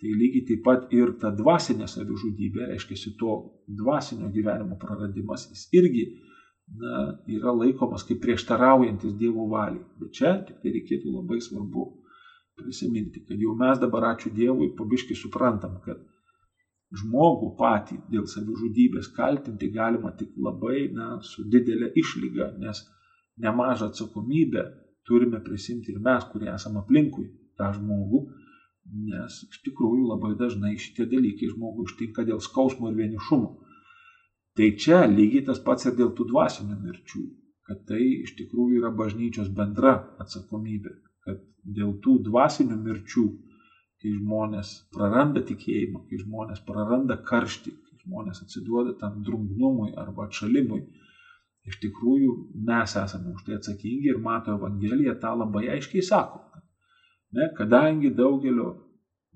Tai 0.03 0.11
lygiai 0.21 0.45
taip 0.49 0.63
pat 0.67 0.93
ir 0.93 1.15
ta 1.23 1.31
dvasinė 1.31 1.87
savižudybė, 1.91 2.69
reiškia, 2.73 3.13
to 3.19 3.35
dvasinio 3.81 4.31
gyvenimo 4.35 4.79
praradimas, 4.81 5.47
jis 5.53 5.69
irgi 5.81 6.07
na, 6.81 7.05
yra 7.31 7.53
laikomas 7.55 8.05
kaip 8.09 8.21
prieštaraujantis 8.25 9.15
Dievo 9.21 9.47
valiai. 9.53 9.85
Bet 10.01 10.17
čia 10.19 10.35
tik 10.49 10.59
tai 10.63 10.75
reikėtų 10.75 11.15
labai 11.15 11.39
svarbu 11.45 11.87
prisiminti, 12.59 13.23
kad 13.29 13.39
jau 13.41 13.55
mes 13.59 13.79
dabar, 13.83 14.11
ačiū 14.15 14.33
Dievui, 14.35 14.73
pabiškai 14.79 15.17
suprantam, 15.19 15.79
kad 15.85 16.03
žmogų 16.95 17.55
patį 17.59 17.99
dėl 18.11 18.27
savižudybės 18.31 19.11
kaltinti 19.17 19.71
galima 19.75 20.13
tik 20.19 20.35
labai 20.39 20.89
na, 20.95 21.19
su 21.23 21.47
didelė 21.51 21.91
išlyga, 21.99 22.53
nes 22.63 22.85
nemažą 23.43 23.91
atsakomybę 23.91 24.63
turime 25.09 25.41
prisimti 25.45 25.93
ir 25.93 26.03
mes, 26.03 26.27
kurie 26.31 26.53
esame 26.55 26.81
aplinkui 26.83 27.27
tą 27.59 27.73
žmogų 27.79 28.23
Nes 28.93 29.39
iš 29.49 29.63
tikrųjų 29.65 30.11
labai 30.11 30.35
dažnai 30.41 30.75
šitie 30.81 31.07
dalykai 31.09 31.49
žmogų 31.53 31.87
ištinka 31.89 32.25
dėl 32.29 32.41
skausmo 32.45 32.91
ir 32.91 32.99
vienišumo. 32.99 33.49
Tai 34.55 34.69
čia 34.79 35.01
lygiai 35.11 35.47
tas 35.47 35.59
pats 35.67 35.89
ir 35.89 35.97
dėl 35.99 36.13
tų 36.15 36.29
dvasinių 36.31 36.77
mirčių, 36.83 37.23
kad 37.67 37.81
tai 37.89 38.03
iš 38.21 38.37
tikrųjų 38.39 38.83
yra 38.83 38.93
bažnyčios 38.95 39.49
bendra 39.57 39.95
atsakomybė, 40.23 40.93
kad 41.27 41.41
dėl 41.79 41.97
tų 42.05 42.21
dvasinių 42.29 42.77
mirčių, 42.85 43.25
kai 43.99 44.13
žmonės 44.13 44.75
praranda 44.95 45.43
tikėjimą, 45.49 46.05
kai 46.11 46.21
žmonės 46.21 46.63
praranda 46.69 47.17
karštį, 47.31 47.73
kai 47.73 47.99
žmonės 48.05 48.45
atsiduoda 48.45 48.95
tam 49.01 49.23
drungnumui 49.27 49.95
arba 50.05 50.29
atšalimui, 50.29 50.83
iš 51.67 51.81
tikrųjų 51.83 52.35
mes 52.69 52.95
esame 53.01 53.33
už 53.35 53.47
tai 53.49 53.57
atsakingi 53.59 54.13
ir 54.13 54.21
mato 54.23 54.55
Evangelija 54.59 55.17
tą 55.19 55.33
labai 55.41 55.71
aiškiai 55.79 56.05
sako. 56.05 56.45
Ne, 57.35 57.49
kadangi 57.59 58.11
daugelio, 58.15 58.69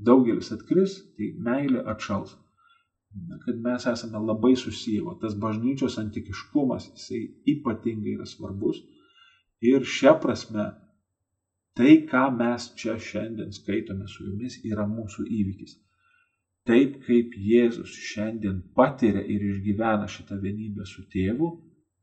daugelis 0.09 0.53
atkris, 0.55 0.99
tai 1.17 1.33
meilė 1.47 1.83
atšals. 1.93 2.37
Na, 3.29 3.39
kad 3.43 3.57
mes 3.65 3.87
esame 3.91 4.21
labai 4.23 4.55
susiję, 4.57 5.03
o 5.11 5.15
tas 5.23 5.35
bažnyčios 5.45 5.97
antikiškumas, 6.03 6.91
jisai 6.93 7.23
ypatingai 7.55 8.15
yra 8.19 8.27
svarbus. 8.29 8.83
Ir 9.65 9.87
šią 9.97 10.15
prasme, 10.23 10.67
tai, 11.79 11.95
ką 12.11 12.25
mes 12.37 12.69
čia 12.79 12.99
šiandien 13.09 13.51
skaitome 13.57 14.07
su 14.13 14.29
jumis, 14.29 14.61
yra 14.71 14.87
mūsų 14.87 15.27
įvykis. 15.41 15.79
Taip 16.69 16.99
kaip 17.07 17.33
Jėzus 17.51 17.95
šiandien 18.11 18.61
patiria 18.77 19.25
ir 19.25 19.47
išgyvena 19.51 20.07
šitą 20.15 20.37
vienybę 20.43 20.85
su 20.87 21.07
tėvu, 21.15 21.49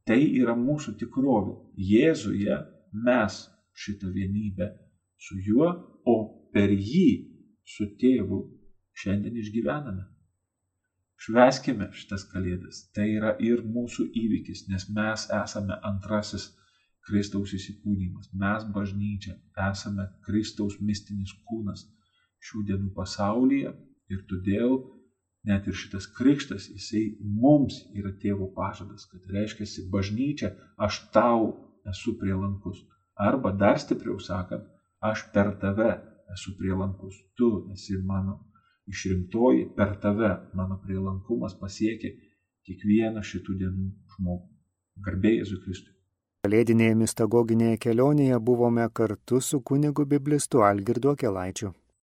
tai 0.09 0.19
yra 0.41 0.55
mūsų 0.57 0.95
tikrovė. 1.01 1.53
Jėzuje 1.91 2.57
mes 3.05 3.43
šitą 3.85 4.09
vienybę 4.15 4.73
su 5.17 5.37
juo, 5.47 5.69
o 6.05 6.15
per 6.53 6.71
jį 6.71 7.07
su 7.65 7.87
tėvu 8.01 8.41
šiandien 8.95 9.37
išgyvename. 9.41 10.05
Šveskime 11.25 11.89
šitas 11.95 12.25
kalėdas. 12.31 12.83
Tai 12.95 13.05
yra 13.17 13.33
ir 13.41 13.63
mūsų 13.63 14.09
įvykis, 14.21 14.65
nes 14.69 14.87
mes 14.97 15.25
esame 15.33 15.77
antrasis 15.89 16.49
Kristaus 17.05 17.53
įsikūnymas. 17.55 18.31
Mes 18.41 18.65
bažnyčia 18.75 19.37
esame 19.69 20.09
Kristaus 20.25 20.77
mistinis 20.81 21.33
kūnas 21.47 21.85
šių 22.45 22.65
dienų 22.69 22.91
pasaulyje 22.97 23.71
ir 24.13 24.21
todėl 24.29 24.77
net 25.45 25.67
ir 25.69 25.77
šitas 25.77 26.07
krikštas, 26.17 26.67
jisai 26.73 27.03
mums 27.21 27.77
yra 27.93 28.11
tėvo 28.21 28.49
pažadas, 28.55 29.05
kad 29.11 29.25
reiškia, 29.29 29.67
bažnyčia, 29.93 30.51
aš 30.77 31.03
tau 31.13 31.51
esu 31.89 32.15
prielankus. 32.21 32.81
Arba 33.15 33.53
dar 33.53 33.77
stipriau 33.79 34.17
sakant, 34.19 34.65
aš 35.11 35.25
per 35.33 35.53
tave 35.61 35.91
esu 36.35 36.55
prielankus, 36.59 37.15
tu 37.37 37.49
esi 37.73 37.97
mano 38.11 38.39
išrinktoji, 38.91 39.69
per 39.77 39.95
tave 40.01 40.31
mano 40.53 40.79
prielankumas 40.83 41.57
pasiekia 41.61 42.13
kiekvieną 42.65 43.23
šitų 43.31 43.57
dienų 43.61 43.89
žmogų. 44.15 44.47
Garbėjai 45.05 45.41
Jėzui 45.41 45.61
Kristui. 45.63 45.91
Kalėdinėje 46.45 46.95
mistagoginėje 46.99 47.79
kelionėje 47.85 48.37
buvome 48.49 48.85
kartu 48.93 49.41
su 49.41 49.59
kunigu 49.69 50.05
biblistu 50.05 50.61
Algirdu 50.63 51.15
Kelaičiu. 51.21 51.73